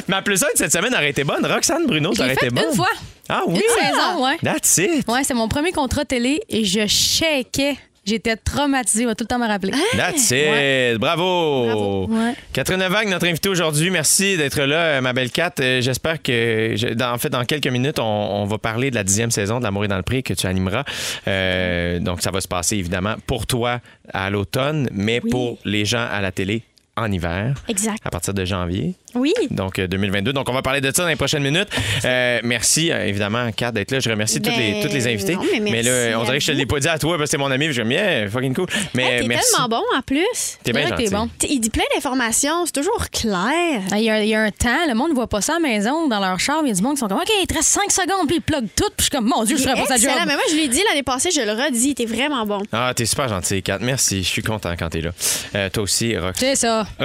Ma 0.08 0.22
plus 0.22 0.40
de 0.40 0.46
cette 0.54 0.72
semaine 0.72 0.94
aurait 0.94 1.10
été 1.10 1.24
bonne. 1.24 1.44
Roxane 1.46 1.86
Bruno, 1.86 2.14
ça 2.14 2.24
aurait 2.24 2.34
été 2.34 2.50
bonne. 2.50 2.64
une 2.70 2.76
fois. 2.76 2.88
Ah 3.28 3.42
oui? 3.46 3.54
Une 3.56 3.84
saison, 3.84 4.24
ouais. 4.24 4.38
That's 4.42 4.78
it. 4.78 5.08
Ouais, 5.08 5.22
c'est 5.24 5.34
mon 5.34 5.48
premier 5.48 5.72
contrat 5.72 6.04
télé 6.04 6.40
et 6.48 6.64
je 6.64 6.86
shakeais. 6.86 7.76
J'étais 8.06 8.36
traumatisée, 8.36 9.04
on 9.04 9.08
va 9.08 9.14
tout 9.14 9.24
le 9.24 9.28
temps 9.28 9.38
me 9.38 9.46
rappeler. 9.46 9.72
That's 9.96 10.30
it. 10.30 10.98
Bravo. 10.98 11.64
Bravo. 11.66 12.06
Ouais. 12.08 12.34
Catherine 12.52 12.80
Levac, 12.80 13.06
notre 13.08 13.26
invitée 13.26 13.48
aujourd'hui. 13.50 13.90
Merci 13.90 14.36
d'être 14.36 14.60
là, 14.62 14.76
euh, 14.76 15.00
ma 15.00 15.12
belle 15.12 15.30
Kat. 15.30 15.52
Euh, 15.60 15.80
J'espère 15.82 16.22
que, 16.22 16.72
je- 16.76 16.94
dans- 16.94 17.12
en 17.12 17.18
fait, 17.18 17.28
dans 17.28 17.44
quelques 17.44 17.66
minutes, 17.68 17.98
on, 17.98 18.02
on 18.04 18.44
va 18.46 18.58
parler 18.58 18.90
de 18.90 18.94
la 18.94 19.04
dixième 19.04 19.30
saison 19.30 19.58
de 19.58 19.64
L'amour 19.64 19.84
est 19.84 19.88
dans 19.88 19.96
le 19.98 20.02
prix 20.02 20.22
que 20.22 20.32
tu 20.34 20.46
animeras. 20.46 20.84
Euh, 21.28 21.98
donc, 22.00 22.22
ça 22.22 22.30
va 22.30 22.40
se 22.40 22.48
passer, 22.48 22.76
évidemment, 22.76 23.14
pour 23.26 23.46
toi 23.46 23.80
à 24.12 24.30
l'automne, 24.30 24.88
mais 24.92 25.20
Oui. 25.22 25.30
pour 25.30 25.58
les 25.64 25.84
gens 25.84 26.06
à 26.10 26.20
la 26.20 26.32
télé 26.32 26.62
en 26.96 27.10
hiver, 27.12 27.54
Exact. 27.68 27.98
à 28.04 28.10
partir 28.10 28.34
de 28.34 28.44
janvier. 28.44 28.94
Oui. 29.14 29.32
Donc, 29.50 29.78
euh, 29.78 29.86
2022. 29.86 30.32
Donc, 30.32 30.48
on 30.48 30.52
va 30.52 30.62
parler 30.62 30.80
de 30.80 30.90
ça 30.94 31.02
dans 31.02 31.08
les 31.08 31.16
prochaines 31.16 31.42
minutes. 31.42 31.68
Euh, 32.04 32.40
merci, 32.44 32.90
euh, 32.92 33.06
évidemment, 33.06 33.50
Kat, 33.52 33.72
d'être 33.72 33.90
là. 33.90 34.00
Je 34.00 34.10
remercie 34.10 34.40
toutes, 34.40 34.56
les, 34.56 34.72
Ben, 34.72 34.82
toutes 34.82 34.92
les 34.92 35.06
invités. 35.06 35.34
non, 35.36 35.42
mais 35.52 35.60
merci 35.60 35.88
là, 35.88 36.18
on 36.20 36.24
dirait 36.24 36.38
que 36.38 36.44
je 36.44 36.52
te 36.52 36.56
l'ai 36.56 36.66
pas 36.66 36.78
dit 36.80 36.88
à 36.88 36.98
toi 36.98 37.16
parce 37.16 37.28
que 37.28 37.30
c'est 37.32 37.38
mon 37.38 37.50
ami. 37.50 37.72
Je 37.72 37.82
me 37.82 37.88
dis, 37.88 37.94
yeah, 37.94 38.28
fucking 38.28 38.54
cool. 38.54 38.66
Mais 38.94 39.04
Hey, 39.16 39.20
t'es 39.22 39.26
merci. 39.28 39.50
tellement 39.52 39.68
bon 39.68 39.82
en 39.96 40.02
plus. 40.02 40.24
T'es 40.62 40.72
bien 40.72 40.86
gentil. 40.88 41.04
t'es 41.04 41.10
bon. 41.10 41.28
Il 41.48 41.60
dit 41.60 41.70
plein 41.70 41.84
d'informations, 41.94 42.66
c'est 42.66 42.72
toujours 42.72 43.08
clair. 43.10 43.80
Il 43.92 44.02
y, 44.02 44.10
a, 44.10 44.22
il 44.22 44.28
y 44.28 44.34
a 44.34 44.40
un 44.42 44.50
temps, 44.50 44.86
le 44.88 44.94
monde 44.94 45.10
ne 45.10 45.14
voit 45.14 45.26
pas 45.28 45.40
ça 45.40 45.56
à 45.56 45.58
la 45.58 45.68
maison, 45.68 46.08
dans 46.08 46.20
leur 46.20 46.38
char. 46.38 46.60
Il 46.64 46.68
y 46.68 46.70
a 46.70 46.74
du 46.74 46.82
monde 46.82 46.94
qui 46.94 47.00
sont 47.00 47.08
comme, 47.08 47.18
OK, 47.18 47.30
il 47.42 47.46
te 47.46 47.54
reste 47.54 47.68
5 47.68 47.90
secondes, 47.90 48.26
puis 48.26 48.36
ils 48.36 48.42
plug 48.42 48.66
tout. 48.76 48.84
Puis 48.96 48.98
je 48.98 49.02
suis 49.04 49.10
comme, 49.10 49.26
mon 49.26 49.44
Dieu, 49.44 49.56
je 49.56 49.62
ferais 49.62 49.74
pas 49.80 49.86
sa 49.86 49.96
job. 49.96 50.10
Mais 50.26 50.34
moi, 50.34 50.42
je 50.50 50.56
l'ai 50.56 50.68
dit 50.68 50.82
l'année 50.88 51.02
passée, 51.02 51.30
je 51.30 51.40
le 51.40 51.52
redis, 51.52 51.94
t'es 51.94 52.06
vraiment 52.06 52.44
bon. 52.46 52.62
Ah, 52.72 52.92
t'es 52.94 53.06
super 53.06 53.28
gentil, 53.28 53.62
Kat. 53.62 53.78
Merci. 53.80 54.22
Je 54.22 54.28
suis 54.28 54.42
content 54.42 54.72
quand 54.78 54.88
t'es 54.90 55.00
là. 55.00 55.10
Euh, 55.54 55.68
toi 55.70 55.82
aussi, 55.82 56.16
Rox. 56.16 56.38
C'est 56.38 56.56
ça. 56.56 56.86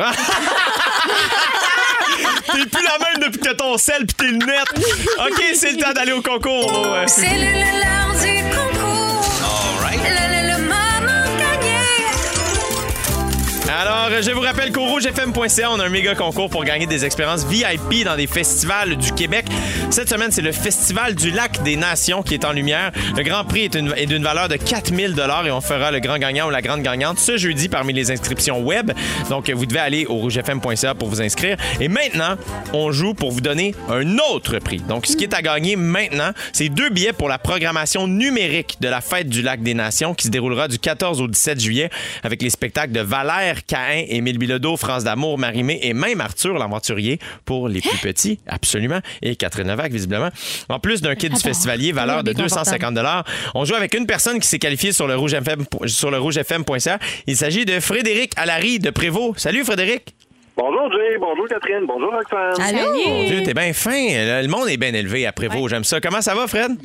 T'es 2.56 2.66
plus 2.68 2.84
la 2.84 2.98
même 3.06 3.28
depuis 3.28 3.40
que 3.40 3.50
t'as 3.50 3.54
ton 3.54 3.78
sel 3.78 4.06
pis 4.06 4.16
tes 4.16 4.28
lunettes. 4.28 4.72
OK, 5.28 5.44
c'est 5.56 5.74
le 5.74 5.78
temps 5.78 5.92
d'aller 5.92 6.14
au 6.14 6.22
concours. 6.22 6.96
C'est 7.06 7.26
le, 7.26 8.16
du 8.22 8.56
concours. 8.56 8.85
Alors, 13.88 14.20
je 14.20 14.32
vous 14.32 14.42
rappelle 14.42 14.72
qu'au 14.72 14.86
rougefm.ca, 14.86 15.72
on 15.72 15.80
a 15.80 15.86
un 15.86 15.90
méga 15.90 16.16
concours 16.16 16.50
pour 16.50 16.64
gagner 16.64 16.88
des 16.88 17.06
expériences 17.06 17.46
VIP 17.46 18.04
dans 18.04 18.16
des 18.16 18.26
festivals 18.26 18.96
du 18.96 19.12
Québec. 19.12 19.46
Cette 19.92 20.10
semaine, 20.10 20.32
c'est 20.32 20.42
le 20.42 20.52
Festival 20.52 21.14
du 21.14 21.30
Lac 21.30 21.62
des 21.62 21.76
Nations 21.76 22.24
qui 22.24 22.34
est 22.34 22.46
en 22.46 22.52
lumière. 22.52 22.92
Le 23.16 23.22
Grand 23.22 23.44
Prix 23.44 23.66
est 23.66 24.06
d'une 24.08 24.24
valeur 24.24 24.50
de 24.50 24.56
4000 24.56 25.16
et 25.46 25.52
on 25.52 25.62
fera 25.62 25.92
le 25.92 26.00
grand 26.00 26.18
gagnant 26.18 26.48
ou 26.48 26.50
la 26.50 26.64
grande 26.64 26.82
gagnante 26.82 27.20
ce 27.20 27.38
jeudi 27.38 27.70
parmi 27.70 27.94
les 27.94 28.10
inscriptions 28.10 28.60
web. 28.60 28.92
Donc, 29.30 29.52
vous 29.52 29.68
devez 29.68 29.82
aller 29.82 30.08
au 30.08 30.16
rougefm.ca 30.16 30.96
pour 30.96 31.10
vous 31.10 31.22
inscrire. 31.22 31.56
Et 31.80 31.88
maintenant, 31.88 32.38
on 32.74 32.92
joue 32.92 33.14
pour 33.14 33.32
vous 33.32 33.42
donner 33.42 33.76
un 33.88 34.18
autre 34.32 34.58
prix. 34.58 34.80
Donc, 34.80 35.06
ce 35.06 35.16
qui 35.16 35.26
est 35.26 35.34
à 35.36 35.44
gagner 35.44 35.76
maintenant, 35.76 36.32
c'est 36.54 36.70
deux 36.70 36.90
billets 36.90 37.14
pour 37.14 37.30
la 37.30 37.38
programmation 37.38 38.08
numérique 38.08 38.78
de 38.82 38.88
la 38.88 39.02
Fête 39.02 39.30
du 39.30 39.44
Lac 39.44 39.62
des 39.62 39.76
Nations 39.76 40.16
qui 40.16 40.26
se 40.26 40.32
déroulera 40.32 40.68
du 40.68 40.80
14 40.80 41.22
au 41.22 41.28
17 41.28 41.60
juillet 41.60 41.92
avec 42.24 42.42
les 42.42 42.50
spectacles 42.50 42.92
de 42.92 43.02
Valère, 43.02 43.64
Caïn, 43.76 44.06
Émile 44.08 44.38
Bilodeau, 44.38 44.78
France 44.78 45.04
d'amour, 45.04 45.38
Marimé 45.38 45.80
et 45.84 45.94
même 45.94 46.22
Arthur 46.22 46.58
l'aventurier 46.58 47.20
pour 47.44 47.68
les 47.68 47.82
plus 47.82 47.98
petits, 47.98 48.40
absolument, 48.48 49.00
et 49.22 49.36
Catherine 49.36 49.68
Levac, 49.68 49.92
visiblement. 49.92 50.30
En 50.70 50.80
plus 50.80 51.02
d'un 51.02 51.16
kit 51.16 51.30
du 51.30 51.36
festivalier, 51.42 51.92
valeur 51.92 52.24
de 52.24 52.32
bien 52.32 52.44
250 52.46 52.98
On 53.54 53.66
joue 53.66 53.76
avec 53.76 53.94
une 53.94 54.06
personne 54.06 54.40
qui 54.40 54.48
s'est 54.48 54.60
qualifiée 54.60 54.94
sur 54.94 55.08
le 55.08 55.18
rougefm, 55.18 55.66
sur 55.88 56.10
le 56.10 56.20
rougefm.ca. 56.20 57.00
Il 57.28 57.36
s'agit 57.36 57.66
de 57.66 57.82
Frédéric 57.82 58.32
Allary 58.38 58.80
de 58.80 58.92
Prévost. 58.92 59.40
Salut 59.40 59.66
Frédéric! 59.66 60.16
Bonjour 60.56 60.90
Jay, 60.94 61.18
bonjour 61.20 61.46
Catherine, 61.50 61.86
bonjour 61.86 62.14
Roxane. 62.14 62.78
Allô? 62.78 62.94
Mon 63.10 63.24
Dieu, 63.26 63.44
t'es 63.44 63.54
bien 63.54 63.74
fin. 63.74 63.92
Le 63.92 64.42
le 64.42 64.48
monde 64.48 64.70
est 64.70 64.78
bien 64.78 64.94
élevé 64.94 65.26
à 65.26 65.34
Prévost. 65.34 65.68
J'aime 65.68 65.84
ça. 65.84 66.00
Comment 66.00 66.22
ça 66.22 66.34
va, 66.34 66.48
Fred? 66.48 66.78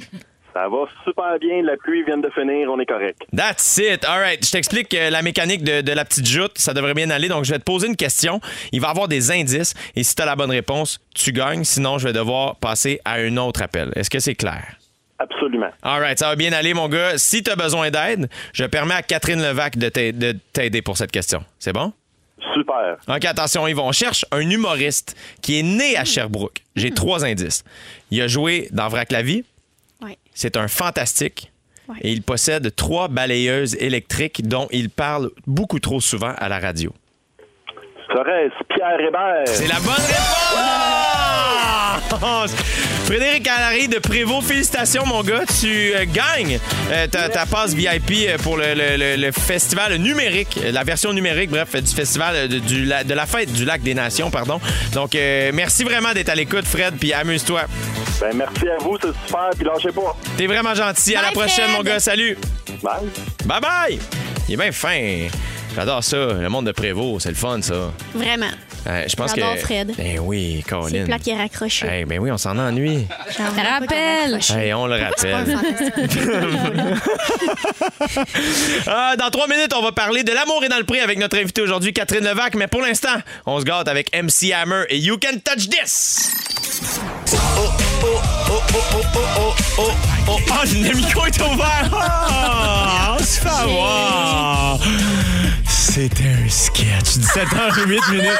Ça 0.61 0.69
va 0.69 0.85
super 1.05 1.39
bien, 1.41 1.63
la 1.63 1.77
pluie 1.79 2.03
vient 2.05 2.19
de 2.19 2.29
finir, 2.31 2.69
on 2.71 2.79
est 2.81 2.85
correct. 2.87 3.23
That's 3.35 3.79
it. 3.79 4.05
All 4.05 4.21
right. 4.21 4.45
Je 4.45 4.51
t'explique 4.51 4.93
euh, 4.93 5.09
la 5.09 5.23
mécanique 5.23 5.65
de, 5.65 5.81
de 5.81 5.93
la 5.93 6.05
petite 6.05 6.27
joute. 6.27 6.59
Ça 6.59 6.75
devrait 6.75 6.93
bien 6.93 7.09
aller. 7.09 7.29
Donc, 7.29 7.45
je 7.47 7.53
vais 7.53 7.59
te 7.59 7.65
poser 7.65 7.87
une 7.87 7.97
question. 7.97 8.41
Il 8.73 8.81
va 8.83 8.89
y 8.89 8.91
avoir 8.91 9.09
des 9.09 9.31
indices. 9.31 9.73
Et 9.97 10.03
si 10.05 10.15
tu 10.15 10.21
as 10.23 10.27
la 10.27 10.37
bonne 10.37 10.51
réponse, 10.51 11.01
tu 11.15 11.33
gagnes. 11.33 11.65
Sinon, 11.65 11.97
je 11.97 12.09
vais 12.09 12.13
devoir 12.13 12.57
passer 12.57 13.01
à 13.07 13.15
un 13.15 13.37
autre 13.39 13.63
appel. 13.63 13.91
Est-ce 13.97 14.11
que 14.11 14.19
c'est 14.19 14.35
clair? 14.35 14.63
Absolument. 15.19 15.71
All 15.83 16.01
right. 16.03 16.19
Ça 16.19 16.29
va 16.29 16.37
bien 16.37 16.53
aller, 16.53 16.75
mon 16.75 16.89
gars. 16.89 17.17
Si 17.17 17.43
tu 17.43 17.51
as 17.51 17.57
besoin 17.57 17.91
d'aide, 17.91 18.29
je 18.53 18.65
permets 18.67 18.95
à 18.95 19.03
Catherine 19.03 19.41
Levac 19.41 19.79
de 19.79 19.89
t'a- 19.89 20.13
de 20.13 20.37
t'aider 20.53 20.83
pour 20.83 20.99
cette 20.99 21.11
question. 21.13 21.43
C'est 21.59 21.73
bon? 21.73 21.93
Super. 22.55 22.97
OK, 23.09 23.25
attention, 23.25 23.67
Yvon. 23.69 23.89
On 23.89 23.93
cherche 23.93 24.25
un 24.31 24.41
humoriste 24.41 25.17
qui 25.41 25.59
est 25.59 25.63
né 25.63 25.97
à 25.97 26.05
Sherbrooke. 26.05 26.63
J'ai 26.77 26.91
trois 26.91 27.25
indices. 27.25 27.65
Il 28.11 28.21
a 28.21 28.29
joué 28.29 28.69
dans 28.73 28.89
Vrac 28.89 29.13
la 29.13 29.23
vie. 29.23 29.45
C'est 30.33 30.57
un 30.57 30.69
fantastique. 30.69 31.53
Ouais. 31.89 31.97
Et 32.03 32.13
il 32.13 32.23
possède 32.23 32.75
trois 32.75 33.09
balayeuses 33.09 33.75
électriques 33.77 34.47
dont 34.47 34.69
il 34.71 34.91
parle 34.91 35.31
beaucoup 35.47 35.81
trop 35.81 36.01
souvent 36.01 36.35
à 36.39 36.49
la 36.49 36.59
radio. 36.59 36.93
Serait-ce 38.09 38.65
Pierre 38.75 39.01
Hébert? 39.01 39.47
C'est 39.47 39.69
la 39.69 39.81
bonne 39.81 39.95
réponse! 39.95 41.30
Frédéric 43.05 43.49
Allary 43.49 43.89
de 43.89 43.99
Prévost, 43.99 44.47
félicitations, 44.47 45.07
mon 45.07 45.23
gars. 45.23 45.43
Tu 45.61 45.93
euh, 45.95 46.05
gagnes 46.07 46.59
euh, 46.91 47.07
ta, 47.07 47.29
ta 47.29 47.47
passe 47.47 47.73
VIP 47.75 48.13
euh, 48.29 48.37
pour 48.39 48.57
le, 48.57 48.75
le- 48.75 48.97
le- 48.97 49.17
le 49.17 49.33
festival 49.33 49.95
numérique, 49.97 50.59
la 50.73 50.85
version 50.85 51.13
numérique, 51.13 51.51
bref, 51.51 51.75
du 51.83 51.95
festival 51.95 52.49
de, 52.49 52.59
du 52.59 52.85
la- 52.85 53.05
de 53.05 53.15
la 53.15 53.27
fête 53.27 53.53
du 53.53 53.65
Lac 53.65 53.83
des 53.83 53.95
Nations, 53.95 54.31
pardon. 54.31 54.61
Donc, 54.93 55.15
euh, 55.15 55.51
merci 55.55 55.85
vraiment 55.85 56.13
d'être 56.13 56.29
à 56.29 56.35
l'écoute, 56.35 56.67
Fred, 56.67 56.95
puis 56.99 57.13
amuse-toi. 57.13 57.63
Ben, 58.21 58.31
merci 58.37 58.69
à 58.69 58.83
vous, 58.83 58.97
c'est 59.01 59.09
super, 59.27 59.51
puis 59.57 59.65
lâchez 59.67 59.93
pas. 59.93 60.17
T'es 60.37 60.47
vraiment 60.47 60.75
gentil. 60.75 61.15
À 61.17 61.23
la 61.23 61.31
prochaine, 61.33 61.65
Fred. 61.67 61.77
mon 61.77 61.83
gars. 61.83 62.01
Salut! 62.01 62.37
Bye. 62.83 62.93
Bye 63.45 63.61
bye! 63.61 63.99
Il 64.49 64.55
est 64.55 64.57
bien 64.57 64.73
fin. 64.73 65.29
J'adore 65.75 66.03
ça. 66.03 66.17
Le 66.17 66.49
monde 66.49 66.67
de 66.67 66.73
Prévost, 66.73 67.23
c'est 67.23 67.29
le 67.31 67.35
fun, 67.37 67.61
ça. 67.63 67.93
Vraiment. 68.15 68.47
Euh, 68.87 69.05
je 69.07 69.15
pense 69.15 69.33
que. 69.33 69.41
J'adore 69.41 69.59
Fred. 69.59 69.93
Ben 69.97 70.19
oui, 70.21 70.63
C'est 70.65 70.71
Caroline. 70.71 71.05
plat 71.05 71.19
qui 71.19 71.31
est 71.31 71.37
raccroché. 71.37 71.87
Hey, 71.87 72.05
ben 72.05 72.19
oui, 72.19 72.31
on 72.31 72.39
s'en 72.39 72.59
ennuie. 72.59 73.07
Ça 73.37 73.45
rappelle. 73.45 74.41
Hey, 74.57 74.73
on 74.75 74.87
le 74.87 74.99
C'est 75.17 75.33
rappelle. 75.35 75.59
Ah, 78.87 79.15
dans 79.17 79.31
trois 79.31 79.47
minutes, 79.49 79.73
on 79.77 79.83
va 79.83 79.93
parler 79.93 80.25
de 80.25 80.33
l'amour 80.33 80.63
et 80.65 80.69
dans 80.69 80.79
le 80.79 80.85
prix 80.85 81.01
avec 81.01 81.19
notre 81.19 81.39
invité 81.39 81.61
aujourd'hui, 81.63 81.93
Catherine 81.93 82.25
Levac. 82.25 82.55
Mais 82.55 82.67
pour 82.67 82.81
l'instant, 82.83 83.17
on 83.47 83.61
se 83.61 83.65
gâte 83.65 83.89
avec 83.89 84.11
MC 84.15 84.53
Hammer 84.53 84.85
et 84.89 84.99
You 84.99 85.19
Can 85.19 85.39
Touch 85.45 85.69
This. 85.69 86.31
Oh, 87.33 87.37
oh, 87.59 87.71
oh, 88.03 88.07
oh, 88.51 88.61
oh, 88.75 88.85
oh, 88.95 89.21
oh, 89.39 89.55
oh, 89.79 89.91
oh. 90.29 90.37
Ah, 90.53 90.65
le 90.65 90.97
micro 90.97 91.27
est 91.27 91.41
ouvert. 91.41 91.91
Ah, 91.93 93.17
on 93.19 93.23
se 93.23 93.41
fait 93.41 93.49
avoir. 93.49 94.79
C'était 95.91 96.23
un 96.23 96.49
sketch. 96.49 97.19
17h08 97.19 98.11
minutes 98.13 98.31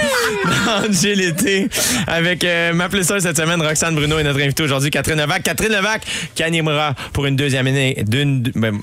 dans 0.67 1.17
l'été 1.17 1.67
avec 2.07 2.45
euh, 2.45 2.73
ma 2.73 2.89
plesseuse 2.89 3.25
cette 3.25 3.37
semaine, 3.37 3.61
Roxane 3.61 3.97
Bruno 3.97 4.21
et 4.21 4.23
notre 4.23 4.41
invité 4.41 4.63
aujourd'hui, 4.63 4.91
Catherine 4.91 5.19
Levac. 5.19 5.43
Catherine 5.43 5.73
Levac 5.73 6.03
qui 6.37 6.45
animera 6.45 6.95
pour 7.13 7.27
une 7.27 7.35
deuxième 7.35 7.67
année 7.67 8.05
d'une... 8.07 8.43
ben, 8.55 8.79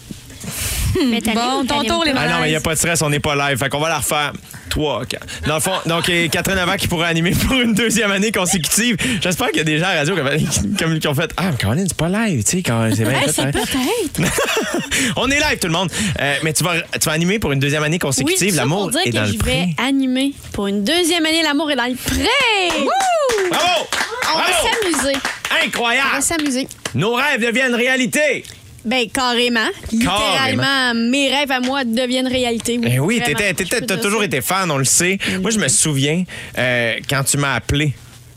Bon, 1.35 1.63
ton 1.65 1.83
tour, 1.83 2.03
les 2.05 2.13
ah 2.15 2.27
non, 2.27 2.35
mais 2.41 2.47
il 2.47 2.51
n'y 2.51 2.55
a 2.55 2.59
pas 2.61 2.73
de 2.73 2.79
stress, 2.79 3.01
on 3.03 3.09
n'est 3.09 3.19
pas 3.19 3.35
live. 3.35 3.57
Fait 3.59 3.69
qu'on 3.69 3.79
va 3.79 3.89
la 3.89 3.97
refaire. 3.99 4.33
Trois, 4.69 5.05
quatre. 5.05 5.25
Dans 5.45 5.55
le 5.55 5.59
fond, 5.61 5.71
donc 5.85 6.05
Catherine 6.31 6.57
Levac 6.59 6.79
qui 6.79 6.87
pourra 6.87 7.07
animer 7.07 7.31
pour 7.31 7.53
une 7.59 7.73
deuxième 7.73 8.11
année 8.11 8.31
consécutive. 8.31 8.97
J'espère 9.21 9.47
qu'il 9.49 9.57
y 9.57 9.61
a 9.61 9.63
des 9.63 9.77
gens 9.79 9.85
à 9.87 9.93
la 9.93 9.99
radio 9.99 10.15
qui 10.15 10.21
ont- 10.21 10.91
qui, 10.93 10.99
qui 10.99 11.07
ont 11.07 11.13
fait 11.15 11.31
Ah, 11.37 11.51
mais 11.51 11.57
Caroline, 11.57 11.85
c'est 11.87 11.97
pas 11.97 12.09
live, 12.09 12.43
tu 12.43 12.57
sais, 12.57 12.63
quand 12.63 12.89
c'est 12.95 13.03
bien 13.03 13.11
Hey, 13.19 13.25
fait, 13.25 13.31
c'est 13.31 13.41
hein. 13.43 13.51
peut-être. 13.51 14.31
On 15.15 15.29
est 15.29 15.39
live, 15.39 15.59
tout 15.59 15.67
le 15.67 15.73
monde. 15.73 15.89
Euh, 16.19 16.35
mais 16.43 16.53
tu 16.53 16.63
vas, 16.63 16.73
tu 16.81 17.05
vas 17.05 17.11
animer 17.11 17.39
pour 17.39 17.51
une 17.51 17.59
deuxième 17.59 17.83
année 17.83 17.95
Oui, 17.95 17.99
consécutive. 17.99 18.51
ça 18.51 18.57
L'amour 18.61 18.89
pour 18.89 18.91
dire 18.91 19.01
est 19.05 19.11
dans 19.11 19.21
que 19.23 19.27
le 19.27 19.33
je 19.39 19.43
vais 19.45 19.67
animer 19.77 20.33
pour 20.53 20.67
une 20.67 20.83
deuxième 20.83 21.25
année 21.25 21.43
L'amour 21.43 21.69
est 21.71 21.75
dans 21.75 21.85
le 21.85 21.95
pré. 21.95 22.79
Wouh! 22.79 23.49
Bravo! 23.49 23.87
On 24.33 24.37
va 24.37 24.45
s'amuser. 24.45 25.17
On 25.51 25.55
va 25.55 25.61
Incroyable! 25.65 26.21
s'amuser. 26.21 26.67
Nos 26.95 27.13
rêves 27.13 27.41
deviennent 27.41 27.75
réalité. 27.75 28.43
Ben, 28.87 29.07
carrément. 29.13 29.67
Littéralement, 29.91 30.93
mes 30.95 31.29
rêves 31.29 31.51
à 31.51 31.59
moi 31.59 31.83
deviennent 31.83 32.27
réalité. 32.27 32.79
Oui, 32.99 33.21
t'étais- 33.23 33.53
peux 33.53 33.85
t'as 33.85 33.97
toujours 33.97 34.23
été 34.23 34.41
fan, 34.41 34.71
on 34.71 34.77
le 34.77 34.85
sait. 34.85 35.17
Moi, 35.41 35.51
je 35.51 35.59
me 35.59 35.67
souviens 35.67 36.23
euh, 36.57 36.93
quand 37.09 37.23
tu 37.23 37.37
m'as 37.37 37.53
appelé 37.55 37.93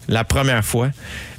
la 0.08 0.24
première 0.24 0.64
fois. 0.64 0.90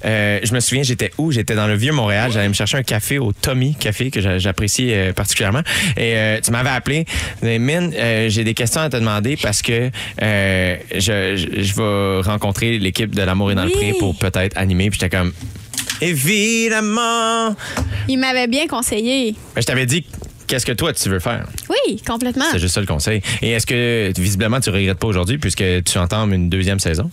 euh, 0.05 0.39
je 0.43 0.53
me 0.53 0.59
souviens, 0.62 0.82
j'étais 0.84 1.12
où? 1.18 1.32
J'étais 1.32 1.55
dans 1.55 1.68
le 1.68 1.76
vieux 1.76 1.91
Montréal. 1.91 2.32
J'allais 2.34 2.47
me 2.47 2.53
chercher 2.53 2.78
un 2.78 2.84
café 2.84 3.20
au 3.20 3.34
Tommy 3.34 3.76
Café 3.76 4.09
que 4.09 4.22
j'a- 4.22 4.38
j'apprécie 4.39 4.93
euh, 4.93 5.12
particulièrement. 5.14 5.59
Et 5.97 6.16
euh, 6.16 6.39
tu 6.41 6.51
m'avais 6.51 6.70
appelé. 6.70 7.05
Mine, 7.43 7.93
j'ai 8.30 8.43
des 8.45 8.53
questions 8.53 8.82
à 8.82 8.89
te 8.89 8.95
demander 8.97 9.36
parce 9.38 9.62
que 9.62 9.91
je, 10.20 10.78
je, 10.95 11.62
je 11.62 11.74
vais 11.76 12.22
rencontrer 12.22 12.80
l'équipe 12.80 13.14
de 13.14 13.22
l'amour 13.22 13.51
et 13.51 13.55
dans 13.55 13.64
le 13.66 13.72
Oui. 13.72 13.76
pré 13.76 13.93
pour 13.99 14.18
peut-être 14.18 14.57
animer. 14.57 14.89
Puis 14.89 14.99
j'étais 15.01 15.16
comme, 15.16 15.34
évidemment. 16.01 17.55
Il 18.07 18.17
m'avait 18.19 18.47
bien 18.47 18.67
conseillé. 18.67 19.35
Ben, 19.55 19.61
je 19.61 19.65
t'avais 19.65 19.85
dit 19.85 20.05
qu'est-ce 20.47 20.65
que 20.65 20.71
toi 20.73 20.93
tu 20.93 21.09
veux 21.09 21.19
faire? 21.19 21.47
Oui, 21.69 22.01
complètement. 22.05 22.45
C'est 22.51 22.59
juste 22.59 22.73
ça 22.75 22.81
le 22.81 22.87
conseil. 22.87 23.21
Et 23.41 23.51
est-ce 23.51 23.65
que 23.65 24.11
visiblement 24.19 24.59
tu 24.59 24.69
regrettes 24.69 24.99
pas 24.99 25.07
aujourd'hui 25.07 25.37
puisque 25.37 25.63
tu 25.85 25.97
entames 25.97 26.33
une 26.33 26.49
deuxième 26.49 26.79
saison? 26.79 27.09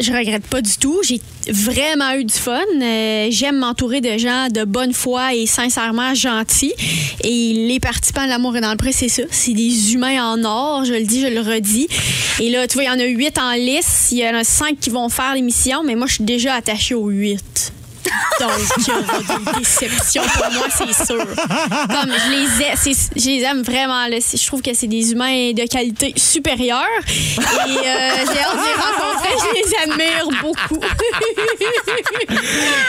Je 0.00 0.12
regrette 0.12 0.46
pas 0.46 0.62
du 0.62 0.76
tout. 0.78 1.00
J'ai 1.04 1.20
vraiment 1.50 2.12
eu 2.14 2.24
du 2.24 2.32
fun. 2.32 2.60
Euh, 2.80 3.26
J'aime 3.30 3.56
m'entourer 3.58 4.00
de 4.00 4.16
gens 4.16 4.46
de 4.48 4.62
bonne 4.62 4.92
foi 4.92 5.34
et 5.34 5.44
sincèrement 5.46 6.14
gentils. 6.14 6.72
Et 7.24 7.66
les 7.66 7.80
participants 7.80 8.22
de 8.22 8.28
l'amour 8.28 8.56
et 8.56 8.60
dans 8.60 8.70
le 8.70 8.76
pré, 8.76 8.92
c'est 8.92 9.08
ça. 9.08 9.22
C'est 9.28 9.54
des 9.54 9.94
humains 9.94 10.22
en 10.24 10.44
or, 10.44 10.84
je 10.84 10.92
le 10.92 11.02
dis, 11.02 11.20
je 11.22 11.26
le 11.26 11.40
redis. 11.40 11.88
Et 12.38 12.48
là, 12.48 12.68
tu 12.68 12.74
vois, 12.74 12.84
il 12.84 12.86
y 12.86 12.90
en 12.90 13.00
a 13.00 13.06
huit 13.06 13.36
en 13.38 13.54
lice. 13.54 14.10
Il 14.12 14.18
y 14.18 14.28
en 14.28 14.36
a 14.36 14.44
cinq 14.44 14.78
qui 14.78 14.90
vont 14.90 15.08
faire 15.08 15.34
l'émission, 15.34 15.82
mais 15.84 15.96
moi, 15.96 16.06
je 16.06 16.14
suis 16.14 16.24
déjà 16.24 16.54
attachée 16.54 16.94
aux 16.94 17.08
huit. 17.08 17.72
Donc, 18.40 18.50
il 18.78 18.86
y 18.86 18.90
aura 18.92 19.18
des 19.18 19.58
déceptions 19.58 20.22
pour 20.22 20.52
moi, 20.52 20.66
c'est 20.70 21.06
sûr. 21.06 21.18
Comme 21.18 22.12
je 22.12 22.30
les, 22.30 22.64
ai- 22.64 22.76
c'est- 22.76 23.10
je 23.16 23.26
les 23.26 23.42
aime 23.42 23.62
vraiment. 23.62 24.06
là. 24.06 24.16
Je 24.18 24.46
trouve 24.46 24.62
que 24.62 24.72
c'est 24.74 24.86
des 24.86 25.12
humains 25.12 25.52
de 25.52 25.66
qualité 25.68 26.12
supérieure. 26.16 26.84
Et 27.06 27.10
euh, 27.10 27.40
j'ai 27.40 28.40
hâte 28.40 28.56
de 28.56 28.64
les 28.64 28.74
rencontrer. 28.74 29.34
Je 29.40 29.54
les 29.54 29.92
admire 29.92 30.28
beaucoup. 30.40 30.80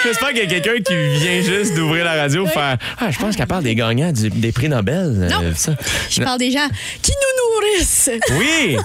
J'espère 0.03 0.29
qu'il 0.29 0.37
y 0.37 0.41
a 0.41 0.45
quelqu'un 0.47 0.81
qui 0.83 0.95
vient 1.19 1.41
juste 1.41 1.73
d'ouvrir 1.75 2.05
la 2.05 2.13
radio 2.13 2.43
pour 2.43 2.53
faire 2.53 2.77
Ah, 2.99 3.11
je 3.11 3.17
pense 3.17 3.35
qu'elle 3.35 3.47
parle 3.47 3.63
des 3.63 3.75
gagnants 3.75 4.11
du- 4.11 4.29
des 4.29 4.51
prix 4.51 4.69
Nobel. 4.69 4.95
euh, 5.23 5.29
Non. 5.29 5.53
ça. 5.55 5.73
Je 6.09 6.21
parle 6.21 6.39
des 6.39 6.51
gens 6.51 6.67
qui 7.01 7.11
nous 7.11 7.75
nourrissent. 7.77 8.09
Oui! 8.37 8.77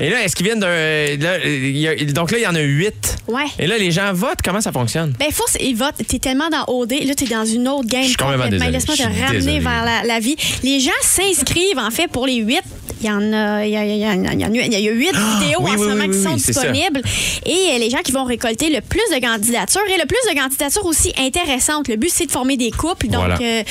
Et 0.00 0.08
là, 0.10 0.22
est-ce 0.24 0.34
qu'ils 0.34 0.46
viennent 0.46 0.60
d'un. 0.60 0.68
là, 0.68 1.38
il 1.44 1.76
y 1.76 1.86
a- 1.88 1.94
donc 2.12 2.30
là, 2.30 2.38
il 2.38 2.42
y 2.42 2.46
en 2.46 2.54
a 2.54 2.60
huit. 2.60 3.16
Ouais. 3.28 3.42
Et 3.58 3.66
là, 3.66 3.76
les 3.78 3.90
gens 3.90 4.12
votent. 4.12 4.40
Comment 4.42 4.60
ça 4.60 4.72
fonctionne? 4.72 5.12
Ben, 5.18 5.30
force 5.30 5.56
et 5.60 5.74
vote. 5.74 5.94
T'es 6.08 6.18
tellement 6.18 6.48
dans 6.48 6.64
OD. 6.72 6.92
Là, 7.04 7.14
t'es 7.14 7.26
dans 7.26 7.44
une 7.44 7.68
autre 7.68 7.86
game. 7.88 8.02
Je 8.02 8.08
suis 8.08 8.16
complètement 8.16 8.44
complètement. 8.44 8.70
désolé. 8.70 8.72
Laisse-moi 8.72 8.96
te 8.96 9.02
Je 9.02 9.08
suis 9.16 9.22
ramener 9.22 9.38
désolé. 9.40 9.58
vers 9.60 9.84
la, 9.84 10.02
la 10.04 10.20
vie. 10.20 10.36
Les 10.62 10.80
gens 10.80 10.90
s'inscrivent, 11.02 11.78
en 11.78 11.90
fait, 11.90 12.08
pour 12.08 12.26
les 12.26 12.36
huit. 12.36 12.62
Il 13.02 13.06
y 13.06 13.10
en 13.10 13.32
a, 13.32 13.64
il 13.64 13.70
y 13.72 13.76
a, 13.78 13.84
il 13.84 13.96
y 13.96 14.04
a- 14.04 14.14
il 14.14 14.20
y 14.20 14.26
a- 14.28 14.32
il 14.34 14.40
y 14.40 14.44
a- 14.44 14.66
il 14.66 14.72
y 14.84 14.88
a 14.88 14.92
huit 14.92 15.06
vidéos 15.06 15.14
Ah! 15.14 15.60
oui, 15.60 15.70
en 15.70 15.74
oui, 15.74 15.78
ce 15.78 15.84
moment 15.88 15.94
oui, 16.04 16.10
qui 16.10 16.16
oui, 16.18 16.22
sont 16.22 16.34
oui, 16.34 16.40
c'est 16.44 16.52
ça. 16.52 16.70
disponibles. 16.70 17.00
Et 17.46 17.50
euh, 17.74 17.78
les 17.78 17.88
gens 17.88 17.98
qui 18.04 18.12
vont 18.12 18.24
récolter 18.24 18.68
le 18.68 18.82
plus 18.82 19.00
de 19.14 19.18
candidatures 19.20 19.80
et 19.88 19.98
le 19.98 20.06
plus 20.06 20.18
de 20.30 20.38
candidatures 20.38 20.84
aussi 20.84 21.10
intéressantes. 21.18 21.88
Le 21.88 21.96
but, 21.96 22.10
c'est 22.12 22.26
de 22.26 22.30
former 22.30 22.58
des 22.58 22.70
couples. 22.70 23.06
Donc, 23.06 23.20
Voilà. 23.20 23.38
euh, 23.40 23.62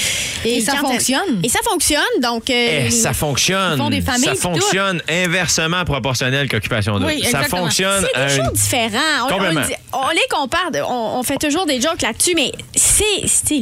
Et 0.45 0.62
ça 0.62 0.72
quand- 0.82 0.88
fonctionne. 0.89 1.41
Et 1.43 1.50
ça 1.50 1.60
fonctionne. 1.64 2.02
Donc, 2.24 2.50
euh, 2.50 2.86
Eh, 2.88 2.89
ça 2.89 3.14
fonctionne. 3.14 3.74
Ils 3.76 3.78
font 3.78 3.89
des 3.91 4.02
familles, 4.02 4.26
ça 4.26 4.32
puis 4.32 4.39
fonctionne 4.41 5.00
inversement 5.08 5.86
proportionnel 5.90 6.48
qu'occupation 6.48 6.94
double. 7.00 7.06
Oui, 7.08 7.24
ça 7.24 7.44
fonctionne. 7.44 8.06
C'est 8.16 8.38
toujours 8.38 8.52
différent. 8.54 9.28
On, 9.30 9.34
on 9.34 9.52
dit- 9.62 9.74
on 9.92 10.10
les 10.10 10.28
compare, 10.30 10.70
on, 10.88 11.20
on 11.20 11.24
fait 11.24 11.38
toujours 11.38 11.66
des 11.66 11.82
jokes 11.82 12.02
là-dessus, 12.02 12.34
mais 12.36 12.52
c'est. 12.76 13.04
C'est 13.26 13.62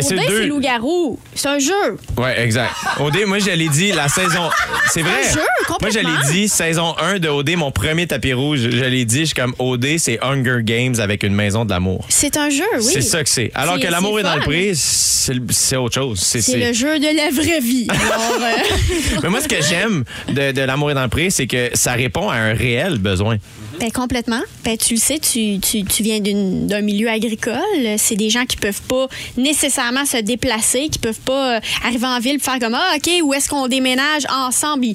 c'est 0.00 0.14
deux. 0.14 0.22
c'est 0.28 0.46
loup-garou. 0.46 1.18
C'est 1.34 1.48
un 1.48 1.58
jeu. 1.58 1.96
Ouais, 2.16 2.40
exact. 2.40 2.72
OD, 3.00 3.24
moi, 3.26 3.38
je 3.38 3.50
l'ai 3.50 3.68
dit, 3.68 3.92
la 3.92 4.08
saison. 4.08 4.48
C'est 4.90 5.02
vrai. 5.02 5.10
Un 5.28 5.32
jeu, 5.32 5.36
moi, 5.40 5.46
je 5.58 5.72
complètement. 5.72 6.10
l'ai 6.26 6.32
dit, 6.32 6.48
saison 6.48 6.94
1 6.98 7.18
de 7.18 7.28
OD, 7.28 7.50
mon 7.56 7.70
premier 7.70 8.06
tapis 8.06 8.32
rouge. 8.32 8.60
Je 8.62 8.84
l'ai 8.84 9.04
dit, 9.04 9.20
je 9.20 9.24
suis 9.26 9.34
comme 9.34 9.54
OD, 9.58 9.98
c'est 9.98 10.18
Hunger 10.22 10.58
Games 10.62 10.94
avec 10.98 11.22
une 11.22 11.34
maison 11.34 11.64
de 11.64 11.70
l'amour. 11.70 12.04
C'est 12.08 12.36
un 12.36 12.48
jeu, 12.50 12.64
oui. 12.76 12.82
C'est 12.84 13.02
ça 13.02 13.22
que 13.22 13.28
c'est. 13.28 13.50
Alors 13.54 13.74
C'est- 13.76 13.82
que 13.86 13.92
l'amour 13.92 14.14
c'est 14.14 14.20
est 14.20 14.24
dans 14.24 14.36
le 14.36 14.42
prix, 14.42 14.74
c'est 14.74 15.34
c'est 15.50 15.76
autre 15.76 15.94
chose. 15.94 16.18
C'est 16.20 16.40
C'est 16.40 16.52
c'est- 16.52 16.66
le 16.66 16.72
jeu 16.72 16.98
de 16.98 17.04
la 17.16 17.30
vraie 17.30 17.60
vie. 17.60 17.86
Alors, 17.90 18.38
euh, 18.40 19.18
Mais 19.22 19.28
moi, 19.28 19.40
ce 19.40 19.48
que 19.48 19.60
j'aime 19.62 20.04
de, 20.28 20.52
de 20.52 20.62
l'amour 20.62 20.90
est 20.90 20.94
dans 20.94 21.02
le 21.02 21.08
prix, 21.08 21.30
c'est 21.30 21.41
que 21.46 21.70
ça 21.74 21.92
répond 21.92 22.28
à 22.28 22.36
un 22.36 22.54
réel 22.54 22.98
besoin. 22.98 23.36
ben, 23.80 23.90
complètement. 23.90 24.40
Ben, 24.64 24.76
tu 24.76 24.94
le 24.94 25.00
sais, 25.00 25.18
tu, 25.18 25.58
tu, 25.60 25.84
tu 25.84 26.02
viens 26.02 26.20
d'un 26.20 26.80
milieu 26.82 27.08
agricole. 27.08 27.54
C'est 27.98 28.16
des 28.16 28.30
gens 28.30 28.44
qui 28.46 28.56
peuvent 28.56 28.82
pas 28.82 29.08
nécessairement 29.36 30.04
se 30.04 30.18
déplacer, 30.18 30.88
qui 30.88 30.98
peuvent 30.98 31.20
pas 31.20 31.56
euh, 31.56 31.60
arriver 31.84 32.06
en 32.06 32.18
ville 32.20 32.36
et 32.36 32.38
faire 32.38 32.58
comme 32.58 32.74
Ah, 32.74 32.94
OK, 32.96 33.10
où 33.24 33.34
est-ce 33.34 33.48
qu'on 33.48 33.68
déménage 33.68 34.22
ensemble? 34.30 34.86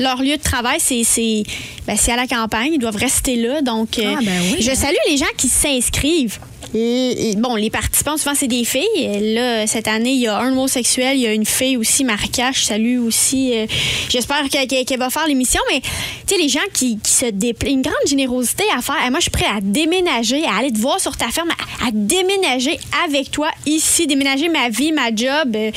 Leur 0.00 0.22
lieu 0.22 0.36
de 0.36 0.42
travail, 0.42 0.78
c'est 0.78 1.04
c'est 1.04 1.42
ben, 1.86 1.96
c'est 1.98 2.12
à 2.12 2.16
la 2.16 2.26
campagne. 2.26 2.72
Ils 2.74 2.78
doivent 2.78 2.96
rester 2.96 3.36
là. 3.36 3.60
Donc, 3.62 3.98
euh, 3.98 4.14
Ah, 4.16 4.20
ben 4.22 4.40
oui. 4.52 4.58
je 4.60 4.74
salue 4.74 4.96
les 5.10 5.16
gens 5.16 5.24
qui 5.36 5.48
s'inscrivent. 5.48 6.38
Bon, 6.74 7.54
les 7.54 7.70
participants, 7.70 8.16
souvent, 8.16 8.34
c'est 8.34 8.48
des 8.48 8.64
filles. 8.64 9.34
Là, 9.34 9.64
cette 9.68 9.86
année, 9.86 10.10
il 10.10 10.20
y 10.20 10.26
a 10.26 10.36
un 10.38 10.50
homosexuel, 10.50 11.16
il 11.16 11.22
y 11.22 11.26
a 11.28 11.32
une 11.32 11.46
fille 11.46 11.76
aussi, 11.76 12.02
Marika. 12.02 12.50
Je 12.50 12.64
salue 12.64 12.98
aussi. 12.98 13.56
euh, 13.56 13.66
J'espère 14.08 14.48
qu'elle 14.48 14.98
va 14.98 15.08
faire 15.08 15.28
l'émission. 15.28 15.60
Mais, 15.72 15.80
tu 16.26 16.34
sais, 16.34 16.40
les 16.40 16.48
gens 16.48 16.58
qui, 16.72 16.98
se 17.04 17.26
déplacent, 17.26 17.70
une 17.72 17.82
grande 17.82 17.94
générosité 18.08 18.64
à 18.76 18.82
faire. 18.82 18.96
Moi, 19.10 19.20
je 19.20 19.22
suis 19.22 19.30
prêt 19.30 19.46
à 19.46 19.60
déménager, 19.60 20.44
à 20.46 20.58
aller 20.58 20.72
te 20.72 20.78
voir 20.78 20.98
sur 20.98 21.16
ta 21.16 21.28
ferme, 21.28 21.50
à, 21.50 21.90
déménager 21.92 22.76
avec 23.06 23.30
toi 23.30 23.50
ici, 23.66 24.08
déménager 24.08 24.48
ma 24.48 24.68
vie, 24.68 24.90
ma 24.90 25.14
job. 25.14 25.54
Euh, 25.54 25.70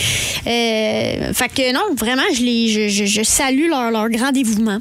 euh, 0.48 1.34
fait 1.34 1.50
que, 1.54 1.74
non, 1.74 1.93
vraiment, 1.95 2.24
je, 2.34 2.41
les, 2.41 2.89
je, 2.89 3.24
salue 3.24 3.70
leur 3.70 4.10
grand 4.10 4.32
dévouement. 4.32 4.80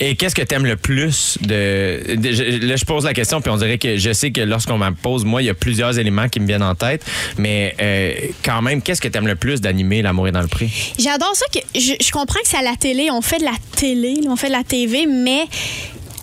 Et 0.00 0.16
qu'est-ce 0.16 0.34
que 0.34 0.42
t'aimes 0.42 0.66
le 0.66 0.76
plus 0.76 1.38
de, 1.40 2.00
je- 2.22 2.66
Là, 2.66 2.76
je 2.76 2.84
pose 2.84 3.04
la 3.04 3.12
question, 3.14 3.40
puis 3.40 3.50
on 3.50 3.56
dirait 3.56 3.78
que 3.78 3.96
je 3.96 4.12
sais 4.12 4.30
que 4.30 4.40
lorsqu'on 4.40 4.78
m'en 4.78 4.92
pose, 4.92 5.24
moi, 5.24 5.42
il 5.42 5.46
y 5.46 5.50
a 5.50 5.54
plusieurs 5.54 5.98
éléments 5.98 6.28
qui 6.28 6.40
me 6.40 6.46
viennent 6.46 6.62
en 6.62 6.74
tête. 6.74 7.04
Mais 7.38 7.74
euh, 7.80 8.14
quand 8.44 8.62
même, 8.62 8.82
qu'est-ce 8.82 9.00
que 9.00 9.08
t'aimes 9.08 9.26
le 9.26 9.34
plus 9.36 9.60
d'animer 9.60 10.02
L'amour 10.02 10.28
est 10.28 10.32
dans 10.32 10.40
le 10.42 10.48
prix? 10.48 10.92
J'adore 10.98 11.34
ça 11.34 11.46
que 11.52 11.58
je, 11.78 12.10
comprends 12.10 12.40
que 12.40 12.48
c'est 12.48 12.56
à 12.58 12.62
la 12.62 12.76
télé, 12.76 13.10
on 13.10 13.20
fait 13.22 13.38
de 13.38 13.44
la 13.44 13.54
télé, 13.76 14.20
on 14.28 14.36
fait 14.36 14.48
de 14.48 14.52
la 14.52 14.64
TV, 14.64 15.06
mais 15.06 15.44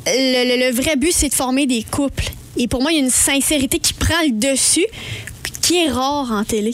le 0.07 0.71
vrai 0.71 0.95
but 0.95 1.11
c'est 1.13 1.29
de 1.29 1.33
former 1.33 1.67
des 1.67 1.83
couples. 1.83 2.25
Et 2.57 2.67
pour 2.67 2.81
moi, 2.81 2.91
il 2.91 2.97
y 2.97 3.01
a 3.01 3.03
une 3.03 3.09
sincérité 3.11 3.79
qui 3.79 3.93
prend 3.93 4.15
le 4.25 4.31
dessus, 4.33 4.85
qui 5.61 5.77
est 5.85 5.89
rare 5.89 6.31
en 6.31 6.43
télé. 6.43 6.73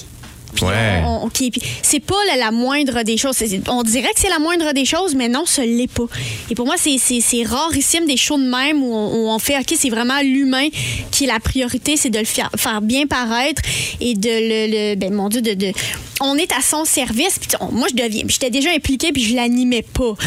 Puis 0.58 0.66
Ouais. 0.66 1.02
on- 1.06 1.26
on- 1.26 1.30
qui- 1.30 1.52
puis 1.52 1.62
c'est 1.82 2.00
pas 2.00 2.16
la, 2.28 2.36
la 2.38 2.52
moindre 2.52 3.04
des 3.04 3.18
choses. 3.18 3.38
On 3.70 3.84
dirait 3.84 4.10
que 4.14 4.20
c'est 4.20 4.30
la 4.30 4.40
moindre 4.40 4.74
des 4.74 4.86
choses, 4.86 5.16
mais 5.16 5.30
non, 5.30 5.44
ce 5.46 5.62
l'est 5.62 5.92
pas. 5.92 6.06
Et 6.50 6.56
pour 6.56 6.66
moi, 6.66 6.76
c'est- 6.78 6.98
rarissime 7.46 8.06
des 8.06 8.18
shows 8.18 8.38
de 8.38 8.50
même 8.50 8.82
où 8.84 8.94
on, 8.94 9.14
où 9.16 9.30
on 9.30 9.40
fait, 9.40 9.58
OK, 9.58 9.74
c'est 9.78 9.90
vraiment 9.90 10.20
l'humain 10.22 10.68
qui 11.12 11.26
est 11.26 11.28
la 11.28 11.40
priorité, 11.40 11.96
c'est 11.98 12.10
de 12.10 12.20
le 12.20 12.26
faire, 12.26 12.50
faire 12.58 12.82
bien 12.82 13.06
paraître 13.08 13.62
et 14.02 14.16
de 14.16 14.30
le, 14.30 14.92
le- 14.92 14.96
ben, 14.96 15.14
mon 15.14 15.30
Dieu, 15.30 15.42
de, 15.42 15.54
de- 15.54 15.72
on 16.20 16.36
est 16.38 16.52
à 16.52 16.62
son 16.62 16.84
service. 16.86 17.38
Puis 17.40 17.50
on- 17.62 17.72
moi, 17.72 17.88
je 17.90 17.96
deviens, 17.96 18.24
j'étais 18.28 18.50
déjà 18.50 18.72
impliquée 18.72 19.12
puis 19.12 19.24
je 19.24 19.36
l'animais 19.36 19.84
pas. 19.84 20.04
Donc 20.04 20.18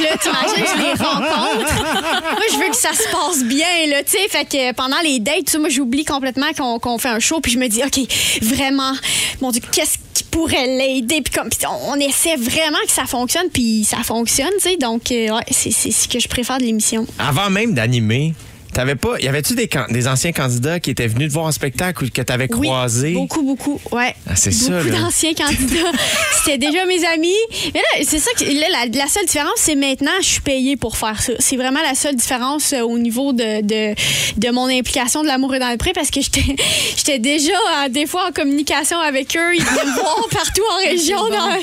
là, 0.00 0.16
t'imagines, 0.20 0.66
je 0.76 0.82
les 0.82 1.04
rencontre. 1.04 1.74
moi, 2.32 2.42
je 2.52 2.56
veux 2.58 2.68
que 2.70 2.76
ça 2.76 2.92
se 2.92 3.08
passe 3.12 3.44
bien, 3.44 3.86
là, 3.88 4.02
tu 4.02 4.10
sais. 4.12 4.28
Fait 4.28 4.44
que 4.44 4.72
pendant 4.74 4.98
les 5.04 5.20
dates, 5.20 5.54
moi, 5.58 5.68
j'oublie 5.68 6.04
complètement 6.04 6.52
qu'on 6.56 6.78
qu'on 6.80 6.98
fait 6.98 7.08
un 7.08 7.20
show 7.20 7.40
puis 7.40 7.52
je 7.52 7.58
me 7.58 7.68
dis, 7.68 7.82
OK, 7.84 8.00
vraiment, 8.42 8.92
mon 9.40 9.50
Dieu, 9.52 9.60
qu'est-ce 9.76 9.98
qui 10.14 10.24
pourrait 10.24 10.66
l'aider? 10.66 11.20
Puis 11.20 11.34
comme, 11.34 11.50
on, 11.86 12.00
essaie 12.00 12.36
vraiment 12.36 12.78
que 12.86 12.92
ça 12.92 13.04
fonctionne 13.04 13.48
puis 13.52 13.84
ça 13.84 13.98
fonctionne, 13.98 14.48
tu 14.54 14.70
sais. 14.70 14.76
Donc, 14.78 15.12
euh, 15.12 15.28
ouais, 15.36 15.44
c'est 15.50 15.70
ce 15.70 16.08
que 16.08 16.18
je 16.18 16.28
préfère 16.28 16.56
de 16.56 16.64
l'émission. 16.64 17.06
Avant 17.18 17.50
même 17.50 17.74
d'animer, 17.74 18.32
t'avais 18.76 18.94
pas. 18.94 19.18
Y 19.20 19.28
avait-tu 19.28 19.54
des, 19.54 19.68
des 19.90 20.06
anciens 20.08 20.32
candidats 20.32 20.78
qui 20.80 20.90
étaient 20.90 21.06
venus 21.06 21.28
te 21.28 21.32
voir 21.32 21.46
en 21.46 21.52
spectacle 21.52 22.04
ou 22.04 22.08
que 22.10 22.20
t'avais 22.22 22.46
Oui, 22.52 22.66
croisés? 22.68 23.12
beaucoup, 23.14 23.42
beaucoup. 23.42 23.80
Ouais. 23.90 24.14
Ah, 24.28 24.36
c'est 24.36 24.52
ça, 24.52 24.82
Beaucoup 24.82 24.90
d'anciens 24.96 25.32
candidats. 25.34 25.92
C'était 26.44 26.58
déjà 26.58 26.84
mes 26.84 27.04
amis. 27.06 27.32
Mais 27.74 27.80
là, 27.80 28.04
c'est 28.06 28.18
ça 28.18 28.30
que 28.38 28.44
là, 28.44 28.66
la, 28.70 28.86
la 28.98 29.06
seule 29.08 29.24
différence, 29.24 29.54
c'est 29.56 29.74
maintenant, 29.76 30.12
je 30.20 30.26
suis 30.26 30.40
payée 30.42 30.76
pour 30.76 30.96
faire 30.98 31.20
ça. 31.22 31.32
C'est 31.38 31.56
vraiment 31.56 31.80
la 31.82 31.94
seule 31.94 32.16
différence 32.16 32.72
euh, 32.74 32.82
au 32.82 32.98
niveau 32.98 33.32
de, 33.32 33.62
de, 33.62 33.94
de 34.36 34.50
mon 34.50 34.66
implication 34.68 35.22
de 35.22 35.26
l'amour 35.28 35.54
et 35.54 35.58
dans 35.58 35.70
le 35.70 35.78
pré 35.78 35.92
parce 35.94 36.10
que 36.10 36.20
j'étais 36.20 37.18
déjà 37.18 37.52
euh, 37.52 37.88
des 37.88 38.06
fois 38.06 38.28
en 38.28 38.32
communication 38.32 38.98
avec 39.00 39.36
eux. 39.36 39.54
Ils 39.56 39.64
venaient 39.64 39.84
me 39.86 39.94
voir 40.00 40.26
partout 40.30 40.62
en 40.72 40.88
région. 40.88 41.18
bon. 41.24 41.30
dans- 41.30 41.56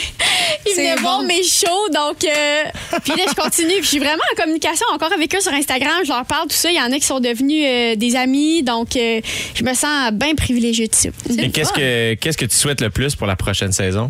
ils 0.66 0.76
venaient 0.76 0.96
voir 0.96 1.20
bon. 1.22 1.28
mes 1.28 1.44
shows. 1.44 1.90
Donc, 1.94 2.24
euh, 2.26 2.64
puis 3.04 3.14
là, 3.16 3.24
je 3.30 3.34
continue. 3.36 3.74
Puis 3.76 3.84
je 3.84 3.88
suis 3.90 4.00
vraiment 4.00 4.24
en 4.34 4.42
communication 4.42 4.86
encore 4.94 5.14
avec 5.14 5.34
eux 5.36 5.42
sur 5.42 5.54
Instagram. 5.54 5.92
Je 6.04 6.10
leur 6.10 6.26
parle, 6.26 6.48
tout 6.48 6.56
ça. 6.56 6.72
Il 6.72 6.76
y 6.78 6.82
en 6.82 6.92
a 6.92 7.00
qui 7.04 7.08
sont 7.08 7.20
devenus 7.20 7.66
euh, 7.68 7.96
des 7.96 8.16
amis. 8.16 8.64
Donc, 8.64 8.96
euh, 8.96 9.20
je 9.54 9.64
me 9.64 9.74
sens 9.74 10.12
bien 10.14 10.34
privilégiée 10.36 10.88
dessus. 10.88 11.12
Et 11.38 11.52
qu'est-ce 11.52 11.74
que, 11.74 12.14
qu'est-ce 12.16 12.38
que 12.38 12.46
tu 12.46 12.56
souhaites 12.56 12.82
le 12.82 12.90
plus 12.90 13.16
pour 13.16 13.28
la 13.28 13.36
prochaine 13.36 13.72
saison? 13.74 14.10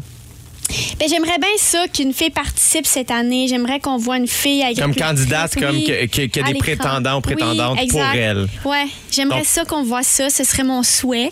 Ben, 1.00 1.08
j'aimerais 1.10 1.38
bien 1.40 1.50
ça 1.58 1.88
qu'une 1.94 2.14
fille 2.14 2.30
participe 2.30 2.86
cette 2.86 3.12
année. 3.12 3.48
J'aimerais 3.50 3.80
qu'on 3.80 3.98
voit 3.98 4.18
une 4.18 4.28
fille 4.28 4.62
Comme 4.62 4.92
agricultrice, 4.92 5.04
candidate, 5.06 5.56
comme 5.56 5.84
que- 5.84 6.06
que- 6.06 6.26
que 6.28 6.46
des 6.52 6.54
prétendants 6.58 7.18
ou 7.18 7.22
prétendantes 7.22 7.78
Oui, 7.82 7.88
pour 7.88 8.02
elle. 8.02 8.48
Ouais, 8.64 8.86
j'aimerais 9.12 9.40
Donc- 9.40 9.46
ça 9.48 9.66
qu'on 9.66 9.84
voit 9.84 10.04
ça. 10.04 10.30
Ce 10.30 10.44
serait 10.46 10.64
mon 10.64 10.82
souhait. 10.84 11.32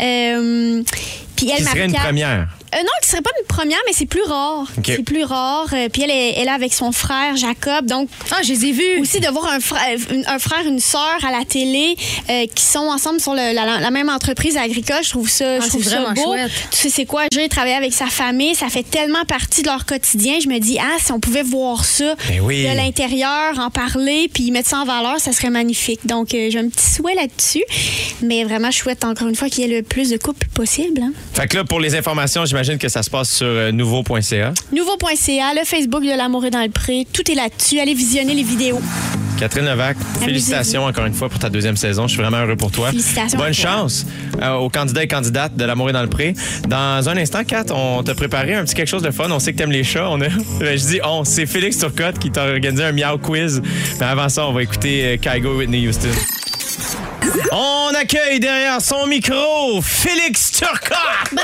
Euh, 0.00 0.82
puis 1.36 1.48
elle, 1.50 1.56
Qui 1.56 1.62
serait 1.64 1.86
une 1.86 1.92
première? 1.94 2.48
Euh, 2.74 2.78
non, 2.78 2.88
qui 3.02 3.08
serait 3.08 3.22
pas 3.22 3.30
une 3.40 3.46
première, 3.46 3.78
mais 3.86 3.92
c'est 3.92 4.06
plus 4.06 4.22
rare. 4.22 4.66
C'est 4.84 5.02
plus 5.02 5.24
rare. 5.24 5.66
Euh, 5.72 5.88
puis 5.92 6.02
elle 6.02 6.10
est, 6.10 6.34
elle 6.38 6.48
est 6.48 6.50
avec 6.50 6.72
son 6.74 6.92
frère 6.92 7.36
Jacob. 7.36 7.86
Donc, 7.86 8.08
Ah, 8.30 8.40
je 8.42 8.52
les 8.52 8.66
ai 8.66 8.72
vus. 8.72 9.00
aussi 9.00 9.20
de 9.20 9.28
voir 9.28 9.46
un 9.50 9.60
frère, 9.60 9.96
une- 10.10 10.26
un 10.26 10.38
frère, 10.38 10.66
une 10.66 10.78
sœur 10.80 11.18
à 11.26 11.30
la 11.36 11.44
télé 11.44 11.96
euh, 12.30 12.46
qui 12.54 12.64
sont 12.64 12.78
ensemble 12.80 13.20
sur 13.20 13.32
le- 13.32 13.54
la, 13.54 13.80
la 13.80 13.90
même 13.90 14.08
entreprise 14.08 14.56
agricole. 14.56 15.02
Je 15.02 15.10
trouve 15.10 15.28
ça, 15.28 15.56
Ah, 15.56 15.60
je 15.64 15.68
trouve 15.68 15.82
c'est 15.82 15.90
ça 15.90 16.12
beau. 16.14 16.22
chouette. 16.22 16.50
Tu 16.70 16.76
sais, 16.78 16.90
c'est 16.90 17.06
quoi? 17.06 17.24
J'ai 17.32 17.48
travaillé 17.48 17.74
avec 17.76 17.92
sa 17.92 18.06
famille. 18.06 18.54
Ça 18.54 18.68
fait 18.68 18.82
tellement 18.82 19.24
partie 19.24 19.62
de 19.62 19.68
leur 19.68 19.86
quotidien. 19.86 20.38
Je 20.42 20.48
me 20.48 20.58
dis, 20.58 20.78
ah, 20.78 20.96
si 21.02 21.10
on 21.12 21.20
pouvait 21.20 21.42
voir 21.42 21.84
ça 21.84 22.14
Ben 22.28 22.40
oui. 22.40 22.62
de 22.68 22.76
l'intérieur, 22.76 23.58
en 23.58 23.70
parler, 23.70 24.30
puis 24.32 24.50
mettre 24.50 24.68
ça 24.68 24.78
en 24.78 24.84
valeur, 24.84 25.18
ça 25.20 25.32
serait 25.32 25.50
magnifique. 25.50 26.00
Donc, 26.06 26.34
euh, 26.34 26.48
j'ai 26.50 26.58
un 26.58 26.68
petit 26.68 26.84
souhait 26.94 27.14
là-dessus. 27.14 27.64
Mais 28.22 28.44
vraiment, 28.44 28.70
je 28.70 28.78
souhaite 28.78 29.04
encore 29.04 29.28
une 29.28 29.36
fois 29.36 29.48
qu'il 29.48 29.66
y 29.66 29.72
ait 29.72 29.76
le 29.78 29.82
plus 29.82 30.10
de 30.10 30.16
couples 30.16 30.46
possible. 30.52 31.00
hein. 31.02 31.12
Fait 31.34 31.46
que 31.48 31.56
là, 31.56 31.64
pour 31.64 31.80
les 31.80 31.94
informations, 31.94 32.44
j'imagine 32.44 32.57
j'imagine 32.58 32.78
que 32.78 32.88
ça 32.88 33.04
se 33.04 33.10
passe 33.10 33.30
sur 33.30 33.46
euh, 33.46 33.70
nouveau.ca. 33.70 34.52
Nouveau.ca, 34.72 35.54
le 35.54 35.64
Facebook 35.64 36.02
de 36.02 36.16
L'amour 36.16 36.44
est 36.44 36.50
dans 36.50 36.62
le 36.62 36.70
pré. 36.70 37.06
Tout 37.12 37.30
est 37.30 37.36
là-dessus. 37.36 37.78
Allez 37.78 37.94
visionner 37.94 38.34
les 38.34 38.42
vidéos. 38.42 38.80
Catherine 39.38 39.66
Levac, 39.66 39.96
félicitations 40.20 40.84
encore 40.84 41.06
une 41.06 41.14
fois 41.14 41.28
pour 41.28 41.38
ta 41.38 41.48
deuxième 41.48 41.76
saison. 41.76 42.08
Je 42.08 42.14
suis 42.14 42.20
vraiment 42.20 42.38
heureux 42.38 42.56
pour 42.56 42.72
toi. 42.72 42.90
Félicitations 42.90 43.38
Bonne 43.38 43.52
chance 43.52 44.04
euh, 44.42 44.54
aux 44.54 44.68
candidats 44.70 45.04
et 45.04 45.06
candidates 45.06 45.56
de 45.56 45.64
L'amour 45.64 45.90
est 45.90 45.92
dans 45.92 46.02
le 46.02 46.08
pré. 46.08 46.34
Dans 46.66 47.08
un 47.08 47.16
instant, 47.16 47.44
Kat, 47.44 47.66
on 47.70 48.02
t'a 48.02 48.16
préparé 48.16 48.54
un 48.54 48.64
petit 48.64 48.74
quelque 48.74 48.88
chose 48.88 49.02
de 49.02 49.12
fun. 49.12 49.30
On 49.30 49.38
sait 49.38 49.52
que 49.52 49.58
t'aimes 49.58 49.70
les 49.70 49.84
chats. 49.84 50.10
On 50.10 50.20
a, 50.20 50.28
ben, 50.58 50.76
je 50.76 50.84
dis 50.84 51.00
on, 51.04 51.22
c'est 51.22 51.46
Félix 51.46 51.78
Turcotte 51.78 52.18
qui 52.18 52.32
t'a 52.32 52.48
organisé 52.48 52.82
un 52.82 52.92
miau 52.92 53.18
quiz. 53.18 53.62
Mais 54.00 54.06
avant 54.06 54.28
ça, 54.28 54.48
on 54.48 54.52
va 54.52 54.64
écouter 54.64 55.04
euh, 55.04 55.16
Kygo 55.16 55.52
et 55.52 55.56
Whitney 55.58 55.86
Houston. 55.86 56.08
On 57.52 57.90
accueille 57.94 58.40
derrière 58.40 58.80
son 58.80 59.06
micro 59.06 59.80
Félix 59.82 60.50
Turcotte. 60.52 61.34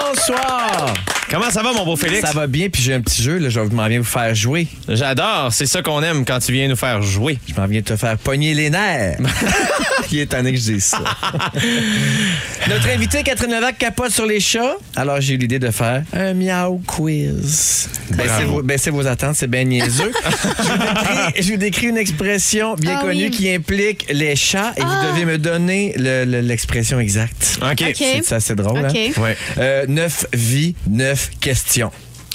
Bonsoir! 0.00 0.94
Comment 1.30 1.50
ça 1.50 1.62
va, 1.62 1.72
mon 1.74 1.84
beau 1.84 1.94
Félix? 1.96 2.22
Ça 2.26 2.32
va 2.32 2.46
bien, 2.46 2.70
puis 2.70 2.82
j'ai 2.82 2.94
un 2.94 3.02
petit 3.02 3.22
jeu, 3.22 3.36
là, 3.36 3.50
je 3.50 3.60
m'en 3.60 3.86
viens 3.86 3.98
vous 3.98 4.04
faire 4.04 4.34
jouer. 4.34 4.66
J'adore. 4.88 5.48
C'est 5.52 5.66
ça 5.66 5.82
qu'on 5.82 6.02
aime 6.02 6.24
quand 6.24 6.38
tu 6.38 6.52
viens 6.52 6.68
nous 6.68 6.76
faire 6.76 7.02
jouer. 7.02 7.38
Je 7.46 7.54
m'en 7.60 7.66
viens 7.66 7.82
te 7.82 7.96
faire 7.96 8.16
pogner 8.16 8.54
les 8.54 8.70
nerfs. 8.70 9.18
Il 10.10 10.20
est 10.20 10.22
étonné 10.22 10.52
que 10.52 10.58
je 10.58 10.64
dise 10.72 10.84
ça. 10.86 10.98
Notre 12.68 12.88
invitée, 12.88 13.22
Catherine 13.22 13.50
Levac, 13.54 13.76
capote 13.76 14.10
sur 14.10 14.24
les 14.24 14.40
chats. 14.40 14.76
Alors, 14.96 15.20
j'ai 15.20 15.34
eu 15.34 15.36
l'idée 15.36 15.58
de 15.58 15.70
faire 15.70 16.02
un 16.14 16.32
miau 16.32 16.80
quiz. 16.86 17.90
Baissez 18.12 18.44
vos, 18.44 18.62
baissez 18.62 18.90
vos 18.90 19.06
attentes, 19.06 19.36
c'est 19.36 19.50
bien 19.50 19.64
niaiseux. 19.64 20.10
je, 20.24 20.62
vous 20.62 20.78
décris, 20.78 21.42
je 21.42 21.50
vous 21.52 21.56
décris 21.58 21.86
une 21.88 21.98
expression 21.98 22.74
bien 22.76 22.96
Ah 23.00 23.04
connue 23.04 23.24
oui. 23.24 23.30
qui 23.30 23.50
implique 23.52 24.06
les 24.10 24.34
chats 24.34 24.72
et 24.78 24.82
Ah. 24.82 24.86
vous 24.86 25.12
devez 25.12 25.26
me 25.26 25.36
donner 25.36 25.92
le- 25.98 26.24
le- 26.24 26.40
l'expression 26.40 26.98
exacte. 27.00 27.58
OK. 27.60 27.82
OK. 27.86 27.94
C'est 27.96 28.24
ça, 28.24 28.40
c'est 28.40 28.56
drôle, 28.56 28.78
OK. 28.86 28.96
hein? 28.96 29.20
Ouais. 29.20 29.36
Euh, 29.58 29.84
neuf 29.88 30.24
vies, 30.32 30.74
neuf 30.88 31.17
questions. 31.40 31.90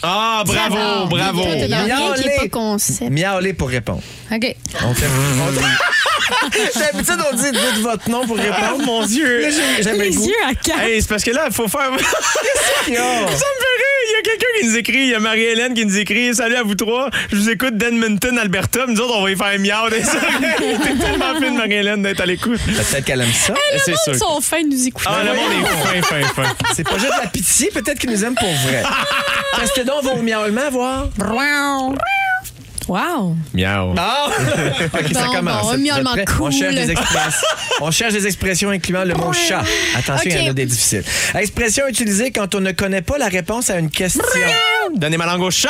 Ah, 0.05 0.43
bravo, 0.45 1.07
bravo. 1.07 1.43
Miaulez. 3.09 3.53
pour 3.53 3.69
répondre. 3.69 4.01
OK. 4.33 4.55
On 4.83 4.93
fait. 4.95 5.05
D'habitude, 6.79 7.19
on 7.31 7.35
dit 7.35 7.51
dites 7.51 7.81
votre 7.81 8.09
nom 8.09 8.25
pour 8.25 8.37
répondre. 8.37 8.73
Oh 8.75 8.81
mon 8.83 9.05
Dieu. 9.05 9.41
Là, 9.41 9.49
j'ai- 9.49 9.83
j'avais 9.83 10.09
le 10.09 10.15
goût. 10.15 10.31
à 10.49 10.53
quatre. 10.55 10.79
Hey, 10.81 11.01
c'est 11.01 11.07
parce 11.07 11.23
que 11.23 11.31
là, 11.31 11.43
il 11.47 11.53
faut 11.53 11.67
faire. 11.67 11.89
Ça 11.99 12.91
Yo. 12.91 12.93
me 12.93 13.27
fait 13.27 13.35
rire. 13.35 14.01
Il 14.05 14.11
y 14.11 14.19
a 14.19 14.21
quelqu'un 14.23 14.45
qui 14.59 14.67
nous 14.67 14.77
écrit. 14.77 14.97
Il 14.97 15.07
y 15.09 15.15
a 15.15 15.19
Marie-Hélène 15.19 15.73
qui 15.73 15.85
nous 15.85 15.97
écrit 15.97 16.33
Salut 16.35 16.55
à 16.55 16.63
vous 16.63 16.75
trois. 16.75 17.09
Je 17.31 17.35
vous 17.37 17.49
écoute 17.49 17.77
d'Edmonton, 17.77 18.37
Alberta. 18.39 18.85
Nous 18.87 18.99
autres, 18.99 19.15
on 19.17 19.23
va 19.23 19.31
y 19.31 19.35
faire 19.35 19.47
un 19.47 19.57
miau 19.59 19.89
des. 19.89 20.01
T'es 20.01 20.95
tellement 20.95 21.35
fine, 21.39 21.55
Marie-Hélène, 21.57 22.01
d'être 22.03 22.21
à 22.21 22.25
l'écoute. 22.25 22.59
Peut-être 22.65 23.05
qu'elle 23.05 23.21
aime 23.21 23.31
ça. 23.33 23.53
C'est 23.85 23.95
sûr. 24.03 24.13
Ils 24.13 24.17
sont 24.17 24.41
fins 24.41 24.61
de 24.63 24.67
nous 24.69 24.87
écouter. 24.87 25.09
Ah, 25.11 25.23
le 25.23 25.33
monde 25.33 25.51
est 25.95 26.01
fin, 26.01 26.21
fin, 26.23 26.43
fin. 26.43 26.55
C'est 26.75 26.83
pas 26.83 26.97
juste 26.97 27.13
de 27.15 27.21
la 27.21 27.27
pitié, 27.27 27.69
peut-être 27.71 27.99
qu'ils 27.99 28.09
nous 28.11 28.23
aiment 28.25 28.35
pour 28.35 28.49
vrai. 28.67 28.83
Testez 29.59 29.83
donc 29.83 30.03
vos 30.03 30.15
miaulements, 30.21 30.69
voir. 30.71 31.07
Wow. 32.87 33.35
Miaou. 33.53 33.95
Ah! 33.97 34.27
OK, 34.93 35.13
ça 35.13 35.25
Bon, 35.25 35.33
commence. 35.33 35.61
bon, 35.61 35.69
un 35.69 35.71
Vous 35.71 35.73
êtes 35.73 35.79
miaulement 35.93 36.11
prêts? 36.13 36.25
On 36.39 36.51
cherche, 36.51 36.75
des 36.75 36.91
expressions. 36.91 37.47
On 37.81 37.91
cherche 37.91 38.13
des 38.13 38.27
expressions 38.27 38.69
incluant 38.69 39.03
le 39.03 39.13
mot 39.15 39.31
chat. 39.33 39.63
Attention, 39.97 40.29
il 40.29 40.37
y 40.37 40.39
en 40.43 40.47
a 40.47 40.49
OK. 40.49 40.55
des 40.55 40.65
difficiles. 40.65 41.03
Expression 41.35 41.87
utilisée 41.87 42.31
quand 42.31 42.53
on 42.55 42.59
ne 42.61 42.71
connaît 42.71 43.01
pas 43.01 43.17
la 43.17 43.27
réponse 43.27 43.69
à 43.69 43.77
une 43.79 43.89
question. 43.89 44.23
Donnez 44.95 45.17
ma 45.17 45.25
langue 45.25 45.41
au 45.41 45.51
chat. 45.51 45.69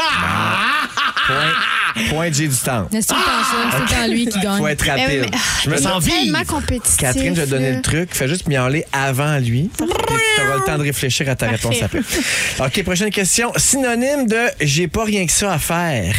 Point, 1.28 2.10
point 2.10 2.32
J 2.32 2.50
du 2.50 2.56
temps. 2.58 2.88
C'est 2.92 3.06
tout 3.08 3.16
le 3.16 3.22
temps 3.22 3.44
ça. 3.44 3.58
C'est 3.72 3.78
tout 3.78 3.84
le 3.84 3.90
temps 3.90 4.08
lui 4.14 4.26
qui 4.28 4.40
gagne. 4.40 4.58
Faut 4.58 4.68
être 4.68 4.86
Mais 4.86 4.94
oui, 4.96 5.02
rapide. 5.20 5.30
mais- 5.32 5.38
Je 5.64 5.70
me 5.70 5.78
sens 5.78 6.04
vive. 6.04 6.14
tellement 6.14 6.44
compétitif. 6.46 6.98
Catherine, 6.98 7.36
je 7.36 7.40
vais 7.42 7.46
te 7.46 7.52
donner 7.52 7.72
le 7.74 7.82
truc. 7.82 8.10
Fais 8.14 8.28
juste 8.28 8.48
miauler 8.48 8.86
avant 8.92 9.38
lui. 9.38 9.70
Puis 9.78 9.88
tu 9.88 10.42
auras 10.42 10.56
le 10.58 10.64
temps 10.66 10.78
de 10.78 10.84
réfléchir 10.84 11.30
à 11.30 11.36
ta 11.36 11.48
Parfait. 11.48 11.68
réponse 11.70 11.84
après. 11.84 12.00
OK, 12.66 12.84
prochaine 12.84 13.10
question. 13.12 13.52
Synonyme 13.56 14.28
de 14.28 14.40
j'ai 14.60 14.88
pas 14.88 15.04
rien 15.06 15.26
que 15.26 15.32
ça 15.32 15.54
à 15.54 15.60
faire. 15.60 16.14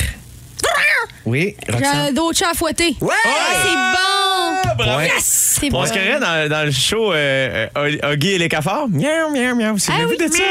Oui, 1.27 1.57
Roxane? 1.71 2.07
J'ai 2.09 2.13
d'autres 2.13 2.39
chats 2.39 2.51
à 2.51 2.55
fouetter. 2.55 2.97
Ouais! 3.01 3.15
C'est 3.63 3.75
bon! 3.75 4.85
Point. 4.85 5.07
C'est 5.21 5.67
On 5.67 5.81
bon. 5.81 5.87
se 5.87 5.93
carrait 5.93 6.19
dans, 6.19 6.49
dans 6.49 6.65
le 6.65 6.73
show 6.73 7.13
euh, 7.13 7.67
euh, 7.79 8.13
Huggy 8.13 8.33
et 8.33 8.39
les 8.39 8.49
cafards. 8.49 8.89
Miaou, 8.89 9.31
miaou, 9.31 9.55
miaou. 9.55 9.77
Vous 9.77 9.85
Ah 9.89 9.95
avez 10.03 10.07
vu 10.07 10.17
de 10.17 10.33
ça? 10.33 10.43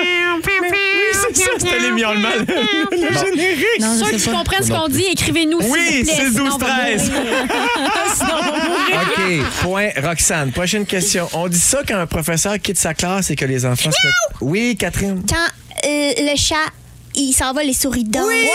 Oui, 0.62 0.70
c'est 1.12 1.36
ça. 1.38 1.50
C'était 1.58 1.80
les 1.80 1.92
miaulements. 1.92 2.30
Le, 2.40 2.96
le 2.96 3.14
générique. 3.14 3.66
Non, 3.82 3.96
Ceux 4.00 4.18
je 4.18 4.24
qui 4.24 4.30
comprennent 4.32 4.64
ce 4.64 4.72
qu'on 4.72 4.88
dit, 4.88 5.04
écrivez-nous. 5.12 5.60
s'il 5.62 5.72
Oui, 5.72 6.04
vous 6.04 6.06
plaît, 6.06 6.26
6, 6.26 6.36
12, 6.36 6.38
sinon 6.38 6.56
on 6.56 6.58
va 6.58 6.66
13. 6.68 7.12
mourir. 8.32 9.02
OK, 9.02 9.62
point 9.62 9.90
Roxane. 10.02 10.52
Prochaine 10.52 10.86
question. 10.86 11.28
On 11.34 11.48
dit 11.50 11.60
ça 11.60 11.80
quand 11.88 11.98
un 11.98 12.08
professeur 12.08 12.58
quitte 12.60 12.78
sa 12.80 12.94
classe 12.94 13.30
et 13.30 13.36
que 13.36 13.46
les 13.46 13.66
enfants 13.66 13.92
se 13.92 14.08
mettent... 14.08 14.38
Oui, 14.42 14.78
Catherine. 14.80 15.22
Quand 15.28 15.36
euh, 15.86 16.12
le 16.18 16.38
chat, 16.38 16.56
il 17.16 17.34
s'en 17.34 17.54
va 17.54 17.64
les 17.64 17.74
souris 17.74 18.04
dedans. 18.04 18.26
Oui! 18.28 18.50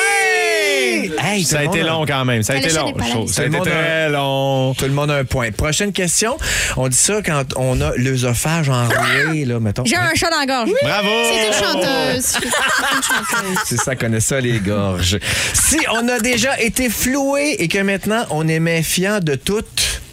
Hey, 1.20 1.44
Ça 1.44 1.60
a 1.60 1.64
été 1.64 1.82
long 1.82 2.04
quand 2.06 2.24
même. 2.24 2.42
Ça 2.42 2.54
a 2.54 2.56
été 2.56 2.70
long. 2.70 2.94
Ça 3.26 3.42
a 3.42 3.44
Tout 3.46 3.50
le 3.50 3.56
été 3.56 3.58
monde 3.58 3.68
a- 3.68 3.70
très 3.70 4.08
long. 4.10 4.74
Tout 4.74 4.84
le 4.84 4.90
monde 4.92 5.10
a 5.10 5.14
un 5.16 5.24
point. 5.24 5.50
Prochaine 5.50 5.92
question. 5.92 6.36
On 6.76 6.88
dit 6.88 6.96
ça 6.96 7.20
quand 7.22 7.44
on 7.56 7.80
a 7.80 7.92
l'œsophage 7.96 8.68
enroué, 8.68 9.44
là, 9.44 9.60
mettons. 9.60 9.84
J'ai 9.84 9.96
un 9.96 10.14
chat 10.14 10.30
dans 10.30 10.38
la 10.38 10.46
gorge. 10.46 10.70
Bravo! 10.82 11.08
C'est 11.24 11.46
une 11.46 11.52
chanteuse. 11.52 12.24
C'est 12.24 12.44
une 12.44 12.50
chanteuse. 12.50 13.58
C'est 13.66 13.76
ça, 13.80 13.96
connaît 13.96 14.20
ça, 14.20 14.40
les 14.40 14.58
gorges. 14.60 15.18
Si 15.54 15.78
on 15.92 16.08
a 16.08 16.18
déjà 16.20 16.60
été 16.60 16.88
floué 16.88 17.56
et 17.58 17.68
que 17.68 17.78
maintenant 17.78 18.24
on 18.30 18.46
est 18.48 18.60
méfiant 18.60 19.20
de 19.20 19.34
tout, 19.34 19.62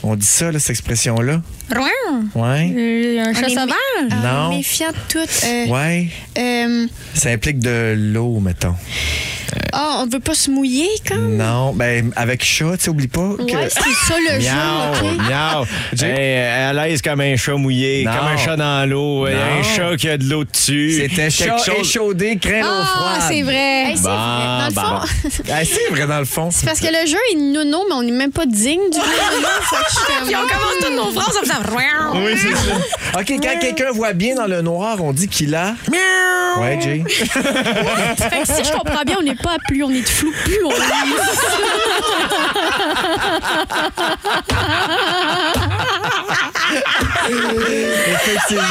on 0.03 0.15
dit 0.15 0.25
ça, 0.25 0.51
là, 0.51 0.59
cette 0.59 0.71
expression-là? 0.71 1.41
Rouen. 1.73 2.23
Ouais. 2.35 2.73
Euh, 2.77 3.23
Un 3.25 3.33
chat 3.33 3.49
sauvage? 3.49 3.69
Non. 4.11 4.17
Ah, 4.21 4.49
Méfiant 4.51 4.89
de 4.89 4.95
tout. 5.09 5.19
Euh, 5.45 5.65
Ouais. 5.67 6.09
euh, 6.37 6.87
Ça 7.13 7.29
implique 7.29 7.59
de 7.59 7.95
l'eau, 7.97 8.39
mettons. 8.39 8.75
Ah, 9.73 9.99
on 10.03 10.07
veut 10.07 10.19
pas 10.19 10.33
se 10.33 10.49
mouiller, 10.49 10.87
comme? 11.07 11.35
Non, 11.37 11.73
ben 11.73 12.11
avec 12.15 12.43
chat, 12.43 12.77
tu 12.77 12.83
sais, 12.85 12.89
oublie 12.89 13.07
pas 13.07 13.35
que. 13.37 13.43
Ouais, 13.43 13.69
c'est 13.69 13.79
ça 14.07 14.15
le 14.19 14.39
jeu, 14.39 14.47
Miaou, 14.51 15.13
OK? 15.13 15.29
miaou. 15.29 15.65
Hey, 16.05 16.37
à 16.39 16.73
l'aise 16.73 17.01
comme 17.01 17.21
un 17.21 17.35
chat 17.35 17.55
mouillé, 17.55 18.03
Non. 18.05 18.11
comme 18.15 18.27
un 18.27 18.37
chat 18.37 18.55
dans 18.55 18.89
l'eau, 18.89 19.27
Non. 19.27 19.35
un 19.35 19.63
chat 19.63 19.95
qui 19.97 20.09
a 20.09 20.17
de 20.17 20.23
l'eau 20.25 20.43
dessus. 20.43 21.01
C'était 21.01 21.29
chat 21.29 21.45
Quelque 21.45 21.65
chose- 21.65 21.79
échaudé, 21.89 22.37
craint 22.37 22.61
l'eau 22.61 22.83
froide. 22.85 23.17
Ah, 23.19 23.25
c'est 23.27 23.41
vrai. 23.41 23.85
Hey, 23.91 23.97
c'est 23.97 24.03
vrai. 24.03 24.11
Dans 24.15 24.67
le 24.67 24.73
Bon, 24.73 24.81
fond, 24.81 25.43
Ah, 25.51 25.59
c'est 25.65 25.91
vrai, 25.93 26.07
dans 26.07 26.19
le 26.19 26.25
fond. 26.25 26.49
c'est 26.51 26.65
parce 26.65 26.79
que 26.79 26.87
le 26.87 27.07
jeu 27.07 27.17
est 27.33 27.35
nono, 27.35 27.83
mais 27.89 27.95
on 27.95 28.03
n'est 28.03 28.11
même 28.11 28.31
pas 28.31 28.45
digne 28.45 28.79
du 28.91 28.97
nono. 28.97 29.07
Fait 29.61 29.75
que 29.75 29.91
je 29.91 29.95
comme- 30.19 30.27
Puis 30.27 30.35
on 30.35 30.47
commence 30.47 30.75
toutes 30.81 30.95
nos 30.95 31.19
phrases 31.19 31.37
en 31.37 31.41
faisant. 31.41 31.55
Oui, 32.15 32.33
c'est 32.37 32.55
ça. 32.55 33.19
OK, 33.19 33.27
quand 33.41 33.59
quelqu'un 33.59 33.91
voit 33.91 34.13
bien 34.13 34.35
dans 34.35 34.47
le 34.47 34.61
noir, 34.61 34.97
on 35.03 35.11
dit 35.13 35.27
qu'il 35.27 35.53
a. 35.55 35.75
Ouais, 36.59 36.79
Jay. 36.81 37.03
Fait 37.09 38.41
que 38.41 38.47
si 38.47 38.63
je 38.63 38.71
comprends 38.71 39.03
bien, 39.05 39.17
on 39.19 39.23
n'est 39.23 39.35
pas 39.35 39.53
à 39.53 39.57
plus 39.67 39.83
on 39.83 39.89
est 39.89 40.01
de 40.01 40.07
flou, 40.07 40.31
plus 40.43 40.63
on 40.63 40.71
est. 40.71 40.75
Effectivement. 48.13 48.63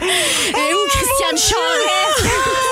Et 0.00 0.74
où 0.74 0.86
Christiane 0.88 1.36
Charest? 1.38 2.71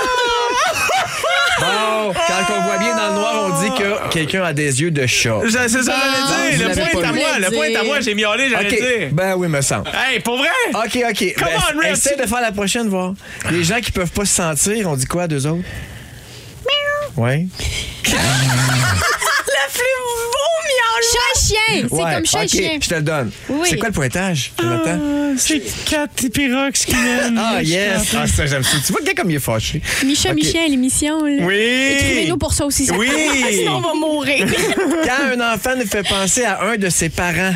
Bon, 1.61 2.12
quand 2.14 2.54
on 2.56 2.61
voit 2.62 2.78
bien 2.78 2.96
dans 2.96 3.08
le 3.08 3.14
noir, 3.14 3.34
on 3.46 3.62
dit 3.62 3.70
que 3.78 4.08
quelqu'un 4.11 4.42
a 4.44 4.52
des 4.52 4.80
yeux 4.80 4.90
de 4.90 5.06
chat. 5.06 5.38
C'est 5.48 5.68
ça, 5.68 5.92
Ah, 5.94 6.26
j'allais 6.30 6.56
vous 6.56 6.58
dire. 6.58 6.68
Le 6.68 6.74
point 6.74 7.02
est 7.02 7.04
à 7.06 7.12
moi. 7.12 7.38
Le 7.38 7.50
point 7.54 7.64
est 7.66 7.76
à 7.76 7.82
moi. 7.84 8.00
J'ai 8.00 8.14
miaulé, 8.14 8.48
j'allais 8.50 8.68
OK. 8.68 8.74
dire. 8.98 9.08
Ben 9.12 9.34
oui, 9.36 9.48
me 9.48 9.61
semble. 9.61 9.88
Hey, 9.94 10.20
pour 10.20 10.38
vrai? 10.38 10.48
OK, 10.74 10.98
OK. 11.11 11.34
Come 11.36 11.48
Ben, 11.82 11.92
essaie 11.92 12.16
de 12.16 12.26
faire 12.26 12.40
la 12.40 12.52
prochaine, 12.52 12.88
voir. 12.88 13.12
Les 13.50 13.64
gens 13.64 13.80
qui 13.80 13.92
peuvent 13.92 14.11
pas 14.11 14.24
se 14.24 14.34
sentir, 14.34 14.88
on 14.88 14.96
dit 14.96 15.06
quoi 15.06 15.22
à 15.24 15.28
deux 15.28 15.46
autres? 15.46 15.64
Ouais. 17.16 17.46
Chat-chien! 21.03 21.86
C'est 21.88 21.92
Ouais, 21.94 22.14
comme 22.14 22.26
chat 22.26 22.40
et 22.42 22.44
OK, 22.44 22.51
chien. 22.51 22.78
je 22.80 22.88
te 22.88 22.94
le 22.94 23.03
donne. 23.03 23.30
Oui. 23.48 23.66
C'est 23.70 23.76
quoi 23.78 23.88
le 23.88 23.94
pointage, 23.94 24.53
Jonathan? 24.61 24.98
C'est 25.38 25.61
quatre 25.84 26.28
Pyrox 26.28 26.84
qui 26.84 26.94
mènent. 26.96 27.38
Ah, 27.38 27.62
yes! 27.62 28.14
Ah, 28.16 28.26
ça, 28.26 28.46
j'aime 28.46 28.62
ça. 28.62 28.76
Tu 28.84 28.92
vois, 28.92 29.01
le 29.01 29.07
gars 29.07 29.14
comme 29.14 29.30
il 29.30 29.36
est 29.36 29.40
fâché. 29.40 29.80
Micha 30.05 30.32
OK. 30.32 30.55
À 30.55 30.68
l'émission. 30.68 31.24
là. 31.24 31.42
Oui! 31.44 31.94
Écrivez-nous 31.98 32.36
pour 32.36 32.53
ça 32.53 32.66
aussi. 32.66 32.86
ça. 32.86 32.94
Oui. 32.96 33.09
Sinon, 33.53 33.76
on 33.76 33.80
va 33.80 33.94
mourir. 33.94 34.46
Quand 35.05 35.36
un 35.40 35.55
enfant 35.55 35.70
nous 35.76 35.86
fait 35.86 36.07
penser 36.07 36.44
à 36.44 36.62
un 36.64 36.76
de 36.76 36.88
ses 36.90 37.09
parents, 37.09 37.55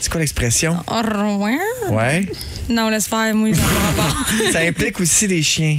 c'est 0.00 0.10
quoi 0.10 0.20
l'expression? 0.20 0.76
Oh, 0.86 1.00
Rouen. 1.04 1.58
Ouais. 1.90 2.26
Non, 2.68 2.88
laisse 2.88 3.06
faire, 3.06 3.34
moi, 3.34 3.48
ai 3.50 3.52
pas. 3.52 4.50
Ça 4.52 4.60
implique 4.60 4.98
aussi 5.00 5.26
des 5.28 5.42
chiens. 5.42 5.78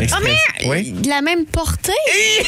Express- 0.00 0.66
Oui? 0.66 0.92
De 0.92 1.08
la 1.08 1.22
même 1.22 1.44
portée? 1.46 1.92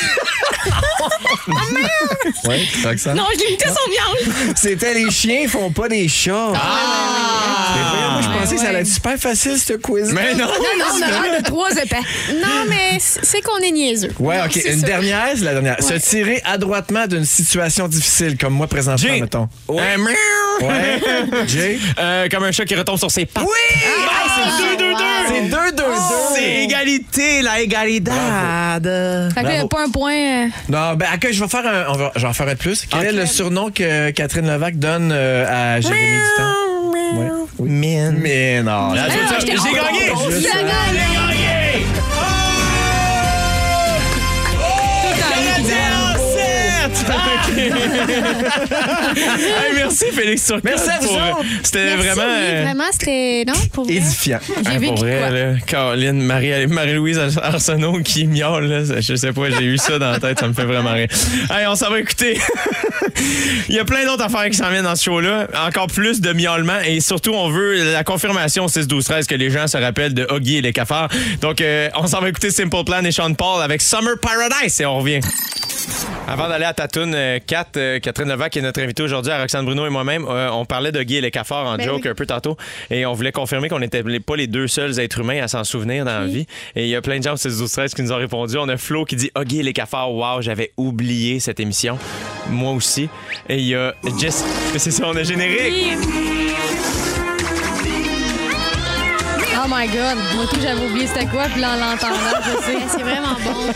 Oui, 2.49 2.69
Roxane? 2.85 3.17
Non, 3.17 3.25
je 3.35 3.45
l'imitais 3.45 3.69
son 3.69 3.91
viande. 3.91 4.55
C'était 4.57 4.95
les 4.95 5.11
chiens 5.11 5.49
font 5.49 5.71
pas 5.71 5.89
des 5.89 6.09
chats. 6.09 6.53
Mais 6.53 7.81
voyons, 7.91 8.11
moi, 8.13 8.21
je 8.23 8.29
pensais 8.41 8.55
que 8.57 8.61
ça 8.61 8.69
allait 8.69 8.81
être 8.81 8.87
super 8.87 9.17
facile, 9.19 9.59
ce 9.59 9.75
quiz. 9.75 10.13
Mais 10.13 10.35
non! 10.35 10.47
Non, 10.47 10.53
on 10.95 11.03
a 11.03 11.07
l'air 11.29 11.39
de 11.41 11.45
trois 11.45 11.71
épais. 11.73 11.97
Non, 12.35 12.65
mais 12.69 12.99
c'est 13.01 13.41
qu'on 13.43 13.59
est 13.59 13.71
niaiseux. 13.71 14.13
Ouais, 14.19 14.39
Non, 14.39 14.45
OK. 14.47 14.57
Une 14.57 14.81
ça. 14.81 14.87
dernière, 14.87 15.29
c'est 15.37 15.45
la 15.45 15.53
dernière. 15.53 15.77
Se 15.83 15.93
Ouais. 15.95 16.01
tirer 16.01 16.43
adroitement 16.45 17.07
d'une 17.07 17.25
situation 17.25 17.89
difficile, 17.89 18.37
comme 18.39 18.55
moi 18.55 18.67
présentement, 18.67 19.09
J'ai- 19.15 19.21
mettons. 19.21 19.49
Ouais. 19.69 19.83
Un 19.95 19.99
miaou. 19.99 20.69
Ouais. 20.69 21.01
Jay? 21.47 21.79
Euh, 21.99 22.29
comme 22.31 22.45
un 22.45 22.53
chat 22.53 22.65
qui 22.65 22.75
retombe 22.75 22.99
sur 22.99 23.11
ses 23.11 23.27
pattes. 23.27 23.45
Oui! 23.45 23.81
c'est 24.35 24.77
2-2-2. 24.77 24.95
C'est 25.29 25.43
2-2-2. 25.49 25.83
C'est 26.35 26.67
égalité, 26.89 27.43
la 27.43 27.61
égalité. 27.61 28.11
Fait 28.11 29.41
que 29.41 29.47
là, 29.47 29.53
il 29.53 29.57
y 29.57 29.59
a 29.59 29.65
Bravo. 29.65 29.69
pas 29.69 29.85
un 29.85 29.91
point. 29.91 30.13
euh, 30.15 30.47
Non, 30.69 30.95
ben, 30.97 31.07
ok, 31.15 31.29
je 31.33 31.41
vais 31.43 31.49
faire 31.49 31.67
un, 31.67 31.93
on 31.93 31.97
va, 31.97 32.13
je 32.17 32.21
vais 32.23 32.27
en 32.29 32.33
faire 32.33 32.49
un 32.49 32.53
de 32.55 32.59
plus. 32.59 32.87
Quel 32.91 33.07
est 33.07 33.13
le 33.13 33.27
surnom 33.27 33.71
que 33.71 34.11
Catherine 34.11 34.47
Levac 34.49 34.77
donne 34.79 35.11
euh, 35.13 35.77
à 35.77 35.81
Jérémy 35.81 36.17
Dutton? 36.17 37.19
Ouais. 37.19 37.29
Oui. 37.59 37.69
Mais 38.19 38.63
non. 38.63 38.93
Ah, 38.95 39.07
Ah, 39.09 39.35
J'ai 39.41 39.47
j'étais- 39.47 39.57
gagné! 39.57 40.13
J'ai 40.31 40.43
gagné! 40.43 41.18
Hey, 49.19 49.73
merci 49.75 50.07
Félix 50.13 50.45
Turcotte. 50.47 50.65
Merci 50.65 50.91
à 50.91 50.99
vous 51.01 51.09
pour- 51.09 51.17
autres. 51.17 51.45
C'était 51.63 51.85
Merci, 51.97 52.07
vraiment. 52.09 52.23
oui, 52.23 52.45
euh, 52.49 52.63
vraiment, 52.65 52.85
c'était. 52.93 53.45
Non, 53.47 53.53
pour 53.73 53.85
vrai. 53.85 53.95
Édifiant. 53.95 54.39
J'ai 54.47 54.55
Ah, 54.67 54.79
vécu 54.79 54.87
pour 54.95 54.99
vrai, 55.05 55.19
quoi? 55.19 55.31
là, 55.31 55.55
Caroline, 55.67 56.21
Marie- 56.21 56.67
Marie-Louise 56.67 57.21
Arsenault 57.43 58.01
qui 58.05 58.27
miaule, 58.27 58.65
là, 58.67 59.01
je 59.01 59.15
sais 59.15 59.33
pas, 59.33 59.51
j'ai 59.51 59.65
eu 59.65 59.79
ça 59.79 59.99
dans 59.99 60.11
la 60.13 60.21
tête, 60.21 60.39
ça 60.39 60.49
me 60.49 60.53
fait 60.53 60.65
vraiment 60.65 60.93
rire. 60.93 61.09
Hey, 61.51 61.67
on 61.67 61.75
s'en 61.75 61.91
va 61.91 62.01
écouter. 62.01 62.39
Il 63.69 63.75
y 63.75 63.79
a 63.79 63.85
plein 63.85 64.05
d'autres 64.05 64.23
affaires 64.25 64.49
qui 64.51 64.57
s'en 64.57 64.71
viennent 64.71 64.85
dans 64.85 64.95
ce 64.97 65.05
show-là. 65.05 65.49
Encore 65.67 65.89
plus 65.89 66.21
de 66.21 66.33
miaulement 66.33 66.79
et 66.87 67.01
surtout, 67.01 67.33
on 67.33 67.49
veut 67.51 67.93
la 67.93 68.05
confirmation 68.05 68.65
au 68.65 68.69
6-12-13 68.69 69.27
que 69.27 69.35
les 69.35 69.51
gens 69.51 69.67
se 69.67 69.77
rappellent 69.77 70.15
de 70.15 70.27
Huggy 70.31 70.59
et 70.59 70.63
les 70.63 70.73
cafards. 70.73 71.09
Donc, 71.41 71.61
euh, 71.61 71.89
on 71.97 72.07
s'en 72.07 72.21
va 72.21 72.29
écouter 72.29 72.51
Simple 72.51 72.85
Plan 72.85 73.03
et 73.05 73.11
Sean 73.13 73.33
Paul 73.35 73.63
avec 73.63 73.83
Summer 73.83 74.15
Paradise 74.21 74.81
et 74.81 74.87
on 74.87 74.99
revient. 74.99 75.21
Avant 76.27 76.49
d'aller 76.49 76.67
à 76.67 76.75
ta 76.75 76.89
toune, 76.89 77.15
euh, 77.15 77.39
Kat, 77.45 77.69
euh, 77.77 77.99
Catherine 78.01 78.29
Levac, 78.29 78.53
qui 78.53 78.59
est 78.59 78.63
notre 78.63 78.83
invitée 78.83 79.03
aujourd'hui, 79.03 79.33
à 79.33 79.41
Roxane 79.41 79.65
Bruno 79.65 79.87
et 79.87 79.91
moi-même, 79.91 80.27
euh, 80.29 80.51
on 80.51 80.65
parlait 80.67 80.93
de 80.93 81.03
Guy 81.03 81.17
et 81.17 81.21
les 81.21 81.31
cafards 81.31 81.67
en 81.67 81.77
Ben 81.77 81.85
joke 81.85 82.03
oui. 82.05 82.11
un 82.11 82.15
peu 82.15 82.27
tantôt. 82.27 82.57
Et 82.91 83.07
on 83.07 83.15
voulait 83.15 83.33
confirmer 83.33 83.69
qu'on 83.69 83.79
n'était 83.79 84.03
pas 84.03 84.37
les 84.37 84.47
deux 84.47 84.69
seuls 84.69 85.01
êtres 85.01 85.21
humains 85.21 85.43
à 85.43 85.49
s'en 85.49 85.65
souvenir 85.65 86.05
dans 86.05 86.21
la 86.21 86.27
vie. 86.27 86.47
Et 86.77 86.85
il 86.85 86.89
y 86.89 86.97
a 86.97 87.01
plein 87.01 87.19
de 87.19 87.25
gens 87.25 87.33
au 87.33 87.37
6 87.37 87.59
12 87.59 87.73
13 87.73 87.95
qui 87.95 88.03
nous 88.03 88.13
ont 88.13 88.19
répondu. 88.19 88.57
On 88.59 88.69
a 88.69 88.77
Flo 88.77 89.05
qui 89.05 89.17
dit 89.17 89.31
Huggy 89.39 89.61
et 89.61 89.63
les 89.63 89.73
cafards, 89.73 90.13
wow, 90.13 90.43
j'avais 90.43 90.73
oublié 90.77 91.41
cette 91.41 91.61
émission. 91.61 91.99
Moi 92.51 92.73
aussi. 92.73 93.09
Et 93.49 93.57
il 93.57 93.67
y 93.67 93.75
a 93.75 93.95
Jess. 94.19 94.45
C'est 94.77 94.91
ça, 94.91 95.05
on 95.07 95.17
a 95.17 95.23
générique. 95.23 95.97
Oh 95.97 96.78
my 99.69 99.87
God. 99.87 100.17
Moi, 100.35 100.47
tout, 100.51 100.61
j'avais 100.61 100.85
oublié 100.85 101.07
c'était 101.07 101.27
quoi, 101.27 101.45
puis 101.47 101.61
là, 101.61 101.73
en 101.73 101.77
l'entendant, 101.77 102.15
je 102.43 102.65
sais. 102.65 102.79
C'est 102.91 103.03
vraiment 103.03 103.37
bon. 103.45 103.73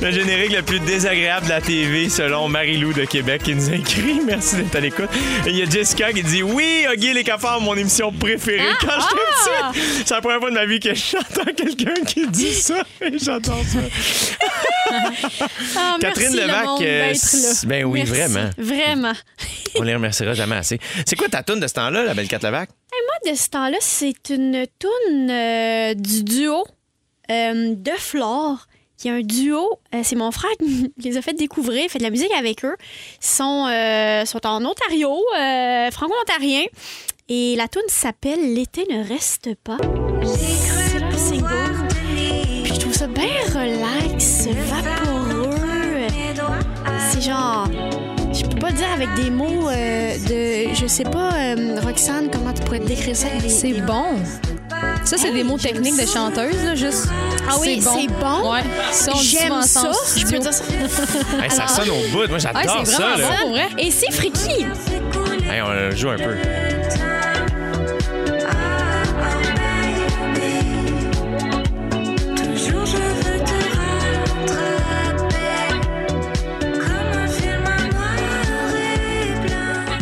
Le 0.00 0.10
générique 0.10 0.52
le 0.52 0.62
plus 0.62 0.80
désagréable 0.80 1.46
de 1.46 1.50
la 1.50 1.60
TV, 1.60 2.08
selon 2.08 2.48
Marie-Lou 2.48 2.92
de 2.92 3.04
Québec, 3.04 3.42
qui 3.44 3.54
nous 3.54 3.70
a 3.70 3.74
écrit. 3.74 4.20
Merci 4.26 4.56
d'être 4.56 4.76
à 4.76 4.80
l'écoute. 4.80 5.08
Et 5.46 5.50
il 5.50 5.56
y 5.56 5.62
a 5.62 5.64
Jessica 5.64 6.12
qui 6.12 6.22
dit 6.22 6.42
Oui, 6.42 6.86
Huggy 6.92 7.08
et 7.08 7.14
les 7.14 7.24
cafards, 7.24 7.60
mon 7.60 7.74
émission 7.74 8.12
préférée 8.12 8.62
quand 8.80 8.92
j'étais 9.00 9.74
petite. 9.74 10.06
C'est 10.06 10.14
la 10.14 10.20
première 10.20 10.40
fois 10.40 10.50
de 10.50 10.54
ma 10.54 10.66
vie 10.66 10.80
que 10.80 10.94
j'entends 10.94 11.52
quelqu'un 11.56 12.02
qui 12.06 12.26
dit 12.28 12.54
ça. 12.54 12.82
Et 13.00 13.18
j'adore 13.18 13.62
ça. 13.64 13.78
Ah, 15.76 15.96
Catherine 16.00 16.34
le 16.34 16.42
Levac, 16.42 16.66
euh, 16.82 17.14
ben 17.66 17.84
oui, 17.84 18.04
Merci. 18.04 18.12
vraiment. 18.12 18.50
Vraiment. 18.58 19.12
On 19.76 19.82
les 19.82 19.94
remerciera 19.94 20.34
jamais 20.34 20.56
assez. 20.56 20.78
C'est 21.06 21.16
quoi 21.16 21.28
ta 21.28 21.42
toune 21.42 21.60
de 21.60 21.66
ce 21.66 21.74
temps-là, 21.74 22.04
la 22.04 22.14
belle 22.14 22.28
Cat 22.28 22.40
Levac? 22.42 22.68
Moi, 22.92 23.32
de 23.32 23.36
ce 23.36 23.48
temps-là, 23.48 23.78
c'est 23.80 24.28
une 24.30 24.66
toune 24.78 25.30
euh, 25.30 25.94
du 25.94 26.22
duo 26.24 26.64
euh, 27.30 27.74
de 27.74 27.90
Flore, 27.92 28.66
qui 28.96 29.08
est 29.08 29.10
un 29.10 29.22
duo. 29.22 29.78
euh, 29.94 30.00
c'est 30.04 30.14
mon 30.14 30.30
frère 30.30 30.50
qui 30.60 30.92
les 30.98 31.16
a 31.16 31.22
fait 31.22 31.32
découvrir, 31.32 31.90
fait 31.90 31.98
de 31.98 32.04
la 32.04 32.10
musique 32.10 32.32
avec 32.38 32.64
eux. 32.64 32.76
Ils 32.78 33.26
sont, 33.26 33.66
sont 34.26 34.46
en 34.46 34.64
Ontario, 34.64 35.16
franco-ontarien. 35.92 36.64
Et 37.28 37.54
la 37.56 37.66
toune 37.68 37.82
s'appelle 37.88 38.54
L'été 38.54 38.84
ne 38.90 39.08
reste 39.08 39.54
pas. 39.64 39.78
C'est 40.24 40.98
leur 40.98 41.18
single. 41.18 41.88
Puis 42.64 42.74
je 42.74 42.80
trouve 42.80 42.92
ça 42.92 43.06
bien 43.06 43.24
dire 48.82 48.92
avec 48.94 49.14
des 49.14 49.30
mots 49.30 49.68
euh, 49.68 50.16
de. 50.28 50.74
Je 50.74 50.86
sais 50.86 51.04
pas, 51.04 51.30
euh, 51.34 51.76
Roxane, 51.84 52.28
comment 52.32 52.52
tu 52.52 52.62
pourrais 52.62 52.80
te 52.80 52.86
décrire 52.86 53.14
ça? 53.16 53.26
avec 53.28 53.42
des- 53.42 53.48
C'est 53.48 53.72
des- 53.72 53.80
bon. 53.80 54.04
Ça, 55.04 55.16
c'est 55.16 55.32
des 55.32 55.44
mots 55.44 55.58
techniques 55.58 56.00
de 56.00 56.06
chanteuse, 56.06 56.56
là, 56.64 56.74
juste. 56.74 57.06
Ah 57.48 57.54
oui, 57.60 57.80
c'est 57.82 58.06
bon. 58.08 58.52
Ouais. 58.52 58.60
On 59.08 59.18
dit 59.18 59.24
J'aime 59.38 59.62
ça. 59.62 59.90
Je 60.16 60.24
peux 60.24 60.38
dire 60.38 60.52
ça. 60.52 60.64
Hey, 61.42 61.50
ça 61.50 61.66
sonne 61.68 61.90
au 61.90 62.08
bout. 62.12 62.28
Moi, 62.28 62.38
j'adore 62.38 62.82
c'est 62.84 62.92
ça. 62.92 63.16
là. 63.16 63.28
bon, 63.28 63.36
pour 63.42 63.50
vrai. 63.50 63.68
Et 63.78 63.90
c'est 63.90 64.10
freaky. 64.12 64.66
Hey, 65.50 65.60
on 65.62 65.70
le 65.72 65.94
joue 65.94 66.08
un 66.10 66.16
peu. 66.16 66.34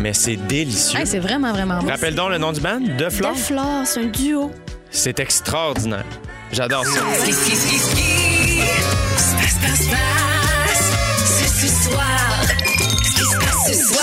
Mais 0.00 0.14
c'est 0.14 0.36
délicieux. 0.36 0.98
Hey, 0.98 1.06
c'est 1.06 1.18
vraiment, 1.18 1.52
vraiment 1.52 1.78
bon. 1.80 1.88
Rappelle 1.88 2.14
donc 2.14 2.30
le 2.30 2.38
nom 2.38 2.52
du 2.52 2.60
band, 2.60 2.80
De 2.80 3.10
Flore. 3.10 3.34
De 3.34 3.38
Flore, 3.38 3.82
c'est 3.84 4.00
un 4.00 4.06
duo. 4.06 4.50
C'est 4.90 5.20
extraordinaire. 5.20 6.04
J'adore 6.52 6.84
ça. 6.86 7.00
Ski, 7.20 7.32
ski, 7.32 7.56
ski, 7.56 7.78
ski 7.78 8.60
Passe, 9.12 9.34
passe, 9.60 9.86
passe 9.88 10.92
C'est 11.24 11.66
ce 11.66 11.90
soir 11.90 12.42
Ce 13.04 13.14
qui 13.14 13.24
se 13.24 13.36
passe 13.36 13.66
ce 13.68 13.94
soir? 13.94 14.00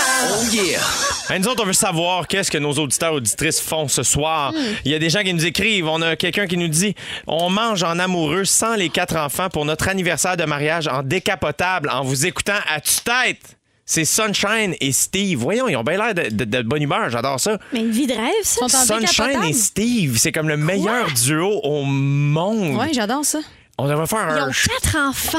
Hey, 1.30 1.40
nous 1.40 1.48
autres, 1.48 1.62
on 1.62 1.66
veut 1.66 1.72
savoir 1.72 2.26
qu'est-ce 2.28 2.50
que 2.50 2.58
nos 2.58 2.72
auditeurs 2.72 3.12
auditrices 3.12 3.60
font 3.60 3.86
ce 3.88 4.02
soir. 4.02 4.52
Hmm. 4.52 4.56
Il 4.84 4.92
y 4.92 4.94
a 4.94 4.98
des 4.98 5.10
gens 5.10 5.22
qui 5.22 5.34
nous 5.34 5.44
écrivent. 5.44 5.88
On 5.88 6.00
a 6.00 6.16
quelqu'un 6.16 6.46
qui 6.46 6.56
nous 6.56 6.68
dit 6.68 6.94
on 7.26 7.50
mange 7.50 7.82
en 7.82 7.98
amoureux 7.98 8.44
sans 8.44 8.76
les 8.76 8.88
quatre 8.88 9.16
enfants 9.16 9.50
pour 9.50 9.64
notre 9.64 9.88
anniversaire 9.88 10.36
de 10.36 10.44
mariage 10.44 10.86
en 10.86 11.02
décapotable 11.02 11.90
en 11.90 12.02
vous 12.02 12.24
écoutant 12.24 12.60
à 12.72 12.80
tue-tête. 12.80 13.57
C'est 13.90 14.04
Sunshine 14.04 14.74
et 14.82 14.92
Steve. 14.92 15.38
Voyons, 15.38 15.66
ils 15.66 15.74
ont 15.76 15.82
bien 15.82 15.96
l'air 15.96 16.14
de, 16.14 16.28
de- 16.28 16.44
de 16.44 16.60
bonne 16.62 16.82
humeur. 16.82 17.08
J'adore 17.08 17.40
ça. 17.40 17.56
Mais 17.72 17.80
une 17.80 17.90
vie 17.90 18.06
de 18.06 18.12
rêve, 18.12 18.32
ça. 18.42 18.56
Sont 18.68 18.76
en 18.76 18.84
Sunshine 18.84 19.00
décapotable? 19.06 19.46
et 19.46 19.52
Steve, 19.54 20.18
c'est 20.18 20.30
comme 20.30 20.48
le 20.48 20.58
meilleur 20.58 21.10
duo 21.12 21.60
au 21.62 21.84
monde. 21.84 22.76
Ouais, 22.78 22.90
j'adore 22.92 23.24
ça. 23.24 23.38
On 23.78 23.88
devrait 23.88 24.06
faire 24.06 24.28
Ils 24.30 24.38
un. 24.42 24.48
ont 24.48 24.52
Tu 24.52 24.68
quatre 24.68 24.96
enfants. 24.98 25.38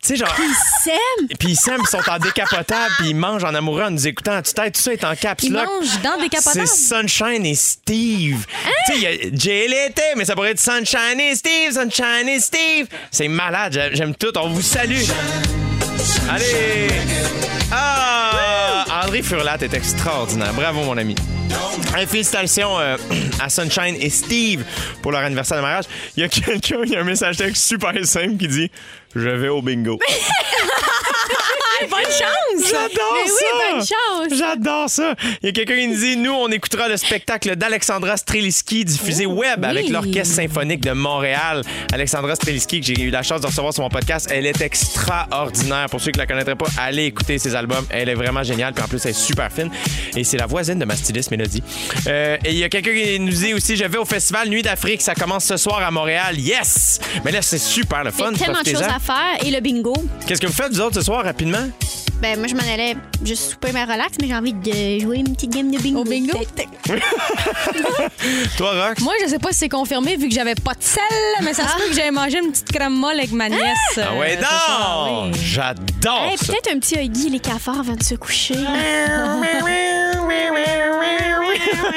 sais, 0.00 0.16
genre. 0.16 0.34
Ils 0.38 0.54
s'aiment. 0.82 1.28
Puis 1.38 1.48
ils 1.50 1.56
s'aiment, 1.56 1.82
ils 1.82 1.88
sont 1.88 2.10
en 2.10 2.18
décapotable, 2.18 2.94
puis 3.00 3.08
ils 3.10 3.16
mangent 3.16 3.44
en 3.44 3.54
amoureux 3.54 3.82
en 3.82 3.90
nous 3.90 4.06
écoutant 4.08 4.32
à 4.32 4.40
tue-tête. 4.42 4.74
Tout 4.76 4.80
ça 4.80 4.92
est 4.94 5.04
en 5.04 5.14
caps 5.14 5.44
Ils 5.44 5.52
mangent 5.52 6.00
dans 6.02 6.16
des 6.22 6.30
C'est. 6.30 6.66
Sunshine 6.66 7.44
et 7.44 7.54
Steve. 7.54 8.46
Tu 8.86 8.92
sais, 8.94 8.98
il 8.98 9.02
y 9.02 9.50
a 9.50 9.66
l'été, 9.66 10.02
mais 10.16 10.24
ça 10.24 10.34
pourrait 10.34 10.52
être 10.52 10.60
Sunshine 10.60 11.20
et 11.20 11.34
Steve, 11.34 11.72
Sunshine 11.72 12.28
et 12.28 12.40
Steve. 12.40 12.86
C'est 13.10 13.28
malade, 13.28 13.72
j'aime- 13.74 13.94
j'aime 13.94 14.14
tout. 14.14 14.32
On 14.38 14.48
vous 14.48 14.62
salue. 14.62 15.02
Allez! 16.30 16.88
Ah! 17.72 18.84
André 19.04 19.22
Furlat 19.22 19.58
est 19.60 19.74
extraordinaire. 19.74 20.52
Bravo, 20.54 20.82
mon 20.82 20.96
ami. 20.96 21.14
Félicitations 22.06 22.78
euh, 22.78 22.96
à 23.40 23.48
Sunshine 23.48 23.96
et 23.98 24.10
Steve 24.10 24.64
pour 25.02 25.12
leur 25.12 25.22
anniversaire 25.22 25.58
de 25.58 25.62
mariage. 25.62 25.84
Il 26.16 26.20
y 26.20 26.24
a 26.24 26.28
quelqu'un, 26.28 26.78
il 26.84 26.90
y 26.90 26.96
a 26.96 27.00
un 27.00 27.04
message 27.04 27.36
texte 27.36 27.64
super 27.64 27.92
simple 28.04 28.36
qui 28.36 28.48
dit 28.48 28.70
Je 29.14 29.28
vais 29.28 29.48
au 29.48 29.62
bingo. 29.62 29.98
Bonne 31.82 32.00
chance. 32.04 32.70
J'adore 32.70 33.16
Mais 33.22 33.28
ça! 33.28 33.44
oui, 33.44 33.72
bonne 33.76 33.86
chance. 33.86 34.38
J'adore 34.38 34.90
ça! 34.90 35.14
Il 35.42 35.46
y 35.46 35.48
a 35.48 35.52
quelqu'un 35.52 35.76
qui 35.76 35.86
nous 35.88 35.96
dit 35.98 36.16
Nous, 36.16 36.32
on 36.32 36.48
écoutera 36.48 36.88
le 36.88 36.96
spectacle 36.96 37.56
d'Alexandra 37.56 38.16
Streliski 38.16 38.84
diffusé 38.84 39.26
web 39.26 39.60
oui. 39.62 39.66
avec 39.68 39.88
l'Orchestre 39.88 40.34
symphonique 40.34 40.80
de 40.80 40.92
Montréal. 40.92 41.62
Alexandra 41.92 42.34
Streliski, 42.36 42.80
que 42.80 42.86
j'ai 42.86 43.00
eu 43.00 43.10
la 43.10 43.22
chance 43.22 43.40
de 43.40 43.46
recevoir 43.46 43.72
sur 43.74 43.82
mon 43.82 43.88
podcast, 43.88 44.28
elle 44.30 44.46
est 44.46 44.60
extraordinaire. 44.60 45.86
Pour 45.90 46.00
ceux 46.00 46.10
qui 46.10 46.18
la 46.18 46.26
connaîtraient 46.26 46.54
pas, 46.56 46.66
allez 46.78 47.04
écouter 47.06 47.38
ses 47.38 47.54
albums. 47.54 47.86
Elle 47.90 48.08
est 48.08 48.14
vraiment 48.14 48.42
géniale. 48.42 48.72
Puis 48.72 48.84
en 48.84 48.88
plus, 48.88 49.04
elle 49.04 49.10
est 49.10 49.14
super 49.14 49.50
fine. 49.52 49.70
Et 50.16 50.24
c'est 50.24 50.36
la 50.38 50.46
voisine 50.46 50.78
de 50.78 50.84
ma 50.84 50.96
styliste 50.96 51.30
Mélodie. 51.30 51.62
Euh, 52.06 52.36
et 52.44 52.50
il 52.52 52.58
y 52.58 52.64
a 52.64 52.68
quelqu'un 52.68 52.92
qui 52.94 53.18
nous 53.20 53.32
dit 53.32 53.54
aussi 53.54 53.76
Je 53.76 53.84
vais 53.84 53.98
au 53.98 54.04
festival 54.04 54.48
Nuit 54.48 54.62
d'Afrique. 54.62 55.02
Ça 55.02 55.14
commence 55.14 55.44
ce 55.44 55.56
soir 55.56 55.82
à 55.82 55.90
Montréal. 55.90 56.38
Yes! 56.38 57.00
Mais 57.24 57.32
là, 57.32 57.42
c'est 57.42 57.58
super 57.58 58.04
le 58.04 58.10
Il 58.10 58.14
y 58.20 58.22
fun. 58.22 58.32
a 58.32 58.36
tellement 58.36 58.62
de 58.62 58.68
choses 58.68 58.74
Profitez-en. 58.82 58.96
à 58.96 59.00
faire. 59.00 59.46
Et 59.46 59.50
le 59.50 59.60
bingo? 59.60 59.94
Qu'est-ce 60.26 60.40
que 60.40 60.46
vous 60.46 60.52
faites, 60.52 60.72
vous 60.72 60.80
autres, 60.80 60.94
ce 60.96 61.02
soir, 61.02 61.24
rapidement? 61.24 61.63
Ben, 62.20 62.38
moi, 62.38 62.46
je 62.46 62.54
m'en 62.54 62.62
allais 62.62 62.96
juste 63.24 63.50
souper 63.50 63.70
mais 63.72 63.82
relax, 63.84 64.12
mais 64.20 64.28
j'ai 64.28 64.34
envie 64.36 64.52
de 64.54 64.98
jouer 65.00 65.18
une 65.18 65.34
petite 65.34 65.50
game 65.52 65.70
de 65.70 65.78
bingo. 65.78 66.00
Au 66.00 66.04
bingo? 66.04 66.38
Toi, 68.56 68.86
Rox? 68.88 69.02
Moi, 69.02 69.12
je 69.22 69.28
sais 69.28 69.38
pas 69.38 69.50
si 69.52 69.58
c'est 69.58 69.68
confirmé 69.68 70.16
vu 70.16 70.28
que 70.28 70.34
j'avais 70.34 70.54
pas 70.54 70.72
de 70.74 70.82
sel, 70.82 71.02
mais 71.42 71.52
ça 71.52 71.66
se 71.68 71.74
peut 71.76 71.88
que 71.88 71.94
j'avais 71.94 72.12
mangé 72.12 72.38
une 72.38 72.52
petite 72.52 72.70
crème 72.72 72.94
molle 72.94 73.18
avec 73.18 73.32
ma 73.32 73.48
nièce. 73.48 73.98
Ah 73.98 74.14
ouais, 74.16 74.38
euh, 74.38 74.40
ce 74.40 74.46
soir, 74.46 75.06
non! 75.06 75.24
oui. 75.26 75.32
J'adore 75.42 76.24
Hey, 76.30 76.38
ça. 76.38 76.46
peut-être 76.52 76.70
un 76.74 76.78
petit 76.78 76.94
Huggy 76.98 77.30
les 77.30 77.40
cafards 77.40 77.80
avant 77.80 77.96
de 77.96 78.02
se 78.02 78.14
coucher. 78.14 78.54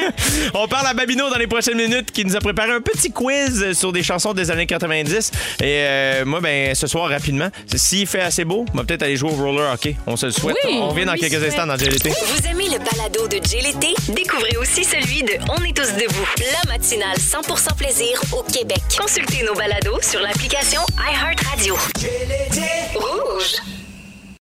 On 0.53 0.67
parle 0.67 0.87
à 0.87 0.93
Babino 0.93 1.29
dans 1.29 1.37
les 1.37 1.47
prochaines 1.47 1.77
minutes 1.77 2.11
qui 2.11 2.25
nous 2.25 2.35
a 2.35 2.39
préparé 2.39 2.71
un 2.71 2.81
petit 2.81 3.11
quiz 3.11 3.73
sur 3.73 3.91
des 3.91 4.03
chansons 4.03 4.33
des 4.33 4.51
années 4.51 4.65
90. 4.67 5.31
Et 5.61 5.63
euh, 5.63 6.25
moi, 6.25 6.39
ben, 6.41 6.73
ce 6.75 6.87
soir, 6.87 7.09
rapidement, 7.09 7.49
s'il 7.75 8.07
fait 8.07 8.21
assez 8.21 8.45
beau, 8.45 8.65
on 8.73 8.77
va 8.77 8.83
peut-être 8.83 9.03
aller 9.03 9.15
jouer 9.17 9.31
au 9.31 9.35
roller 9.35 9.71
hockey. 9.73 9.95
On 10.05 10.15
se 10.15 10.27
le 10.27 10.31
souhaite. 10.31 10.57
Oui, 10.65 10.77
on 10.79 10.89
revient 10.89 11.05
dans 11.05 11.13
quelques 11.15 11.33
souhaite. 11.33 11.49
instants 11.49 11.67
dans 11.67 11.75
GLT. 11.77 12.09
Vous 12.09 12.47
aimez 12.47 12.69
le 12.69 12.79
balado 12.79 13.27
de 13.27 13.35
l'été? 13.35 13.93
Découvrez 14.13 14.57
aussi 14.57 14.83
celui 14.83 15.23
de 15.23 15.33
On 15.49 15.63
est 15.63 15.75
tous 15.75 15.93
debout, 15.93 16.27
la 16.63 16.71
matinale 16.73 17.17
100% 17.17 17.75
plaisir 17.77 18.21
au 18.33 18.43
Québec. 18.43 18.81
Consultez 18.99 19.43
nos 19.43 19.55
balados 19.55 19.99
sur 20.01 20.21
l'application 20.21 20.81
iHeartRadio. 20.97 21.75
Rouge. 22.95 23.76